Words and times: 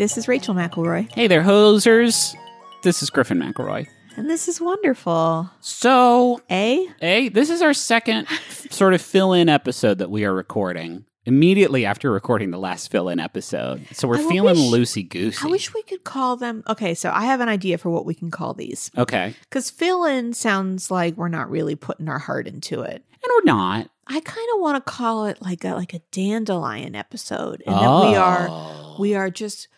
Hi, 0.00 0.04
this 0.04 0.16
is 0.16 0.28
Rachel 0.28 0.54
McElroy, 0.54 1.12
Hey 1.12 1.26
there, 1.26 1.42
hosers. 1.42 2.34
This 2.82 3.02
is 3.02 3.10
Griffin 3.10 3.38
McElroy. 3.38 3.86
and 4.16 4.30
this 4.30 4.48
is 4.48 4.58
wonderful. 4.58 5.50
So, 5.60 6.40
Eh? 6.48 6.86
hey, 7.00 7.28
this 7.28 7.50
is 7.50 7.60
our 7.60 7.74
second 7.74 8.26
sort 8.70 8.94
of 8.94 9.02
fill 9.02 9.34
in 9.34 9.50
episode 9.50 9.98
that 9.98 10.10
we 10.10 10.24
are 10.24 10.32
recording 10.32 11.04
immediately 11.26 11.84
after 11.84 12.10
recording 12.10 12.50
the 12.50 12.56
last 12.58 12.90
fill 12.90 13.10
in 13.10 13.20
episode. 13.20 13.86
So 13.92 14.08
we're 14.08 14.16
I 14.26 14.28
feeling 14.30 14.54
loosey 14.56 15.06
goosey. 15.06 15.46
I 15.46 15.50
wish 15.50 15.74
we 15.74 15.82
could 15.82 16.02
call 16.02 16.34
them. 16.38 16.64
Okay, 16.66 16.94
so 16.94 17.10
I 17.12 17.26
have 17.26 17.40
an 17.40 17.50
idea 17.50 17.76
for 17.76 17.90
what 17.90 18.06
we 18.06 18.14
can 18.14 18.30
call 18.30 18.54
these. 18.54 18.90
Okay. 18.96 19.34
Because 19.42 19.68
fill 19.68 20.06
in 20.06 20.32
sounds 20.32 20.90
like 20.90 21.14
we're 21.18 21.28
not 21.28 21.50
really 21.50 21.76
putting 21.76 22.08
our 22.08 22.18
heart 22.20 22.48
into 22.48 22.80
it. 22.80 23.04
And 23.22 23.30
we're 23.36 23.44
not. 23.52 23.90
I 24.06 24.20
kind 24.20 24.48
of 24.54 24.60
want 24.62 24.82
to 24.82 24.90
call 24.90 25.26
it 25.26 25.42
like 25.42 25.62
a 25.62 25.74
like 25.74 25.92
a 25.92 26.00
dandelion 26.10 26.94
episode, 26.94 27.62
and 27.66 27.76
that 27.76 28.08
we 28.08 28.16
are 28.16 28.46
Oh. 28.48 28.96
we 28.98 29.14
are 29.14 29.28
just 29.28 29.68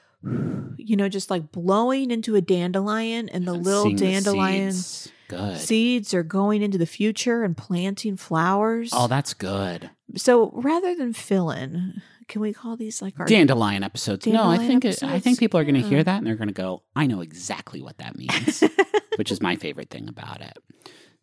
you 0.76 0.96
know 0.96 1.08
just 1.08 1.30
like 1.30 1.50
blowing 1.52 2.10
into 2.10 2.34
a 2.36 2.40
dandelion, 2.40 3.28
and 3.28 3.46
the 3.46 3.52
little 3.54 3.84
seeing 3.84 3.96
dandelion 3.96 4.72
seeds. 4.72 5.12
Good. 5.28 5.58
seeds 5.58 6.12
are 6.14 6.22
going 6.22 6.60
into 6.62 6.76
the 6.78 6.86
future 6.86 7.42
and 7.42 7.56
planting 7.56 8.16
flowers. 8.16 8.90
Oh, 8.92 9.06
that's 9.08 9.32
good. 9.34 9.90
so 10.16 10.50
rather 10.54 10.94
than 10.94 11.12
fill 11.14 11.50
in, 11.50 12.02
can 12.28 12.42
we 12.42 12.52
call 12.52 12.76
these 12.76 13.00
like 13.00 13.18
our 13.18 13.26
Dandelion 13.26 13.82
episodes. 13.82 14.26
no, 14.26 14.44
I 14.44 14.58
think 14.58 14.84
it, 14.84 15.02
I 15.02 15.06
episodes? 15.06 15.24
think 15.24 15.38
people 15.38 15.58
are 15.58 15.64
going 15.64 15.80
to 15.80 15.88
hear 15.88 16.02
that 16.04 16.18
and 16.18 16.26
they're 16.26 16.36
going 16.36 16.48
to 16.48 16.54
go, 16.54 16.82
"I 16.94 17.06
know 17.06 17.20
exactly 17.22 17.80
what 17.80 17.96
that 17.98 18.16
means," 18.16 18.62
which 19.16 19.32
is 19.32 19.40
my 19.40 19.56
favorite 19.56 19.88
thing 19.90 20.08
about 20.08 20.40
it. 20.42 20.58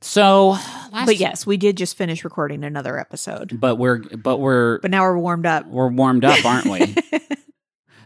So, 0.01 0.51
last, 0.51 1.05
But 1.05 1.17
yes, 1.17 1.45
we 1.45 1.57
did 1.57 1.75
just 1.77 1.97
finish 1.97 2.23
recording 2.23 2.63
another 2.63 2.97
episode. 2.97 3.59
but 3.59 3.75
we're 3.75 3.99
but 4.17 4.37
we're 4.37 4.79
But 4.79 4.91
now 4.91 5.03
we're 5.03 5.17
warmed 5.19 5.45
up. 5.45 5.67
we're 5.67 5.89
warmed 5.89 6.23
up, 6.25 6.43
aren't 6.45 6.65
we? 6.67 6.95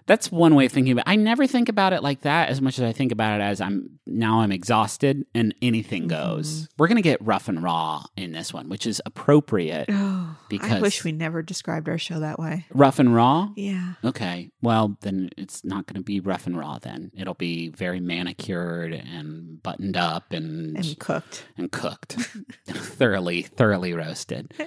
That's 0.05 0.31
one 0.31 0.55
way 0.55 0.65
of 0.65 0.71
thinking 0.71 0.91
about. 0.93 1.07
it. 1.07 1.11
I 1.11 1.15
never 1.15 1.47
think 1.47 1.69
about 1.69 1.93
it 1.93 2.03
like 2.03 2.21
that 2.21 2.49
as 2.49 2.61
much 2.61 2.77
as 2.79 2.83
I 2.83 2.91
think 2.91 3.11
about 3.11 3.39
it 3.39 3.43
as 3.43 3.61
I'm 3.61 3.99
now 4.05 4.41
I'm 4.41 4.51
exhausted 4.51 5.25
and 5.33 5.55
anything 5.61 6.03
mm-hmm. 6.03 6.35
goes. 6.35 6.67
We're 6.77 6.87
gonna 6.87 7.01
get 7.01 7.21
rough 7.25 7.47
and 7.47 7.63
raw 7.63 8.03
in 8.17 8.31
this 8.31 8.53
one, 8.53 8.69
which 8.69 8.85
is 8.85 9.01
appropriate. 9.05 9.85
Oh, 9.89 10.37
I 10.61 10.79
wish 10.79 11.03
we 11.03 11.11
never 11.11 11.41
described 11.41 11.89
our 11.89 11.97
show 11.97 12.19
that 12.19 12.39
way. 12.39 12.65
Rough 12.73 12.99
and 12.99 13.13
raw. 13.13 13.49
Yeah. 13.55 13.93
Okay, 14.03 14.51
well 14.61 14.97
then 15.01 15.29
it's 15.37 15.63
not 15.63 15.85
going 15.85 15.95
to 15.95 16.03
be 16.03 16.19
rough 16.19 16.47
and 16.47 16.57
raw. 16.57 16.79
Then 16.79 17.11
it'll 17.15 17.33
be 17.33 17.69
very 17.69 17.99
manicured 17.99 18.93
and 18.93 19.61
buttoned 19.63 19.97
up 19.97 20.31
and 20.31 20.77
And 20.77 20.99
cooked. 20.99 21.45
and 21.57 21.71
cooked, 21.71 22.13
thoroughly, 22.65 23.43
thoroughly 23.43 23.93
roasted. 23.93 24.53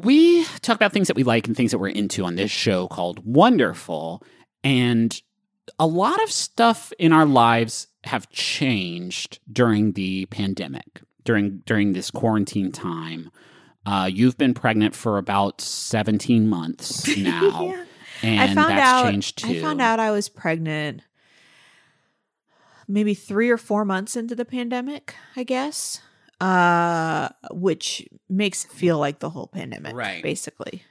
We 0.00 0.44
talk 0.62 0.76
about 0.76 0.92
things 0.92 1.08
that 1.08 1.16
we 1.16 1.24
like 1.24 1.48
and 1.48 1.56
things 1.56 1.72
that 1.72 1.78
we're 1.78 1.88
into 1.88 2.24
on 2.24 2.36
this 2.36 2.52
show 2.52 2.86
called 2.86 3.20
Wonderful. 3.24 4.22
And 4.64 5.20
a 5.78 5.86
lot 5.86 6.22
of 6.22 6.30
stuff 6.30 6.92
in 6.98 7.12
our 7.12 7.26
lives 7.26 7.88
have 8.04 8.28
changed 8.30 9.38
during 9.52 9.92
the 9.92 10.26
pandemic, 10.26 11.02
during 11.24 11.62
during 11.66 11.92
this 11.92 12.10
quarantine 12.10 12.72
time. 12.72 13.30
Uh, 13.86 14.08
you've 14.12 14.36
been 14.36 14.54
pregnant 14.54 14.94
for 14.94 15.16
about 15.18 15.60
17 15.60 16.48
months 16.48 17.06
now. 17.16 17.66
Yeah. 17.66 17.84
And 18.22 18.40
I 18.50 18.54
found 18.54 18.70
that's 18.72 18.82
out 18.82 19.10
changed 19.10 19.38
too. 19.38 19.58
I 19.58 19.60
found 19.60 19.80
out 19.80 20.00
I 20.00 20.10
was 20.10 20.28
pregnant 20.28 21.02
maybe 22.86 23.14
3 23.14 23.50
or 23.50 23.58
4 23.58 23.84
months 23.84 24.16
into 24.16 24.34
the 24.34 24.44
pandemic, 24.44 25.14
I 25.36 25.44
guess. 25.44 26.00
Uh 26.40 27.28
which 27.50 28.08
makes 28.28 28.64
it 28.64 28.70
feel 28.70 28.98
like 28.98 29.18
the 29.18 29.30
whole 29.30 29.48
pandemic 29.48 29.94
Right. 29.94 30.22
basically. 30.22 30.82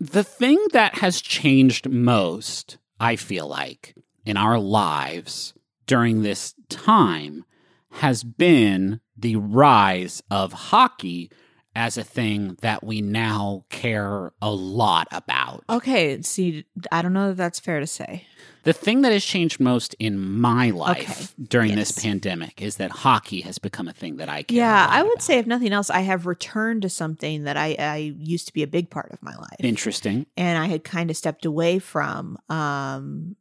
The 0.00 0.24
thing 0.24 0.58
that 0.72 0.98
has 0.98 1.20
changed 1.20 1.88
most, 1.88 2.78
I 3.00 3.16
feel 3.16 3.46
like, 3.46 3.94
in 4.24 4.36
our 4.36 4.58
lives 4.58 5.54
during 5.86 6.22
this 6.22 6.54
time 6.68 7.44
has 7.92 8.22
been 8.22 9.00
the 9.16 9.36
rise 9.36 10.22
of 10.30 10.52
hockey 10.52 11.30
as 11.74 11.96
a 11.96 12.04
thing 12.04 12.56
that 12.60 12.84
we 12.84 13.00
now 13.00 13.64
care 13.70 14.32
a 14.42 14.50
lot 14.50 15.06
about. 15.12 15.64
Okay, 15.70 16.20
see 16.22 16.64
I 16.90 17.02
don't 17.02 17.12
know 17.12 17.28
that 17.28 17.36
that's 17.36 17.60
fair 17.60 17.80
to 17.80 17.86
say. 17.86 18.26
The 18.68 18.74
thing 18.74 19.00
that 19.00 19.12
has 19.12 19.24
changed 19.24 19.60
most 19.60 19.94
in 19.98 20.20
my 20.20 20.68
life 20.68 21.32
during 21.42 21.74
this 21.74 21.90
pandemic 21.90 22.60
is 22.60 22.76
that 22.76 22.90
hockey 22.90 23.40
has 23.40 23.58
become 23.58 23.88
a 23.88 23.94
thing 23.94 24.18
that 24.18 24.28
I 24.28 24.42
care. 24.42 24.58
Yeah, 24.58 24.86
I 24.90 25.02
would 25.02 25.12
about. 25.12 25.22
say 25.22 25.38
if 25.38 25.46
nothing 25.46 25.72
else 25.72 25.88
I 25.88 26.00
have 26.00 26.26
returned 26.26 26.82
to 26.82 26.90
something 26.90 27.44
that 27.44 27.56
I 27.56 27.76
I 27.78 27.96
used 28.18 28.46
to 28.48 28.52
be 28.52 28.62
a 28.62 28.66
big 28.66 28.90
part 28.90 29.10
of 29.10 29.22
my 29.22 29.34
life. 29.34 29.56
interesting. 29.60 30.26
and 30.36 30.58
I 30.58 30.66
had 30.66 30.84
kind 30.84 31.08
of 31.08 31.16
stepped 31.16 31.46
away 31.46 31.78
from. 31.78 32.36
Um, 32.50 33.36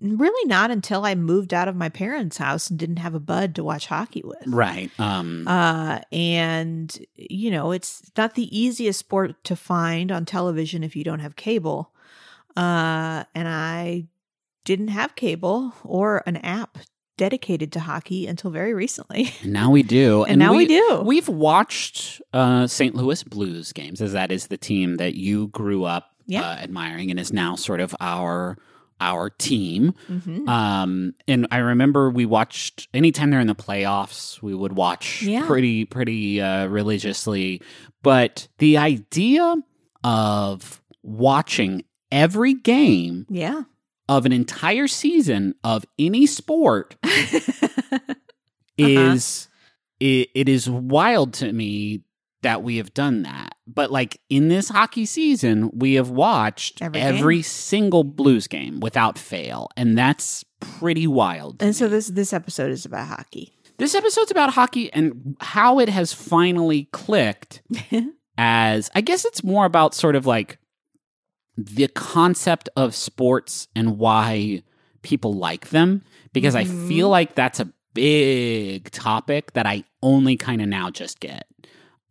really 0.00 0.48
not 0.48 0.70
until 0.70 1.04
I 1.04 1.16
moved 1.16 1.52
out 1.52 1.66
of 1.66 1.74
my 1.74 1.88
parents' 1.88 2.38
house 2.38 2.70
and 2.70 2.78
didn't 2.78 3.00
have 3.00 3.16
a 3.16 3.20
bud 3.20 3.56
to 3.56 3.64
watch 3.64 3.86
hockey 3.88 4.22
with. 4.24 4.46
Right. 4.46 4.92
Um 5.00 5.48
Uh, 5.48 5.98
and 6.12 6.96
you 7.16 7.50
know, 7.50 7.72
it's 7.72 8.08
not 8.16 8.36
the 8.36 8.56
easiest 8.56 9.00
sport 9.00 9.42
to 9.42 9.56
find 9.56 10.12
on 10.12 10.26
television 10.26 10.84
if 10.84 10.94
you 10.94 11.02
don't 11.02 11.18
have 11.18 11.34
cable. 11.34 11.92
Uh, 12.56 13.24
and 13.34 13.48
I 13.48 14.06
didn't 14.64 14.88
have 14.88 15.14
cable 15.16 15.72
or 15.84 16.22
an 16.26 16.36
app 16.38 16.78
dedicated 17.16 17.72
to 17.72 17.80
hockey 17.80 18.26
until 18.26 18.50
very 18.50 18.72
recently. 18.74 19.30
and 19.42 19.52
now 19.52 19.70
we 19.70 19.82
do. 19.82 20.24
And 20.24 20.38
now 20.38 20.54
we 20.54 20.66
do. 20.66 21.02
We've 21.04 21.28
watched 21.28 22.20
uh, 22.32 22.66
St. 22.66 22.94
Louis 22.94 23.22
Blues 23.24 23.72
games, 23.72 24.00
as 24.00 24.12
that 24.12 24.32
is 24.32 24.46
the 24.46 24.56
team 24.56 24.96
that 24.96 25.14
you 25.14 25.48
grew 25.48 25.84
up 25.84 26.10
Yeah. 26.26 26.42
uh, 26.42 26.56
admiring, 26.56 27.10
and 27.10 27.20
is 27.20 27.32
now 27.32 27.56
sort 27.56 27.80
of 27.80 27.94
our 28.00 28.56
our 29.02 29.30
team. 29.30 29.94
Mhm. 30.10 30.46
Um, 30.46 31.14
and 31.26 31.46
I 31.50 31.58
remember 31.58 32.10
we 32.10 32.26
watched 32.26 32.86
anytime 32.92 33.30
they're 33.30 33.40
in 33.40 33.46
the 33.46 33.54
playoffs, 33.54 34.42
we 34.42 34.54
would 34.54 34.72
watch 34.72 35.22
Yeah. 35.22 35.46
pretty 35.46 35.86
pretty 35.86 36.40
uh, 36.42 36.66
religiously. 36.66 37.62
But 38.02 38.48
the 38.58 38.76
idea 38.76 39.56
of 40.04 40.82
watching 41.02 41.84
every 42.12 42.54
game 42.54 43.26
Yeah. 43.28 43.62
of 44.08 44.26
an 44.26 44.32
entire 44.32 44.88
season 44.88 45.54
of 45.64 45.84
any 45.98 46.26
sport 46.26 46.96
Uh-huh. 47.04 48.14
is 48.78 49.48
it, 49.98 50.30
it 50.34 50.48
is 50.48 50.68
wild 50.70 51.34
to 51.34 51.52
me 51.52 52.02
that 52.42 52.62
we 52.62 52.78
have 52.78 52.94
done 52.94 53.22
that. 53.22 53.54
But 53.66 53.90
like 53.90 54.18
in 54.30 54.48
this 54.48 54.70
hockey 54.70 55.04
season, 55.04 55.70
we 55.74 55.94
have 55.94 56.08
watched 56.08 56.80
Every 56.80 57.00
every, 57.00 57.42
single 57.42 58.04
Blues 58.04 58.46
game 58.46 58.80
without 58.80 59.18
fail, 59.18 59.68
and 59.76 59.98
that's 59.98 60.44
pretty 60.60 61.06
wild. 61.06 61.62
and 61.62 61.76
so 61.76 61.84
me. 61.84 61.90
this 61.90 62.06
this 62.08 62.32
episode 62.32 62.70
is 62.70 62.86
about 62.86 63.08
hockey. 63.08 63.52
this 63.76 63.94
episode's 63.94 64.30
about 64.30 64.54
hockey 64.54 64.90
and 64.94 65.36
how 65.40 65.78
it 65.78 65.90
has 65.90 66.14
finally 66.14 66.84
clicked 66.92 67.60
as 68.38 68.90
I 68.94 69.02
guess 69.02 69.26
it's 69.26 69.44
more 69.44 69.66
about 69.66 69.94
sort 69.94 70.16
of 70.16 70.24
like 70.24 70.56
the 71.66 71.88
concept 71.88 72.68
of 72.76 72.94
sports 72.94 73.68
and 73.74 73.98
why 73.98 74.62
people 75.02 75.34
like 75.34 75.70
them 75.70 76.02
because 76.32 76.54
I 76.54 76.64
Mhm. 76.64 76.88
feel 76.88 77.08
like 77.08 77.34
that's 77.34 77.60
a 77.60 77.72
big 77.94 78.90
topic 78.90 79.52
that 79.54 79.66
I 79.66 79.84
only 80.02 80.36
kind 80.36 80.60
of 80.62 80.68
now 80.68 80.90
just 80.90 81.20
get. 81.20 81.46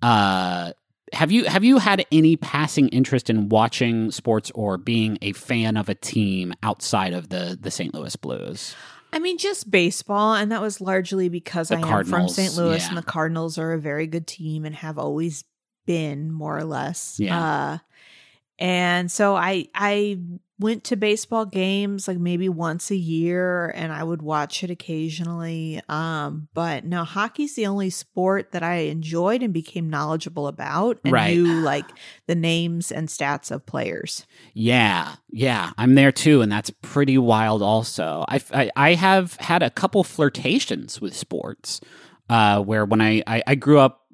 Uh 0.02 0.72
have 1.14 1.32
you 1.32 1.46
have 1.46 1.64
you 1.64 1.80
had 1.80 2.06
any 2.12 2.36
passing 2.38 2.88
interest 2.90 3.30
in 3.30 3.50
watching 3.50 4.12
sports 4.12 4.52
or 4.54 4.78
being 4.78 5.18
a 5.22 5.32
fan 5.34 5.76
of 5.78 5.90
a 5.90 5.96
team 5.96 6.54
outside 6.64 7.14
of 7.14 7.30
the 7.30 7.58
the 7.60 7.72
St. 7.72 7.94
Louis 7.94 8.16
Blues? 8.16 8.76
I 9.12 9.18
mean, 9.18 9.40
just 9.40 9.72
baseball, 9.72 10.36
and 10.36 10.52
that 10.52 10.62
was 10.62 10.80
largely 10.80 11.30
because 11.30 11.70
The 11.70 11.78
I 11.78 12.00
am 12.00 12.06
from 12.06 12.30
St. 12.30 12.56
Louis, 12.56 12.78
yeah. 12.84 12.90
and 12.90 12.98
the 12.98 13.02
Cardinals 13.02 13.58
are 13.58 13.74
a 13.74 13.80
very 13.80 14.06
good 14.06 14.28
team 14.28 14.66
and 14.66 14.76
have 14.76 15.00
always 15.00 15.44
been, 15.88 16.32
more 16.32 16.56
or 16.56 16.64
less. 16.64 17.20
Yeah. 17.20 17.44
Uh, 17.44 17.78
and 18.60 19.12
so 19.12 19.36
I 19.36 19.68
I 19.74 20.20
went 20.62 20.84
to 20.84 20.98
baseball 20.98 21.46
games 21.46 22.06
like 22.06 22.18
maybe 22.18 22.50
once 22.50 22.92
a 22.92 22.96
year, 22.96 23.70
and 23.70 23.94
I 23.94 24.04
would 24.04 24.22
watch 24.22 24.62
it 24.62 24.70
occasionally. 24.70 25.80
Um, 25.88 26.50
but 26.54 26.84
no, 26.84 27.06
hockey's 27.06 27.56
the 27.56 27.66
only 27.66 27.90
sport 27.90 28.52
that 28.52 28.62
I 28.62 28.76
enjoyed 28.92 29.42
and 29.42 29.54
became 29.54 29.90
knowledgeable 29.90 30.48
about, 30.48 31.00
and 31.06 31.14
Right. 31.14 31.34
knew 31.34 31.62
like 31.62 31.94
the 32.28 32.36
names 32.36 32.92
and 32.92 33.08
stats 33.08 33.52
of 33.52 33.66
players. 33.66 34.28
Yeah, 34.54 35.16
yeah, 35.32 35.72
I'm 35.78 35.96
there 35.96 36.12
too, 36.12 36.42
and 36.42 36.52
that's 36.52 36.72
pretty 36.82 37.18
wild. 37.18 37.62
Also, 37.62 38.26
I 38.28 38.42
I, 38.54 38.72
I 38.76 38.94
have 38.96 39.36
had 39.38 39.64
a 39.64 39.70
couple 39.70 40.04
flirtations 40.04 41.00
with 41.00 41.16
sports, 41.16 41.80
uh, 42.30 42.62
where 42.62 42.84
when 42.84 43.00
I 43.00 43.24
I, 43.26 43.44
I 43.48 43.56
grew 43.56 43.80
up 43.80 44.06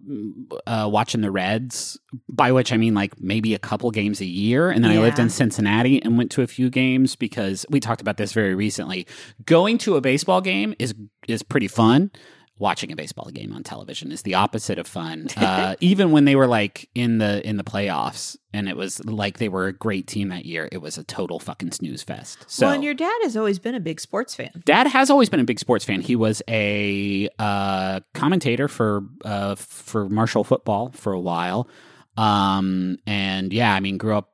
uh, 0.68 0.90
watching 0.92 1.22
the 1.22 1.32
Reds, 1.32 2.00
by 2.30 2.52
which 2.52 2.72
I 2.72 2.78
mean 2.78 2.94
like 2.94 3.20
maybe 3.20 3.54
a 3.54 3.60
couple 3.60 3.90
games 3.92 4.22
a 4.22 4.26
year, 4.26 4.70
and 4.70 4.84
then 4.84 4.92
I 4.92 5.00
lived 5.00 5.20
in 5.20 5.30
Cincinnati 5.30 6.02
and 6.02 6.18
went 6.18 6.32
to 6.32 6.42
a 6.42 6.48
few 6.48 6.70
games 6.70 7.16
because 7.16 7.66
we 7.70 7.80
talked 7.80 8.02
about 8.02 8.18
this 8.18 8.34
very 8.34 8.56
recently. 8.56 9.08
Going 9.46 9.78
to 9.80 9.96
a 9.96 10.02
baseball 10.02 10.42
game 10.42 10.76
is 10.80 10.94
is 11.28 11.44
pretty 11.44 11.68
fun. 11.68 12.12
Watching 12.58 12.92
a 12.92 12.96
baseball 12.96 13.30
game 13.32 13.52
on 13.54 13.64
television 13.64 14.12
is 14.12 14.22
the 14.22 14.34
opposite 14.36 14.80
of 14.80 14.88
fun. 14.88 15.28
Uh, 15.46 15.76
even 15.80 16.12
when 16.12 16.26
they 16.26 16.36
were 16.36 16.48
like 16.48 16.90
in 16.96 17.20
the 17.20 17.48
in 17.48 17.58
the 17.58 17.64
playoffs 17.64 18.36
and 18.52 18.68
it 18.68 18.76
was 18.76 19.04
like 19.06 19.38
they 19.38 19.50
were 19.50 19.68
a 19.68 19.74
great 19.74 20.08
team 20.08 20.30
that 20.30 20.46
year, 20.46 20.68
it 20.72 20.80
was 20.80 20.98
a 20.98 21.04
total 21.04 21.40
fucking 21.40 21.72
snooze 21.72 22.02
fest. 22.02 22.38
So 22.48 22.66
well, 22.66 22.76
and 22.76 22.84
your 22.84 22.94
dad 22.94 23.14
has 23.24 23.38
always 23.38 23.60
been 23.60 23.76
a 23.76 23.80
big 23.80 24.00
sports 24.00 24.34
fan. 24.34 24.64
Dad 24.66 24.88
has 24.88 25.10
always 25.10 25.30
been 25.30 25.40
a 25.40 25.44
big 25.44 25.60
sports 25.60 25.86
fan. 25.86 26.02
He 26.02 26.16
was 26.16 26.42
a 26.48 27.30
uh, 27.38 28.00
commentator 28.14 28.68
for 28.68 29.04
uh, 29.24 29.56
for 29.56 30.10
Marshall 30.10 30.44
football 30.44 30.92
for 30.94 31.14
a 31.14 31.20
while, 31.20 31.68
um, 32.18 32.98
and 33.06 33.54
yeah, 33.54 33.74
I 33.74 33.82
mean, 33.82 33.98
grew 33.98 34.16
up 34.16 34.32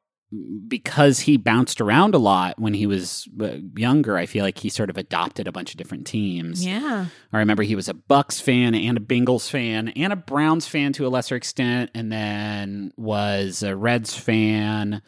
because 0.68 1.20
he 1.20 1.36
bounced 1.36 1.82
around 1.82 2.16
a 2.16 2.18
lot 2.18 2.58
when 2.58 2.74
he 2.74 2.88
was 2.88 3.28
uh, 3.42 3.58
younger, 3.76 4.18
I 4.18 4.26
feel 4.26 4.46
like 4.46 4.60
he 4.60 4.70
sort 4.70 4.90
of 4.90 4.98
adopted 4.98 5.48
a 5.48 5.52
bunch 5.52 5.72
of 5.72 5.78
different 5.78 6.08
teams. 6.08 6.66
Yeah. 6.66 7.08
I 7.34 7.38
remember 7.38 7.64
he 7.64 7.76
was 7.76 7.90
a 7.90 7.94
Bucks 7.94 8.40
fan 8.40 8.74
and 8.74 8.98
a 8.98 9.02
Bengals 9.02 9.50
fan 9.50 9.90
and 9.90 10.14
a 10.14 10.16
Browns 10.16 10.68
fan 10.68 10.94
to 10.94 11.06
a 11.06 11.10
lesser 11.10 11.36
extent, 11.36 11.92
and 11.94 12.12
then 12.12 12.94
was 12.96 13.62
a 13.62 13.76
Reds 13.76 14.16
fan. 14.16 15.02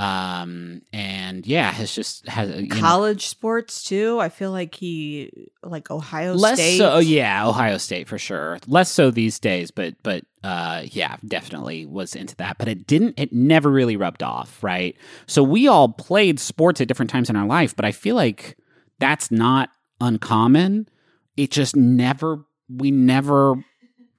Um, 0.00 0.80
and 0.94 1.46
yeah, 1.46 1.70
has 1.70 1.94
just 1.94 2.26
has 2.26 2.48
college 2.70 3.18
know, 3.18 3.20
sports 3.20 3.84
too. 3.84 4.18
I 4.18 4.30
feel 4.30 4.50
like 4.50 4.74
he 4.74 5.30
like 5.62 5.90
Ohio 5.90 6.32
less 6.32 6.58
State. 6.58 6.78
So, 6.78 6.92
oh 6.92 6.98
yeah, 7.00 7.46
Ohio 7.46 7.76
State 7.76 8.08
for 8.08 8.16
sure. 8.16 8.58
Less 8.66 8.90
so 8.90 9.10
these 9.10 9.38
days, 9.38 9.70
but 9.70 9.96
but 10.02 10.24
uh, 10.42 10.84
yeah, 10.86 11.18
definitely 11.28 11.84
was 11.84 12.16
into 12.16 12.34
that. 12.36 12.56
But 12.56 12.68
it 12.68 12.86
didn't. 12.86 13.20
It 13.20 13.34
never 13.34 13.68
really 13.68 13.98
rubbed 13.98 14.22
off, 14.22 14.64
right? 14.64 14.96
So 15.26 15.42
we 15.42 15.68
all 15.68 15.90
played 15.90 16.40
sports 16.40 16.80
at 16.80 16.88
different 16.88 17.10
times 17.10 17.28
in 17.28 17.36
our 17.36 17.46
life, 17.46 17.76
but 17.76 17.84
I 17.84 17.92
feel 17.92 18.16
like 18.16 18.56
that's 19.00 19.30
not 19.30 19.68
uncommon. 20.00 20.88
It 21.36 21.50
just 21.50 21.76
never. 21.76 22.46
We 22.70 22.90
never 22.90 23.62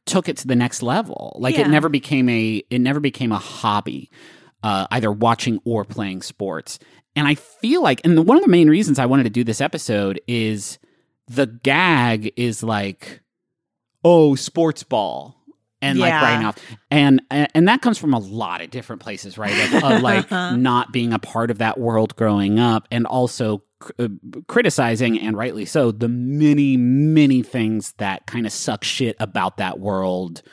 took 0.05 0.29
it 0.29 0.37
to 0.37 0.47
the 0.47 0.55
next 0.55 0.83
level. 0.83 1.35
Like 1.39 1.55
yeah. 1.55 1.61
it 1.61 1.69
never 1.69 1.89
became 1.89 2.29
a. 2.29 2.61
It 2.69 2.81
never 2.81 2.99
became 2.99 3.31
a 3.31 3.39
hobby 3.39 4.11
uh, 4.63 4.87
either 4.91 5.11
watching 5.11 5.59
or 5.65 5.85
playing 5.85 6.21
sports. 6.21 6.79
And 7.15 7.27
I 7.27 7.35
feel 7.35 7.83
like, 7.83 8.01
and 8.03 8.25
one 8.25 8.37
of 8.37 8.43
the 8.43 8.49
main 8.49 8.69
reasons 8.69 8.99
I 8.99 9.05
wanted 9.05 9.23
to 9.23 9.29
do 9.29 9.43
this 9.43 9.61
episode 9.61 10.21
is 10.27 10.79
the 11.27 11.47
gag 11.47 12.33
is 12.37 12.63
like, 12.63 13.21
oh, 14.03 14.35
sports 14.35 14.83
ball. 14.83 15.35
And 15.83 15.97
yeah. 15.97 16.05
like 16.05 16.21
right 16.21 16.39
now, 16.39 16.53
and 16.91 17.21
and 17.31 17.67
that 17.67 17.81
comes 17.81 17.97
from 17.97 18.13
a 18.13 18.19
lot 18.19 18.61
of 18.61 18.69
different 18.69 19.01
places, 19.01 19.35
right? 19.39 19.73
Of, 19.73 19.83
of 19.83 20.01
like 20.03 20.29
not 20.29 20.91
being 20.91 21.11
a 21.11 21.17
part 21.17 21.49
of 21.49 21.57
that 21.57 21.79
world 21.79 22.15
growing 22.15 22.59
up, 22.59 22.87
and 22.91 23.07
also 23.07 23.63
uh, 23.97 24.07
criticizing 24.47 25.19
and 25.19 25.35
rightly 25.35 25.65
so 25.65 25.91
the 25.91 26.07
many 26.07 26.77
many 26.77 27.41
things 27.41 27.93
that 27.93 28.27
kind 28.27 28.45
of 28.45 28.51
suck 28.51 28.83
shit 28.83 29.15
about 29.19 29.57
that 29.57 29.79
world 29.79 30.43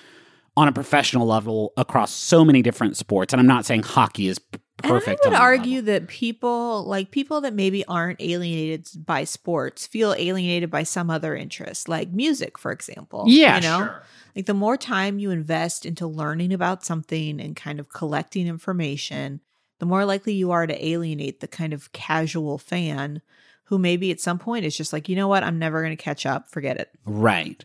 on 0.58 0.66
a 0.66 0.72
professional 0.72 1.25
level 1.25 1.72
across 1.76 2.10
so 2.10 2.44
many 2.44 2.62
different 2.62 2.96
sports. 2.96 3.32
And 3.32 3.38
I'm 3.38 3.46
not 3.46 3.64
saying 3.64 3.84
hockey 3.84 4.26
is 4.26 4.40
perfect. 4.78 5.25
And 5.25 5.37
I 5.37 5.38
would 5.38 5.44
argue 5.44 5.76
level. 5.76 5.93
that 5.93 6.08
people 6.08 6.82
like 6.82 7.12
people 7.12 7.40
that 7.43 7.55
maybe 7.55 7.84
aren't 7.84 8.20
alienated 8.20 8.88
by 9.06 9.22
sports 9.22 9.87
feel 9.87 10.16
alienated 10.19 10.69
by 10.69 10.82
some 10.82 11.10
other 11.10 11.37
interest, 11.37 11.88
like 11.88 12.10
music, 12.10 12.58
for 12.58 12.72
example. 12.72 13.22
Yeah, 13.28 13.55
you 13.55 13.62
know, 13.62 13.78
sure. 13.78 14.02
like 14.34 14.46
the 14.46 14.55
more 14.55 14.76
time 14.76 15.20
you 15.20 15.31
invest 15.31 15.87
into 15.87 16.08
learning 16.08 16.52
about 16.52 16.84
something 16.84 17.40
and 17.40 17.55
kind 17.55 17.78
of 17.78 17.90
collecting 17.90 18.49
information, 18.49 19.40
the 19.78 19.87
more 19.87 20.05
likely 20.05 20.32
you 20.32 20.50
are 20.50 20.66
to 20.66 20.84
alienate 20.84 21.38
the 21.38 21.46
kind 21.46 21.72
of 21.72 21.93
casual 21.93 22.58
fan 22.58 23.22
who 23.66 23.78
maybe 23.78 24.10
at 24.10 24.19
some 24.19 24.40
point 24.40 24.64
is 24.64 24.76
just 24.76 24.93
like, 24.93 25.08
you 25.08 25.14
know 25.14 25.28
what, 25.28 25.44
I'm 25.44 25.60
never 25.60 25.82
going 25.82 25.96
to 25.96 26.02
catch 26.02 26.26
up. 26.26 26.50
Forget 26.50 26.78
it. 26.78 26.90
Right. 27.05 27.64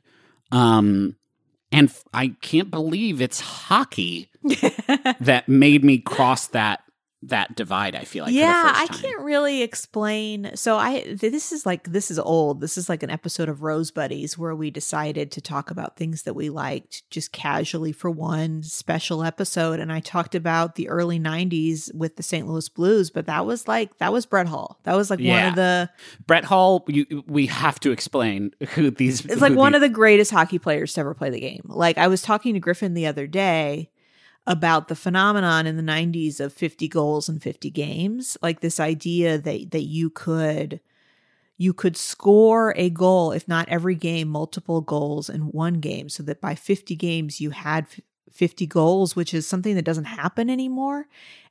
Um, 0.52 1.16
and 1.74 1.94
I 2.14 2.36
can't 2.42 2.72
believe 2.72 3.20
it's 3.20 3.42
hockey 3.42 4.30
that 5.20 5.46
made 5.48 5.84
me 5.84 5.98
cross 5.98 6.48
that 6.48 6.84
that 7.28 7.56
divide 7.56 7.96
i 7.96 8.04
feel 8.04 8.26
like 8.26 8.34
yeah 8.34 8.72
i 8.76 8.88
can't 8.88 9.22
really 9.22 9.62
explain. 9.62 10.52
So 10.56 10.78
i 10.78 11.16
this 11.16 11.52
is 11.52 11.66
like 11.66 11.92
this 11.92 12.12
is 12.12 12.20
old. 12.20 12.62
This 12.62 12.78
is 12.78 12.90
like 12.90 13.04
an 13.04 13.10
episode 13.10 13.50
of 13.50 13.64
rose 13.64 13.92
buddies 13.92 14.38
where 14.38 14.56
we 14.56 14.70
decided 14.72 15.32
to 15.32 15.42
talk 15.42 15.72
about 15.72 15.96
things 15.96 16.24
that 16.24 16.34
we 16.34 16.50
liked 16.50 17.10
just 17.10 17.32
casually 17.32 17.92
for 17.92 18.10
one 18.10 18.64
special 18.64 19.24
episode. 19.24 19.80
And 19.80 19.92
i 19.92 20.00
talked 20.00 20.36
about 20.36 20.76
the 20.76 20.90
early 20.90 21.20
90s 21.20 21.94
with 21.94 22.16
the 22.16 22.24
st 22.24 22.48
louis 22.48 22.70
blues 22.70 23.10
but 23.10 23.26
that 23.26 23.46
was 23.46 23.68
like 23.68 23.98
that 23.98 24.12
was 24.12 24.26
Brett 24.26 24.48
Hull. 24.48 24.80
That 24.84 24.96
was 24.96 25.10
like 25.10 25.20
yeah. 25.20 25.42
one 25.42 25.50
of 25.50 25.56
the 25.56 25.90
Brett 26.28 26.44
Hull 26.46 26.84
you, 26.88 27.24
we 27.28 27.48
have 27.48 27.80
to 27.82 27.92
explain 27.92 28.52
who 28.70 28.92
these 28.92 29.26
it's 29.26 29.42
like 29.42 29.56
one 29.56 29.76
of 29.76 29.82
the 29.82 29.90
greatest 29.90 30.32
hockey 30.32 30.60
players 30.60 30.94
to 30.94 31.02
ever 31.02 31.14
play 31.14 31.30
the 31.30 31.40
game. 31.40 31.64
Like 31.66 31.98
i 31.98 32.08
was 32.08 32.22
talking 32.22 32.54
to 32.54 32.60
griffin 32.60 32.94
the 32.94 33.08
other 33.08 33.28
day 33.28 33.90
about 34.46 34.88
the 34.88 34.96
phenomenon 34.96 35.66
in 35.66 35.78
the 35.78 35.84
90s 35.84 36.40
of 36.40 36.52
50 36.52 36.88
goals 36.90 37.30
in 37.30 37.40
50 37.40 37.70
games 37.70 38.38
like 38.42 38.60
this 38.60 38.80
idea 38.80 39.38
that 39.38 39.72
that 39.72 39.84
you 39.84 40.10
could 40.10 40.82
you 41.58 41.74
could 41.74 41.96
score 41.96 42.74
a 42.76 42.90
goal 42.90 43.32
if 43.32 43.48
not 43.48 43.70
every 43.70 43.96
game 43.96 44.28
multiple 44.28 44.82
goals 44.82 45.30
in 45.30 45.44
one 45.44 45.76
game 45.76 46.10
so 46.10 46.24
that 46.24 46.42
by 46.42 46.56
50 46.56 46.96
games 46.96 47.40
you 47.40 47.52
had 47.52 47.88
50 48.32 48.68
goals 48.68 49.16
which 49.16 49.34
is 49.34 49.48
something 49.48 49.76
that 49.76 49.86
doesn't 49.86 50.06
happen 50.06 50.50
anymore. 50.50 51.06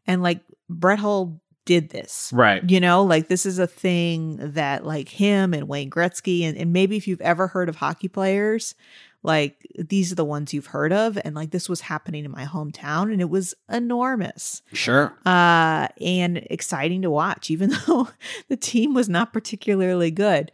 And 0.06 0.23
like 0.23 0.41
Brett 0.69 0.99
Hull 0.99 1.41
did 1.65 1.91
this. 1.91 2.31
Right. 2.35 2.69
You 2.69 2.81
know 2.81 3.05
like 3.05 3.29
this 3.29 3.47
is 3.47 3.59
a 3.59 3.67
thing 3.67 4.37
that 4.41 4.85
like 4.85 5.09
him 5.09 5.55
and 5.55 5.69
Wayne 5.69 5.91
Gretzky 5.91 6.43
and, 6.43 6.59
and 6.59 6.73
maybe 6.73 6.97
if 6.97 7.06
you've 7.06 7.21
ever 7.21 7.47
heard 7.47 7.69
of 7.69 7.77
hockey 7.77 8.09
players 8.09 8.75
like 9.23 9.67
these 9.79 10.11
are 10.11 10.17
the 10.17 10.25
ones 10.25 10.53
you've 10.53 10.67
heard 10.67 10.93
of 10.93 11.19
and 11.25 11.35
like 11.35 11.51
this 11.51 11.69
was 11.69 11.83
happening 11.83 12.25
in 12.25 12.31
my 12.31 12.45
hometown 12.45 13.13
and 13.13 13.21
it 13.21 13.31
was 13.31 13.55
enormous. 13.69 14.63
Sure. 14.73 15.17
Uh 15.25 15.89
and 16.01 16.39
exciting 16.51 17.03
to 17.03 17.11
watch 17.11 17.51
even 17.51 17.73
though 17.87 18.09
the 18.49 18.57
team 18.57 18.95
was 18.95 19.09
not 19.09 19.33
particularly 19.33 20.11
good. 20.11 20.51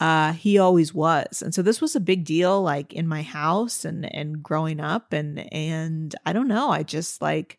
Uh 0.00 0.32
he 0.32 0.58
always 0.58 0.94
was. 0.94 1.42
And 1.42 1.54
so 1.54 1.62
this 1.62 1.80
was 1.80 1.96
a 1.96 2.00
big 2.00 2.24
deal 2.24 2.62
like 2.62 2.92
in 2.92 3.06
my 3.06 3.22
house 3.22 3.84
and 3.84 4.12
and 4.14 4.42
growing 4.42 4.80
up 4.80 5.12
and 5.12 5.52
and 5.52 6.14
i 6.24 6.32
don't 6.32 6.48
know 6.48 6.70
i 6.70 6.82
just 6.82 7.20
like 7.20 7.58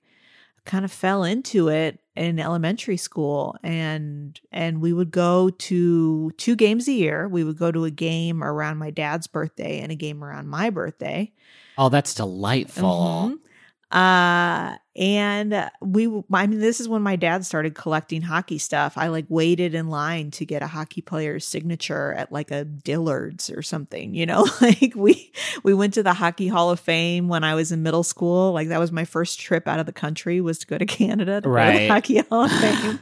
kind 0.66 0.86
of 0.86 0.92
fell 0.92 1.24
into 1.24 1.68
it 1.68 2.00
in 2.16 2.40
elementary 2.40 2.98
school 2.98 3.56
and 3.64 4.40
and 4.52 4.82
we 4.82 4.94
would 4.94 5.12
go 5.12 5.50
to 5.50 6.32
two 6.38 6.56
games 6.56 6.88
a 6.88 6.92
year. 6.92 7.28
We 7.28 7.44
would 7.44 7.58
go 7.58 7.72
to 7.72 7.86
a 7.86 7.92
game 7.92 8.44
around 8.44 8.78
my 8.78 8.92
dad's 8.92 9.28
birthday 9.28 9.80
and 9.80 9.92
a 9.92 9.96
game 9.96 10.24
around 10.24 10.48
my 10.48 10.70
birthday. 10.70 11.32
Oh 11.78 11.90
that's 11.90 12.14
delightful. 12.14 13.34
Mm-hmm. 13.34 13.98
Uh, 13.98 14.78
and 14.96 15.72
we, 15.82 16.06
I 16.32 16.46
mean, 16.46 16.60
this 16.60 16.80
is 16.80 16.88
when 16.88 17.02
my 17.02 17.16
dad 17.16 17.48
started 17.48 17.74
collecting 17.74 18.22
hockey 18.22 18.60
stuff. 18.60 18.94
I 18.96 19.08
like 19.08 19.26
waited 19.28 19.74
in 19.74 19.90
line 19.90 20.30
to 20.32 20.46
get 20.46 20.62
a 20.62 20.68
hockey 20.68 21.02
player's 21.02 21.48
signature 21.48 22.14
at 22.14 22.32
like 22.32 22.52
a 22.52 22.64
Dillard's 22.64 23.50
or 23.50 23.64
something, 23.64 24.14
you 24.14 24.28
know, 24.28 24.48
like 24.62 24.94
we, 24.96 25.32
we 25.64 25.74
went 25.74 25.96
to 25.96 26.04
the 26.04 26.14
Hockey 26.14 26.48
Hall 26.48 26.70
of 26.70 26.80
Fame 26.80 27.28
when 27.28 27.44
I 27.44 27.56
was 27.56 27.72
in 27.72 27.82
middle 27.82 28.04
school. 28.04 28.52
Like 28.52 28.68
that 28.68 28.80
was 28.80 28.92
my 28.92 29.04
first 29.04 29.40
trip 29.40 29.68
out 29.68 29.80
of 29.80 29.88
the 29.88 29.94
country 29.94 30.42
was 30.42 30.60
to 30.60 30.68
go 30.68 30.78
to 30.78 30.86
Canada 30.88 31.42
to 31.42 31.50
right. 31.50 31.80
the 31.80 31.88
Hockey 31.88 32.20
Hall 32.20 32.44
of 32.44 32.52
Fame. 32.62 33.00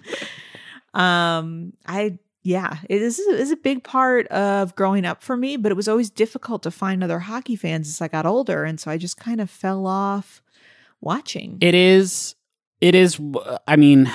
um, 0.94 1.74
I, 1.86 2.18
yeah, 2.44 2.78
it 2.90 3.02
is, 3.02 3.20
it 3.20 3.38
is 3.38 3.52
a 3.52 3.58
big 3.58 3.84
part 3.84 4.28
of 4.28 4.76
growing 4.76 5.06
up 5.06 5.22
for 5.22 5.36
me, 5.36 5.58
but 5.58 5.74
it 5.74 5.76
was 5.76 5.90
always 5.90 6.10
difficult 6.10 6.64
to 6.64 6.72
find 6.72 7.04
other 7.04 7.20
hockey 7.20 7.58
fans 7.58 7.90
as 7.90 8.02
I 8.02 8.08
got 8.08 8.26
older. 8.26 8.64
And 8.64 8.80
so 8.80 8.90
I 8.90 8.98
just 8.98 9.18
kind 9.18 9.42
of 9.42 9.50
fell 9.50 9.86
off 9.86 10.42
watching. 11.02 11.58
It 11.62 11.76
is 11.76 12.36
it 12.80 12.96
is 12.96 13.20
I 13.68 13.76
mean 13.76 14.12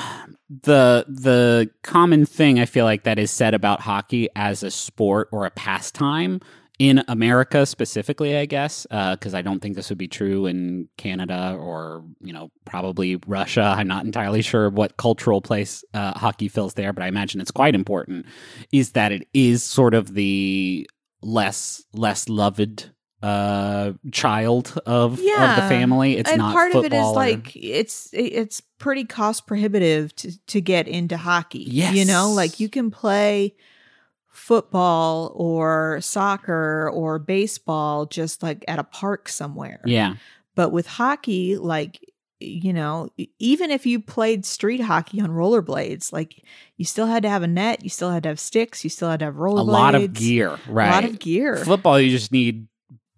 the 0.49 1.05
the 1.09 1.71
common 1.83 2.27
thing 2.27 2.59
I 2.61 2.67
feel 2.67 2.85
like 2.85 3.05
that 3.05 3.19
is 3.19 3.31
said 3.31 3.55
about 3.55 3.81
hockey 3.81 4.29
as 4.37 4.63
a 4.63 4.71
sport 4.71 5.29
or 5.33 5.47
a 5.47 5.51
pastime 5.51 6.41
in 6.79 7.03
America 7.09 7.65
specifically, 7.65 8.37
I 8.37 8.45
guess, 8.45 8.87
because 8.91 9.35
uh, 9.35 9.39
I 9.39 9.43
don't 9.43 9.61
think 9.61 9.77
this 9.77 9.89
would 9.89 9.99
be 9.99 10.09
true 10.09 10.47
in 10.47 10.89
Canada 10.99 11.57
or 11.59 12.05
you 12.21 12.33
know 12.33 12.51
probably 12.65 13.17
Russia. 13.27 13.75
I'm 13.77 13.89
not 13.89 14.05
entirely 14.05 14.43
sure 14.43 14.69
what 14.69 14.97
cultural 14.97 15.41
place 15.41 15.85
uh, 15.95 16.13
hockey 16.19 16.49
fills 16.49 16.75
there, 16.75 16.93
but 16.93 17.03
I 17.03 17.09
imagine 17.09 17.41
it's 17.41 17.51
quite 17.51 17.75
important. 17.75 18.27
Is 18.73 18.93
that 18.93 19.13
it 19.13 19.27
is 19.33 19.63
sort 19.63 19.95
of 19.95 20.15
the 20.15 20.89
less 21.23 21.85
less 21.95 22.29
loved 22.29 22.91
uh 23.23 23.93
child 24.13 24.79
of 24.85 25.19
yeah. 25.21 25.57
of 25.57 25.63
the 25.63 25.69
family. 25.69 26.17
It's 26.17 26.31
and 26.31 26.39
not 26.39 26.53
part 26.53 26.75
of 26.75 26.85
it 26.85 26.93
is 26.93 27.07
like 27.09 27.57
it's 27.57 28.11
it's 28.13 28.61
pretty 28.79 29.05
cost 29.05 29.47
prohibitive 29.47 30.15
to 30.17 30.47
to 30.49 30.61
get 30.61 30.87
into 30.87 31.17
hockey 31.17 31.65
yes. 31.67 31.95
you 31.95 32.05
know? 32.05 32.31
Like 32.31 32.61
you 32.61 32.69
can 32.69 32.91
play 32.91 33.55
football 34.29 35.33
or 35.35 35.99
soccer 36.03 36.91
or 36.93 37.19
baseball 37.19 38.07
just 38.07 38.43
like 38.43 38.65
at 38.69 38.79
a 38.79 38.85
park 38.85 39.29
somewhere. 39.29 39.81
Yeah. 39.87 40.17
But 40.55 40.73
with 40.73 40.87
hockey 40.87 41.57
like 41.57 41.99
you 42.39 42.73
know 42.75 43.09
even 43.39 43.71
if 43.71 43.87
you 43.87 43.99
played 43.99 44.45
street 44.45 44.83
hockey 44.83 45.23
on 45.23 45.31
rollerblades 45.31 46.13
like 46.13 46.45
you 46.77 46.85
still 46.85 47.07
had 47.07 47.23
to 47.23 47.31
have 47.31 47.43
a 47.43 47.47
net 47.47 47.83
you 47.83 47.89
still 47.89 48.11
had 48.11 48.25
to 48.25 48.29
have 48.29 48.39
sticks 48.39 48.85
you 48.85 48.91
still 48.91 49.09
had 49.09 49.21
to 49.21 49.25
have 49.25 49.37
rollerblades 49.37 49.61
a 49.61 49.63
lot 49.63 49.95
of 49.95 50.13
gear 50.13 50.59
right 50.69 50.89
a 50.89 50.91
lot 50.91 51.05
of 51.05 51.19
gear. 51.19 51.57
Football 51.57 51.99
you 51.99 52.11
just 52.11 52.33
need 52.33 52.69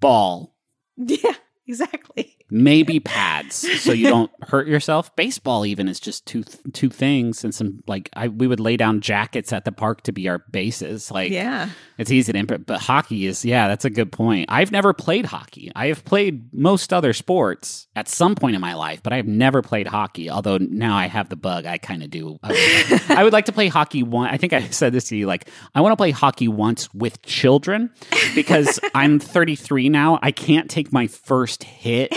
ball, 0.01 0.55
Yeah, 0.97 1.35
exactly. 1.67 2.38
Maybe 2.51 2.99
pads 3.01 3.57
so 3.83 3.93
you 3.93 4.09
don't 4.09 4.31
hurt 4.49 4.67
yourself. 4.69 5.15
Baseball 5.17 5.67
even 5.67 5.89
is 5.89 6.01
just 6.01 6.27
two 6.27 6.45
two 6.73 6.89
things 6.89 7.45
and 7.45 7.55
some 7.55 7.83
like 7.87 8.09
I 8.15 8.29
we 8.29 8.47
would 8.47 8.61
lay 8.61 8.77
down 8.77 9.01
jackets 9.01 9.53
at 9.53 9.65
the 9.65 9.73
park 9.73 10.03
to 10.05 10.13
be 10.13 10.29
our 10.29 10.39
bases. 10.51 11.11
Like 11.11 11.31
Yeah. 11.31 11.71
it's 11.99 12.11
easy 12.11 12.33
to 12.33 12.45
but, 12.45 12.67
but 12.67 12.81
hockey 12.81 13.27
is 13.27 13.45
yeah, 13.45 13.69
that's 13.69 13.85
a 13.85 13.91
good 13.91 14.11
point. 14.13 14.47
I've 14.49 14.73
never 14.73 14.93
played 14.93 15.27
hockey. 15.27 15.71
I 15.77 15.89
have 15.89 16.05
played 16.05 16.53
most 16.55 16.93
other 16.93 17.13
sports 17.13 17.87
at 17.97 18.09
some 18.09 18.35
point 18.35 18.55
in 18.55 18.61
my 18.61 18.75
life, 18.75 19.03
but 19.03 19.13
I 19.13 19.17
have 19.17 19.27
never 19.27 19.61
played 19.61 19.87
hockey. 19.87 20.31
Although 20.31 20.59
now 20.59 20.97
I 20.97 21.07
have 21.09 21.29
the 21.29 21.37
bug, 21.37 21.67
I 21.67 21.79
kind 21.79 22.03
of 22.03 22.11
do. 22.11 22.39
I 22.43 22.49
would, 22.53 23.11
I 23.19 23.25
would 23.25 23.33
like 23.33 23.47
to 23.47 23.53
play 23.53 23.69
hockey 23.69 24.03
one. 24.03 24.29
I 24.31 24.37
think 24.37 24.53
I 24.53 24.69
said 24.69 24.93
this 24.93 25.05
to 25.09 25.17
you 25.17 25.27
like 25.27 25.49
I 25.75 25.81
want 25.81 25.93
to 25.93 25.97
play 25.97 26.11
hockey 26.13 26.49
once 26.49 26.93
with 26.95 27.21
children 27.23 27.91
because 28.35 28.81
I'm 28.95 29.19
33 29.19 29.89
now. 29.89 30.19
I 30.23 30.31
can't 30.31 30.71
take 30.71 30.93
my 30.93 31.07
first 31.09 31.65
hit 31.65 32.13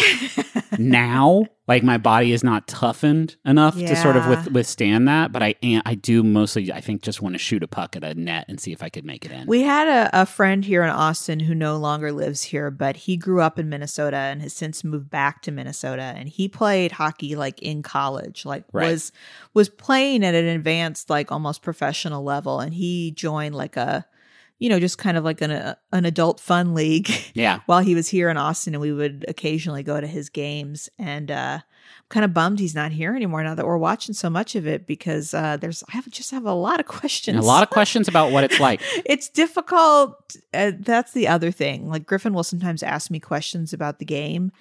now 0.77 1.45
like 1.67 1.83
my 1.83 1.97
body 1.97 2.33
is 2.33 2.43
not 2.43 2.67
toughened 2.67 3.35
enough 3.45 3.75
to 3.75 3.95
sort 3.95 4.15
of 4.17 4.27
with, 4.27 4.51
withstand 4.51 5.07
that 5.07 5.31
but 5.31 5.41
i 5.43 5.55
am, 5.63 5.81
i 5.85 5.95
do 5.95 6.23
mostly 6.23 6.71
i 6.71 6.81
think 6.81 7.01
just 7.01 7.21
want 7.21 7.33
to 7.33 7.39
shoot 7.39 7.63
a 7.63 7.67
puck 7.67 7.95
at 7.95 8.03
a 8.03 8.13
net 8.13 8.45
and 8.47 8.59
see 8.59 8.71
if 8.71 8.81
i 8.83 8.89
could 8.89 9.05
make 9.05 9.25
it 9.25 9.31
in 9.31 9.47
We 9.47 9.61
had 9.61 9.87
a, 9.87 10.21
a 10.21 10.25
friend 10.25 10.63
here 10.63 10.83
in 10.83 10.89
Austin 10.89 11.39
who 11.39 11.55
no 11.55 11.77
longer 11.77 12.11
lives 12.11 12.41
here, 12.43 12.71
but 12.71 12.95
he 12.95 13.17
grew 13.17 13.41
up 13.41 13.57
in 13.59 13.69
Minnesota 13.69 14.15
and 14.15 14.41
has 14.41 14.53
since 14.53 14.83
moved 14.83 15.09
back 15.09 15.41
to 15.43 15.51
Minnesota. 15.51 16.01
And 16.03 16.29
he 16.29 16.47
played 16.47 16.91
hockey 16.93 17.35
like 17.35 17.61
in 17.61 17.81
college, 17.83 18.45
like 18.45 18.63
Right. 18.71 18.91
was 18.91 19.11
was 19.53 19.69
playing 19.69 20.23
at 20.23 20.35
an 20.35 20.45
advanced, 20.45 21.09
like 21.09 21.31
almost 21.31 21.61
professional 21.61 22.23
level. 22.23 22.59
And 22.59 22.73
he 22.73 23.11
joined 23.11 23.55
like 23.55 23.77
a, 23.77 24.05
you 24.61 24.69
know, 24.69 24.79
just 24.79 24.99
kind 24.99 25.17
of 25.17 25.23
like 25.23 25.41
an 25.41 25.49
a, 25.49 25.75
an 25.91 26.05
adult 26.05 26.39
fun 26.39 26.75
league 26.75 27.09
yeah 27.33 27.61
while 27.65 27.79
he 27.79 27.95
was 27.95 28.07
here 28.07 28.29
in 28.29 28.37
Austin, 28.37 28.75
and 28.75 28.81
we 28.81 28.93
would 28.93 29.25
occasionally 29.27 29.81
go 29.81 29.99
to 29.99 30.05
his 30.05 30.29
games. 30.29 30.87
And 30.99 31.31
uh, 31.31 31.57
I'm 31.61 32.05
kind 32.09 32.23
of 32.23 32.31
bummed 32.31 32.59
he's 32.59 32.75
not 32.75 32.91
here 32.91 33.15
anymore 33.15 33.43
now 33.43 33.55
that 33.55 33.65
we're 33.65 33.77
watching 33.77 34.13
so 34.13 34.29
much 34.29 34.55
of 34.55 34.67
it 34.67 34.85
because 34.85 35.33
uh, 35.33 35.57
there's 35.57 35.83
I 35.89 35.93
have 35.93 36.07
just 36.11 36.29
have 36.29 36.45
a 36.45 36.53
lot 36.53 36.79
of 36.79 36.85
questions. 36.99 37.37
and 37.37 37.43
a 37.43 37.47
lot 37.47 37.63
of 37.63 37.71
questions 37.71 38.07
about 38.07 38.31
what 38.31 38.43
it's 38.43 38.59
like 38.59 38.81
it's 39.03 39.29
difficult. 39.29 40.35
Uh, 40.53 40.73
that's 40.77 41.13
the 41.13 41.27
other 41.27 41.49
thing. 41.49 41.89
Like 41.89 42.05
Griffin 42.05 42.33
will 42.35 42.43
sometimes 42.43 42.83
ask 42.83 43.09
me 43.09 43.19
questions 43.19 43.73
about 43.73 43.97
the 43.97 44.05
game, 44.05 44.51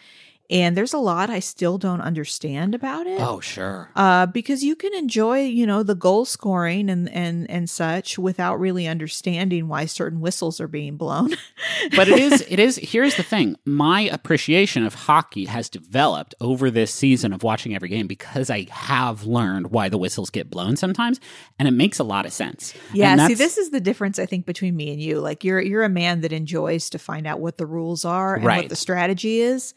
and 0.50 0.76
there's 0.76 0.92
a 0.92 0.98
lot 0.98 1.30
I 1.30 1.38
still 1.38 1.78
don't 1.78 2.00
understand 2.00 2.74
about 2.74 3.06
it. 3.06 3.20
oh 3.20 3.40
sure 3.40 3.88
Uh, 3.96 4.26
because 4.26 4.62
you 4.64 4.74
can 4.76 4.92
enjoy, 4.94 5.42
you 5.44 5.66
know, 5.66 5.82
the 5.82 5.94
goal 5.94 6.24
scoring 6.24 6.90
and 6.90 7.08
and 7.10 7.48
and 7.50 7.70
such 7.70 8.18
without 8.18 8.58
really 8.60 8.86
understanding 8.88 9.68
why 9.68 9.86
certain 9.86 10.20
whistles 10.20 10.60
are 10.60 10.68
being 10.68 10.96
blown. 10.96 11.34
but 11.96 12.08
it 12.08 12.18
is 12.18 12.44
it 12.48 12.58
is 12.58 12.76
here's 12.76 13.16
the 13.16 13.22
thing 13.22 13.56
my 13.64 14.02
appreciation 14.02 14.84
of 14.84 14.94
hockey 14.94 15.44
has 15.46 15.68
developed 15.68 16.34
over 16.40 16.70
this 16.70 16.92
season 16.92 17.32
of 17.32 17.42
watching 17.42 17.74
every 17.74 17.88
game 17.88 18.06
because 18.06 18.50
i 18.50 18.66
have 18.70 19.24
learned 19.24 19.70
why 19.70 19.88
the 19.88 19.98
whistles 19.98 20.30
get 20.30 20.50
blown 20.50 20.76
sometimes 20.76 21.20
and 21.58 21.68
it 21.68 21.72
makes 21.72 21.98
a 21.98 22.04
lot 22.04 22.26
of 22.26 22.32
sense 22.32 22.74
Yeah, 22.92 23.26
see, 23.28 23.34
this 23.34 23.56
is 23.58 23.70
the 23.70 23.80
difference 23.80 24.18
I 24.18 24.26
think 24.26 24.46
between 24.46 24.74
me 24.76 24.90
and 24.92 25.00
you. 25.00 25.20
Like 25.20 25.44
you're 25.44 25.60
you're 25.60 25.84
a 25.84 25.88
man 25.88 26.22
that 26.22 26.32
enjoys 26.32 26.90
to 26.90 26.98
find 26.98 27.26
out 27.26 27.40
what 27.40 27.56
the 27.58 27.66
rules 27.66 28.04
are 28.04 28.34
and 28.36 28.44
Right. 28.44 28.62
what 28.62 28.68
the 28.68 28.76
strategy 28.76 29.40
is. 29.40 29.74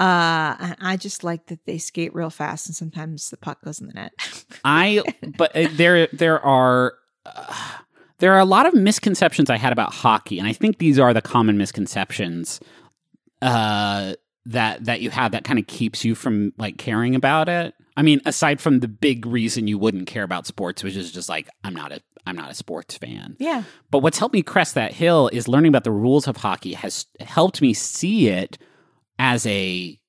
Uh, 0.00 0.56
and 0.58 0.76
I 0.80 0.96
just 0.96 1.22
like 1.24 1.46
that 1.48 1.66
they 1.66 1.76
skate 1.76 2.14
real 2.14 2.30
fast 2.30 2.66
and 2.66 2.74
sometimes 2.74 3.28
the 3.28 3.36
puck 3.36 3.62
goes 3.62 3.82
in 3.82 3.86
the 3.86 3.92
net. 3.92 4.12
I 4.64 5.02
but 5.36 5.54
uh, 5.54 5.68
there 5.72 6.06
there 6.06 6.40
are 6.40 6.94
uh, 7.26 7.72
there 8.18 8.32
are 8.32 8.38
a 8.38 8.46
lot 8.46 8.64
of 8.64 8.72
misconceptions 8.72 9.50
I 9.50 9.58
had 9.58 9.74
about 9.74 9.92
hockey, 9.92 10.38
and 10.38 10.48
I 10.48 10.54
think 10.54 10.78
these 10.78 10.98
are 10.98 11.12
the 11.12 11.20
common 11.20 11.58
misconceptions 11.58 12.60
uh, 13.42 14.14
that 14.46 14.86
that 14.86 15.02
you 15.02 15.10
have 15.10 15.32
that 15.32 15.44
kind 15.44 15.58
of 15.58 15.66
keeps 15.66 16.02
you 16.02 16.14
from 16.14 16.54
like 16.56 16.78
caring 16.78 17.14
about 17.14 17.50
it. 17.50 17.74
I 17.94 18.00
mean, 18.00 18.22
aside 18.24 18.58
from 18.58 18.80
the 18.80 18.88
big 18.88 19.26
reason 19.26 19.66
you 19.66 19.76
wouldn't 19.76 20.06
care 20.06 20.22
about 20.22 20.46
sports, 20.46 20.82
which 20.82 20.96
is 20.96 21.12
just 21.12 21.28
like 21.28 21.46
I'm 21.62 21.74
not 21.74 21.92
a 21.92 22.00
I'm 22.26 22.36
not 22.36 22.50
a 22.50 22.54
sports 22.54 22.96
fan. 22.96 23.36
yeah, 23.38 23.64
But 23.90 23.98
what's 23.98 24.18
helped 24.18 24.32
me 24.32 24.42
crest 24.42 24.74
that 24.76 24.92
hill 24.92 25.28
is 25.30 25.46
learning 25.46 25.68
about 25.68 25.84
the 25.84 25.90
rules 25.90 26.26
of 26.26 26.38
hockey 26.38 26.72
has 26.72 27.04
helped 27.20 27.60
me 27.60 27.74
see 27.74 28.28
it 28.28 28.56
as 29.20 29.44
a 29.44 30.00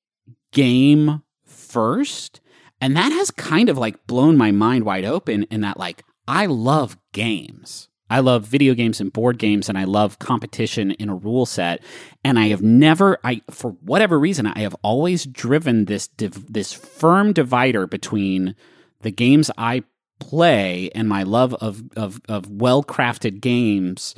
game 0.53 1.21
first. 1.45 2.39
And 2.79 2.95
that 2.95 3.11
has 3.11 3.29
kind 3.29 3.67
of 3.67 3.77
like 3.77 4.07
blown 4.07 4.37
my 4.37 4.51
mind 4.51 4.85
wide 4.85 5.03
open 5.03 5.43
in 5.51 5.61
that, 5.61 5.77
like, 5.77 6.03
I 6.29 6.45
love 6.45 6.97
games. 7.11 7.89
I 8.09 8.21
love 8.21 8.45
video 8.45 8.73
games 8.73 8.99
and 8.99 9.11
board 9.11 9.37
games, 9.37 9.69
and 9.69 9.77
I 9.77 9.83
love 9.83 10.19
competition 10.19 10.91
in 10.91 11.09
a 11.09 11.15
rule 11.15 11.45
set. 11.45 11.81
And 12.23 12.39
I 12.39 12.47
have 12.47 12.61
never, 12.61 13.19
I 13.23 13.41
for 13.49 13.71
whatever 13.81 14.17
reason, 14.19 14.47
I 14.47 14.59
have 14.59 14.75
always 14.81 15.25
driven 15.25 15.85
this 15.85 16.07
div- 16.07 16.51
this 16.51 16.73
firm 16.73 17.31
divider 17.31 17.87
between 17.87 18.55
the 19.01 19.11
games 19.11 19.51
I 19.57 19.83
play 20.19 20.89
and 20.93 21.07
my 21.07 21.23
love 21.23 21.53
of 21.55 21.83
of, 21.95 22.21
of 22.27 22.49
well 22.49 22.83
crafted 22.83 23.39
games 23.39 24.13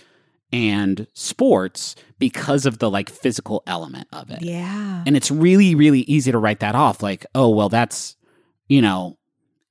and 0.54 1.08
sports 1.14 1.96
because 2.20 2.66
of 2.66 2.78
the 2.78 2.90
like 2.90 3.10
physical 3.10 3.64
element 3.68 4.08
of 4.14 4.30
it. 4.30 4.42
yeah, 4.42 5.04
And 5.06 5.18
it's 5.18 5.30
really, 5.32 5.76
really 5.76 6.02
easy 6.02 6.32
to 6.32 6.38
write 6.38 6.60
that 6.62 6.76
off 6.76 7.04
like, 7.04 7.26
oh 7.36 7.50
well 7.50 7.68
that's 7.70 8.16
you 8.70 8.82
know, 8.82 9.18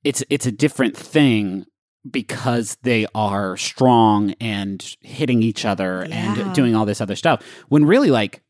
it's 0.03 0.23
it's 0.29 0.45
a 0.45 0.51
different 0.51 0.95
thing 0.95 1.65
because 2.11 2.77
they 2.83 3.07
are 3.15 3.55
strong 3.57 4.31
and 4.41 4.97
hitting 4.99 5.41
each 5.41 5.63
other 5.65 6.05
Yeah. 6.07 6.35
and 6.43 6.53
doing 6.53 6.75
all 6.75 6.85
this 6.85 6.99
other 7.01 7.15
stuff. 7.15 7.41
When 7.69 7.85
really 7.85 8.11
like 8.11 8.42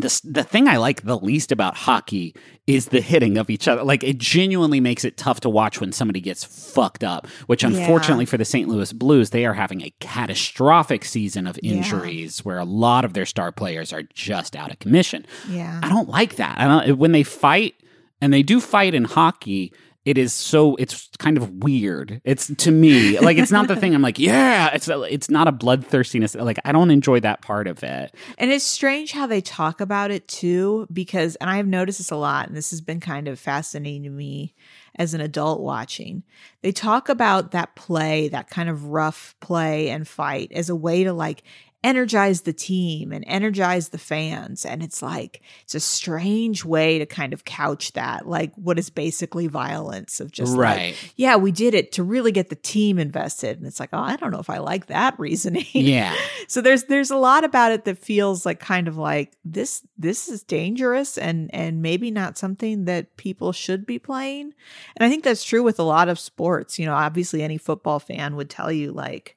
the 0.00 0.20
the 0.24 0.42
thing 0.44 0.68
I 0.68 0.76
like 0.78 1.02
the 1.02 1.18
least 1.18 1.52
about 1.52 1.76
hockey 1.76 2.34
is 2.66 2.86
the 2.86 3.00
hitting 3.00 3.36
of 3.38 3.50
each 3.50 3.66
other. 3.68 3.82
Like 3.84 4.02
it 4.04 4.18
genuinely 4.18 4.80
makes 4.80 5.04
it 5.04 5.16
tough 5.16 5.40
to 5.40 5.48
watch 5.48 5.80
when 5.80 5.92
somebody 5.92 6.20
gets 6.20 6.44
fucked 6.44 7.02
up. 7.04 7.26
Which 7.46 7.62
Yeah. 7.62 7.70
unfortunately 7.70 8.24
for 8.26 8.36
the 8.36 8.44
St. 8.44 8.68
Louis 8.68 8.92
Blues, 8.92 9.30
they 9.30 9.44
are 9.46 9.54
having 9.54 9.80
a 9.82 9.92
catastrophic 10.00 11.04
season 11.04 11.46
of 11.46 11.58
Yeah. 11.62 11.72
injuries 11.74 12.44
where 12.44 12.58
a 12.58 12.64
lot 12.64 13.04
of 13.04 13.14
their 13.14 13.26
star 13.26 13.52
players 13.52 13.92
are 13.92 14.02
just 14.14 14.54
out 14.56 14.70
of 14.70 14.78
commission. 14.78 15.26
yeah. 15.48 15.80
I 15.82 15.88
don't 15.88 16.08
like 16.08 16.36
that. 16.36 16.58
I 16.58 16.64
don't 16.86 16.98
when 16.98 17.12
they 17.12 17.22
fight 17.22 17.74
and 18.20 18.32
they 18.32 18.42
do 18.42 18.60
fight 18.60 18.94
in 18.94 19.04
hockey. 19.04 19.72
It 20.04 20.16
is 20.16 20.32
so 20.32 20.74
it's 20.76 21.08
kind 21.18 21.36
of 21.36 21.50
weird. 21.62 22.20
It's 22.24 22.46
to 22.54 22.70
me 22.70 23.18
like 23.18 23.36
it's 23.36 23.50
not 23.50 23.68
the 23.68 23.76
thing 23.76 23.94
I'm 23.94 24.02
like 24.08 24.18
yeah. 24.18 24.70
It's 24.72 24.88
it's 24.88 25.28
not 25.28 25.48
a 25.48 25.52
bloodthirstiness. 25.52 26.34
Like 26.34 26.58
I 26.64 26.72
don't 26.72 26.90
enjoy 26.90 27.20
that 27.20 27.42
part 27.42 27.66
of 27.66 27.82
it. 27.82 28.14
And 28.38 28.50
it's 28.50 28.64
strange 28.64 29.12
how 29.12 29.26
they 29.26 29.40
talk 29.40 29.80
about 29.80 30.10
it 30.10 30.28
too, 30.28 30.86
because, 30.92 31.36
and 31.36 31.50
I've 31.50 31.66
noticed 31.66 31.98
this 31.98 32.10
a 32.10 32.16
lot, 32.16 32.48
and 32.48 32.56
this 32.56 32.70
has 32.70 32.80
been 32.80 33.00
kind 33.00 33.28
of 33.28 33.38
fascinating 33.38 34.04
to 34.04 34.10
me 34.10 34.54
as 34.96 35.14
an 35.14 35.20
adult 35.20 35.60
watching. 35.60 36.24
They 36.62 36.72
talk 36.72 37.08
about 37.08 37.52
that 37.52 37.76
play, 37.76 38.28
that 38.28 38.50
kind 38.50 38.68
of 38.68 38.86
rough 38.86 39.34
play 39.40 39.90
and 39.90 40.06
fight 40.06 40.50
as 40.52 40.68
a 40.68 40.76
way 40.76 41.04
to 41.04 41.12
like 41.12 41.42
energize 41.84 42.42
the 42.42 42.52
team 42.52 43.12
and 43.12 43.24
energize 43.26 43.90
the 43.90 43.98
fans. 43.98 44.64
And 44.64 44.82
it's 44.82 45.02
like, 45.02 45.42
it's 45.62 45.74
a 45.74 45.80
strange 45.80 46.64
way 46.64 46.98
to 46.98 47.06
kind 47.06 47.32
of 47.32 47.44
couch 47.44 47.92
that, 47.92 48.26
like 48.26 48.52
what 48.56 48.78
is 48.78 48.90
basically 48.90 49.46
violence 49.46 50.20
of 50.20 50.32
just 50.32 50.52
like, 50.52 50.60
right. 50.60 51.12
yeah, 51.16 51.36
we 51.36 51.52
did 51.52 51.74
it 51.74 51.92
to 51.92 52.02
really 52.02 52.32
get 52.32 52.48
the 52.48 52.56
team 52.56 52.98
invested. 52.98 53.58
And 53.58 53.66
it's 53.66 53.80
like, 53.80 53.90
oh, 53.92 53.98
I 53.98 54.16
don't 54.16 54.30
know 54.30 54.40
if 54.40 54.50
I 54.50 54.58
like 54.58 54.86
that 54.86 55.18
reasoning 55.18 55.64
yeah. 55.72 56.14
so 56.48 56.60
there's 56.60 56.84
there's 56.84 57.10
a 57.10 57.16
lot 57.16 57.44
about 57.44 57.72
it 57.72 57.84
that 57.84 57.98
feels 57.98 58.44
like 58.44 58.60
kind 58.60 58.88
of 58.88 58.96
like 58.96 59.36
this 59.44 59.82
this 59.96 60.28
is 60.28 60.42
dangerous 60.42 61.18
and 61.18 61.52
and 61.54 61.82
maybe 61.82 62.10
not 62.10 62.38
something 62.38 62.84
that 62.84 63.16
people 63.16 63.52
should 63.52 63.86
be 63.86 63.98
playing 63.98 64.52
and 64.96 65.04
i 65.04 65.08
think 65.08 65.24
that's 65.24 65.44
true 65.44 65.62
with 65.62 65.78
a 65.78 65.84
lot 65.84 66.08
of 66.08 66.18
sports 66.18 66.78
you 66.78 66.86
know 66.86 66.94
obviously 66.94 67.42
any 67.42 67.58
football 67.58 67.98
fan 67.98 68.36
would 68.36 68.50
tell 68.50 68.70
you 68.70 68.92
like 68.92 69.36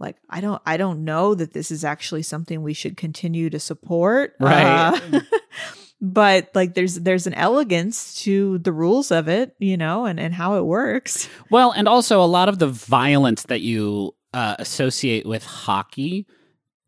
like 0.00 0.16
i 0.28 0.40
don't 0.40 0.60
i 0.66 0.76
don't 0.76 1.04
know 1.04 1.34
that 1.34 1.52
this 1.52 1.70
is 1.70 1.84
actually 1.84 2.22
something 2.22 2.62
we 2.62 2.74
should 2.74 2.96
continue 2.96 3.48
to 3.50 3.60
support 3.60 4.34
Right. 4.40 5.00
Uh, 5.12 5.20
but 6.00 6.50
like 6.54 6.74
there's 6.74 6.96
there's 6.96 7.26
an 7.26 7.34
elegance 7.34 8.22
to 8.22 8.58
the 8.58 8.72
rules 8.72 9.10
of 9.10 9.28
it 9.28 9.54
you 9.58 9.76
know 9.76 10.06
and 10.06 10.18
and 10.18 10.34
how 10.34 10.56
it 10.56 10.64
works 10.64 11.28
Well, 11.50 11.72
and 11.72 11.86
also 11.86 12.22
a 12.22 12.26
lot 12.26 12.48
of 12.48 12.58
the 12.58 12.68
violence 12.68 13.42
that 13.44 13.60
you 13.60 14.14
uh, 14.32 14.56
associate 14.58 15.26
with 15.26 15.44
hockey, 15.44 16.26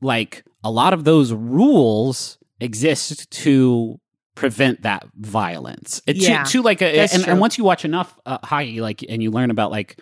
like 0.01 0.45
a 0.63 0.71
lot 0.71 0.93
of 0.93 1.05
those 1.05 1.33
rules 1.33 2.39
exist 2.61 3.31
to 3.31 4.01
prevent 4.35 4.83
that 4.83 5.07
violence. 5.15 6.01
It, 6.07 6.17
Yeah, 6.17 6.45
to, 6.45 6.53
to 6.53 6.63
like 6.63 6.81
a, 6.83 7.01
and, 7.13 7.29
and 7.29 7.41
once 7.41 7.59
you 7.59 7.65
watch 7.65 7.85
enough 7.85 8.19
uh, 8.25 8.39
hockey, 8.43 8.81
like, 8.81 9.05
and 9.09 9.23
you 9.23 9.31
learn 9.31 9.51
about 9.51 9.71
like, 9.71 9.99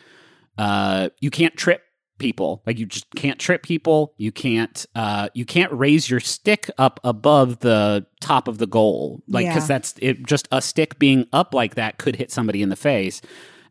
uh, 0.58 1.08
you 1.20 1.30
can't 1.30 1.56
trip 1.56 1.82
people. 2.20 2.62
Like 2.66 2.78
you 2.78 2.86
just 2.86 3.10
can't 3.16 3.40
trip 3.40 3.64
people. 3.64 4.14
You 4.16 4.30
can't 4.30 4.86
uh 4.94 5.28
you 5.34 5.44
can't 5.44 5.72
raise 5.72 6.08
your 6.08 6.20
stick 6.20 6.70
up 6.78 7.00
above 7.02 7.58
the 7.60 8.06
top 8.20 8.46
of 8.46 8.58
the 8.58 8.66
goal. 8.68 9.22
Like 9.26 9.46
because 9.48 9.64
Yeah. 9.64 9.78
that's 9.78 9.94
it 10.00 10.24
just 10.24 10.46
a 10.52 10.62
stick 10.62 11.00
being 11.00 11.26
up 11.32 11.52
like 11.52 11.74
that 11.74 11.98
could 11.98 12.14
hit 12.14 12.30
somebody 12.30 12.62
in 12.62 12.68
the 12.68 12.76
face. 12.76 13.20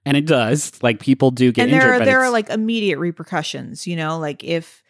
And 0.05 0.17
it 0.17 0.25
does. 0.25 0.81
Like 0.83 0.99
people 0.99 1.31
do 1.31 1.51
get 1.53 1.63
and 1.63 1.71
injured 1.71 1.83
there 1.87 1.93
are 1.95 1.99
but 1.99 2.05
there 2.05 2.19
are 2.21 2.29
like 2.29 2.49
immediate 2.49 2.99
repercussions 2.99 3.87
you 3.87 3.95
know? 3.95 4.19
Like 4.19 4.43
if 4.43 4.83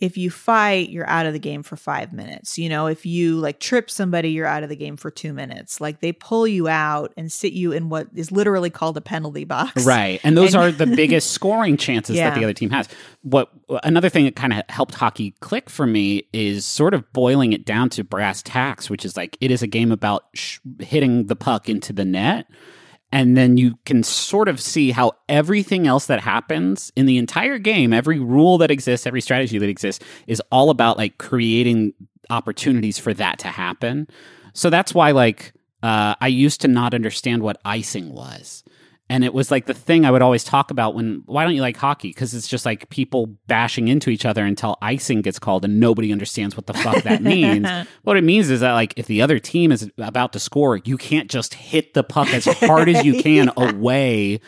if 0.00 0.16
you 0.18 0.30
fight, 0.30 0.90
you're 0.90 1.08
out 1.08 1.26
of 1.26 1.32
the 1.32 1.38
game 1.38 1.62
for 1.62 1.76
five 1.76 2.12
minutes. 2.12 2.58
You 2.58 2.68
know, 2.68 2.86
if 2.86 3.06
you 3.06 3.38
like 3.38 3.60
trip 3.60 3.90
somebody, 3.90 4.30
you're 4.30 4.46
out 4.46 4.62
of 4.62 4.68
the 4.68 4.76
game 4.76 4.96
for 4.96 5.10
two 5.10 5.32
minutes. 5.32 5.80
Like 5.80 6.00
they 6.00 6.12
pull 6.12 6.46
you 6.46 6.68
out 6.68 7.12
and 7.16 7.32
sit 7.32 7.52
you 7.52 7.72
in 7.72 7.88
what 7.88 8.08
is 8.14 8.30
literally 8.30 8.70
called 8.70 8.96
a 8.96 9.00
penalty 9.00 9.44
box. 9.44 9.84
Right. 9.86 10.20
And 10.22 10.36
those 10.36 10.54
And- 10.54 10.62
are 10.64 10.70
the 10.70 10.86
biggest 10.96 11.30
scoring 11.30 11.76
chances 11.76 12.16
that 12.16 12.34
the 12.34 12.44
other 12.44 12.52
team 12.52 12.70
has. 12.70 12.88
What 13.22 13.50
another 13.84 14.08
thing 14.08 14.24
that 14.26 14.36
kind 14.36 14.52
of 14.52 14.62
helped 14.68 14.94
hockey 14.94 15.32
click 15.40 15.68
for 15.70 15.86
me 15.86 16.24
is 16.32 16.64
sort 16.66 16.94
of 16.94 17.10
boiling 17.12 17.52
it 17.52 17.64
down 17.64 17.88
to 17.90 18.04
brass 18.04 18.42
tacks, 18.42 18.90
which 18.90 19.04
is 19.04 19.16
like 19.16 19.36
it 19.40 19.50
is 19.50 19.62
a 19.62 19.66
game 19.66 19.92
about 19.92 20.24
sh- 20.34 20.58
hitting 20.80 21.26
the 21.26 21.36
puck 21.36 21.68
into 21.68 21.92
the 21.92 22.04
net. 22.04 22.46
And 23.16 23.34
then 23.34 23.56
you 23.56 23.78
can 23.86 24.02
sort 24.02 24.46
of 24.46 24.60
see 24.60 24.90
how 24.90 25.12
everything 25.26 25.86
else 25.86 26.04
that 26.04 26.20
happens 26.20 26.92
in 26.96 27.06
the 27.06 27.16
entire 27.16 27.56
game, 27.58 27.94
every 27.94 28.18
rule 28.18 28.58
that 28.58 28.70
exists, 28.70 29.06
every 29.06 29.22
strategy 29.22 29.56
that 29.56 29.70
exists, 29.70 30.04
is 30.26 30.42
all 30.52 30.68
about 30.68 30.98
like 30.98 31.16
creating 31.16 31.94
opportunities 32.28 32.98
for 32.98 33.14
that 33.14 33.38
to 33.38 33.48
happen. 33.48 34.06
So 34.52 34.68
that's 34.68 34.92
why, 34.92 35.12
like, 35.12 35.54
uh, 35.82 36.14
I 36.20 36.26
used 36.26 36.60
to 36.60 36.68
not 36.68 36.92
understand 36.92 37.42
what 37.42 37.58
icing 37.64 38.12
was. 38.12 38.62
And 39.08 39.22
it 39.22 39.32
was 39.32 39.50
like 39.50 39.66
the 39.66 39.74
thing 39.74 40.04
I 40.04 40.10
would 40.10 40.22
always 40.22 40.42
talk 40.42 40.70
about 40.70 40.94
when, 40.94 41.22
why 41.26 41.44
don't 41.44 41.54
you 41.54 41.60
like 41.60 41.76
hockey? 41.76 42.08
Because 42.08 42.34
it's 42.34 42.48
just 42.48 42.66
like 42.66 42.88
people 42.88 43.26
bashing 43.46 43.86
into 43.86 44.10
each 44.10 44.24
other 44.24 44.44
until 44.44 44.78
icing 44.82 45.22
gets 45.22 45.38
called 45.38 45.64
and 45.64 45.78
nobody 45.78 46.10
understands 46.10 46.56
what 46.56 46.66
the 46.66 46.74
fuck 46.74 47.04
that 47.04 47.22
means. 47.22 47.68
what 48.02 48.16
it 48.16 48.24
means 48.24 48.50
is 48.50 48.60
that, 48.60 48.72
like, 48.72 48.94
if 48.96 49.06
the 49.06 49.22
other 49.22 49.38
team 49.38 49.70
is 49.70 49.90
about 49.98 50.32
to 50.32 50.40
score, 50.40 50.78
you 50.78 50.96
can't 50.96 51.30
just 51.30 51.54
hit 51.54 51.94
the 51.94 52.02
puck 52.02 52.32
as 52.34 52.46
hard 52.46 52.88
as 52.88 53.04
you 53.04 53.22
can 53.22 53.50
away 53.56 54.40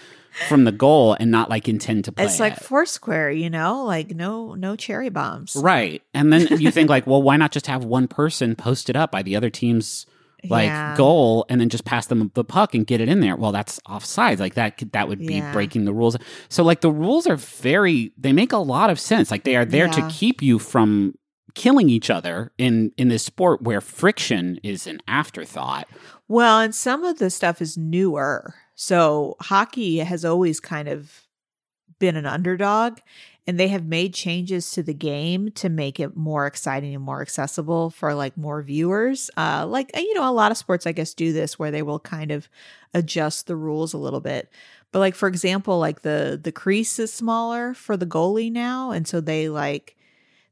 from 0.48 0.64
the 0.64 0.72
goal 0.72 1.16
and 1.18 1.30
not 1.30 1.50
like 1.50 1.68
intend 1.68 2.04
to 2.04 2.12
play. 2.12 2.24
It's 2.24 2.40
like 2.40 2.56
it. 2.56 2.62
Foursquare, 2.62 3.30
you 3.30 3.50
know, 3.50 3.84
like 3.84 4.14
no 4.14 4.54
no 4.54 4.76
cherry 4.76 5.08
bombs. 5.08 5.56
Right. 5.56 6.02
And 6.14 6.32
then 6.32 6.60
you 6.60 6.70
think 6.70 6.90
like, 6.90 7.06
well, 7.06 7.22
why 7.22 7.36
not 7.36 7.50
just 7.50 7.66
have 7.66 7.84
one 7.84 8.08
person 8.08 8.54
posted 8.54 8.96
up 8.96 9.10
by 9.10 9.22
the 9.22 9.36
other 9.36 9.50
team's 9.50 10.06
like 10.48 10.66
Yeah. 10.66 10.96
goal 10.96 11.44
and 11.48 11.60
then 11.60 11.68
just 11.68 11.84
pass 11.84 12.06
them 12.06 12.30
the 12.34 12.44
puck 12.44 12.74
and 12.74 12.86
get 12.86 13.00
it 13.00 13.08
in 13.08 13.20
there? 13.20 13.36
Well, 13.36 13.52
that's 13.52 13.80
offsides. 13.88 14.38
Like 14.38 14.54
that 14.54 14.76
could, 14.78 14.92
that 14.92 15.08
would 15.08 15.18
be 15.18 15.34
Yeah. 15.36 15.52
breaking 15.52 15.84
the 15.84 15.92
rules. 15.92 16.16
So 16.48 16.62
like 16.62 16.80
the 16.80 16.90
rules 16.92 17.26
are 17.26 17.36
very 17.36 18.12
they 18.18 18.32
make 18.32 18.52
a 18.52 18.58
lot 18.58 18.90
of 18.90 19.00
sense. 19.00 19.30
Like 19.30 19.44
they 19.44 19.56
are 19.56 19.64
there 19.64 19.88
to 19.88 20.08
keep 20.10 20.40
you 20.42 20.58
from 20.58 21.14
killing 21.54 21.88
each 21.90 22.08
other 22.10 22.52
in 22.58 22.92
in 22.96 23.08
this 23.08 23.24
sport 23.24 23.62
where 23.62 23.80
friction 23.80 24.60
is 24.62 24.86
an 24.86 25.00
afterthought. 25.08 25.88
Well, 26.28 26.60
and 26.60 26.74
some 26.74 27.04
of 27.04 27.18
the 27.18 27.30
stuff 27.30 27.60
is 27.62 27.76
newer. 27.76 28.54
So 28.74 29.34
hockey 29.40 29.98
has 29.98 30.24
always 30.24 30.60
kind 30.60 30.86
of 30.88 31.22
been 31.98 32.14
an 32.16 32.26
underdog, 32.26 32.98
and 33.48 33.58
they 33.58 33.68
have 33.68 33.86
made 33.86 34.12
changes 34.12 34.70
to 34.72 34.82
the 34.82 34.92
game 34.92 35.50
to 35.52 35.70
make 35.70 35.98
it 35.98 36.14
more 36.14 36.46
exciting 36.46 36.94
and 36.94 37.02
more 37.02 37.22
accessible 37.22 37.88
for 37.88 38.12
like 38.12 38.36
more 38.36 38.60
viewers. 38.60 39.30
Uh, 39.38 39.66
like 39.66 39.90
you 39.96 40.12
know, 40.12 40.28
a 40.28 40.30
lot 40.30 40.50
of 40.50 40.58
sports 40.58 40.86
I 40.86 40.92
guess 40.92 41.14
do 41.14 41.32
this 41.32 41.58
where 41.58 41.70
they 41.70 41.80
will 41.80 41.98
kind 41.98 42.30
of 42.30 42.46
adjust 42.92 43.46
the 43.46 43.56
rules 43.56 43.94
a 43.94 43.98
little 43.98 44.20
bit. 44.20 44.52
But 44.92 44.98
like 44.98 45.14
for 45.14 45.28
example, 45.28 45.78
like 45.78 46.02
the 46.02 46.38
the 46.40 46.52
crease 46.52 46.98
is 46.98 47.10
smaller 47.10 47.72
for 47.72 47.96
the 47.96 48.04
goalie 48.04 48.52
now, 48.52 48.90
and 48.90 49.08
so 49.08 49.18
they 49.18 49.48
like 49.48 49.96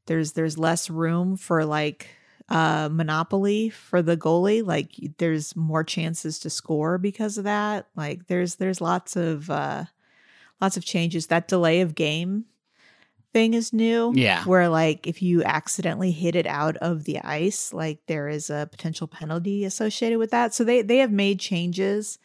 there's 0.07 0.31
there's 0.31 0.57
less 0.57 0.89
room 0.89 1.37
for 1.37 1.65
like 1.65 2.07
uh 2.49 2.89
monopoly 2.91 3.69
for 3.69 4.01
the 4.01 4.15
goalie 4.15 4.65
like 4.65 4.93
there's 5.17 5.53
more 5.53 5.83
chances 5.83 6.39
to 6.39 6.49
score 6.49 6.97
because 6.97 7.37
of 7.37 7.43
that 7.43 7.87
like 7.97 8.25
there's 8.27 8.55
there's 8.55 8.79
lots 8.79 9.17
of 9.17 9.49
uh 9.49 9.83
lots 10.61 10.77
of 10.77 10.85
changes 10.85 11.27
that 11.27 11.49
delay 11.49 11.81
of 11.81 11.93
game 11.93 12.45
thing 13.33 13.53
is 13.53 13.73
new 13.73 14.11
Yeah. 14.15 14.43
where 14.45 14.69
like 14.69 15.05
if 15.07 15.21
you 15.21 15.43
accidentally 15.43 16.11
hit 16.11 16.35
it 16.35 16.47
out 16.47 16.77
of 16.77 17.03
the 17.03 17.19
ice 17.19 17.73
like 17.73 17.99
there 18.07 18.29
is 18.29 18.49
a 18.49 18.67
potential 18.71 19.07
penalty 19.07 19.65
associated 19.65 20.17
with 20.17 20.31
that 20.31 20.53
so 20.53 20.63
they 20.63 20.81
they 20.81 20.97
have 20.97 21.11
made 21.11 21.39
changes 21.39 22.19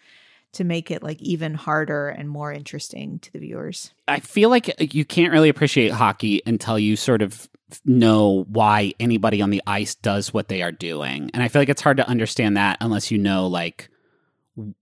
to 0.52 0.64
make 0.64 0.90
it 0.90 1.02
like 1.02 1.20
even 1.20 1.54
harder 1.54 2.08
and 2.08 2.28
more 2.28 2.52
interesting 2.52 3.18
to 3.20 3.32
the 3.32 3.38
viewers 3.40 3.92
I 4.06 4.20
feel 4.20 4.48
like 4.50 4.68
uh, 4.68 4.72
you 4.90 5.04
can't 5.04 5.32
really 5.32 5.48
appreciate 5.48 5.90
hockey 5.92 6.40
until 6.46 6.78
you 6.78 6.96
sort 6.96 7.22
of 7.22 7.48
know 7.86 8.44
why 8.48 8.92
anybody 9.00 9.40
on 9.40 9.48
the 9.50 9.62
ice 9.66 9.94
does 9.94 10.34
what 10.34 10.48
they 10.48 10.60
are 10.60 10.72
doing. 10.72 11.30
And 11.32 11.42
I 11.42 11.48
feel 11.48 11.62
like 11.62 11.70
it's 11.70 11.80
hard 11.80 11.96
to 11.96 12.06
understand 12.06 12.58
that 12.58 12.76
unless 12.82 13.10
you 13.10 13.16
know 13.16 13.46
like 13.46 13.88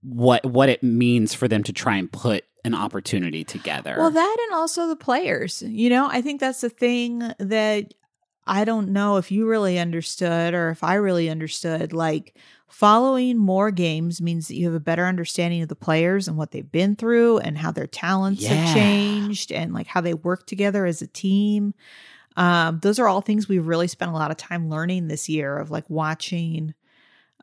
what 0.02 0.44
what 0.44 0.68
it 0.68 0.82
means 0.82 1.32
for 1.32 1.46
them 1.46 1.62
to 1.62 1.72
try 1.72 1.96
and 1.96 2.10
put 2.10 2.44
an 2.64 2.74
opportunity 2.74 3.44
together. 3.44 3.96
Well, 3.98 4.10
that 4.10 4.36
and 4.48 4.54
also 4.56 4.86
the 4.86 4.96
players. 4.96 5.62
You 5.62 5.90
know, 5.90 6.08
I 6.10 6.22
think 6.22 6.40
that's 6.40 6.60
the 6.60 6.68
thing 6.70 7.20
that 7.38 7.94
I 8.46 8.64
don't 8.64 8.90
know 8.92 9.16
if 9.16 9.30
you 9.30 9.48
really 9.48 9.78
understood 9.78 10.54
or 10.54 10.70
if 10.70 10.82
I 10.82 10.94
really 10.94 11.30
understood. 11.30 11.92
Like, 11.92 12.36
following 12.68 13.36
more 13.36 13.70
games 13.70 14.20
means 14.20 14.48
that 14.48 14.54
you 14.56 14.66
have 14.66 14.74
a 14.74 14.80
better 14.80 15.06
understanding 15.06 15.62
of 15.62 15.68
the 15.68 15.74
players 15.76 16.28
and 16.28 16.36
what 16.36 16.50
they've 16.52 16.70
been 16.70 16.96
through 16.96 17.38
and 17.38 17.58
how 17.58 17.72
their 17.72 17.86
talents 17.86 18.42
Yeah. 18.42 18.54
have 18.54 18.74
changed 18.74 19.50
and 19.52 19.72
like 19.72 19.86
how 19.86 20.00
they 20.00 20.14
work 20.14 20.46
together 20.46 20.86
as 20.86 21.02
a 21.02 21.06
team. 21.06 21.74
Um, 22.36 22.78
those 22.80 22.98
are 23.00 23.08
all 23.08 23.20
things 23.20 23.48
we've 23.48 23.66
really 23.66 23.88
spent 23.88 24.10
a 24.12 24.14
lot 24.14 24.30
of 24.30 24.36
time 24.36 24.68
learning 24.68 25.08
this 25.08 25.28
year 25.28 25.58
of 25.58 25.70
like 25.70 25.88
watching 25.90 26.74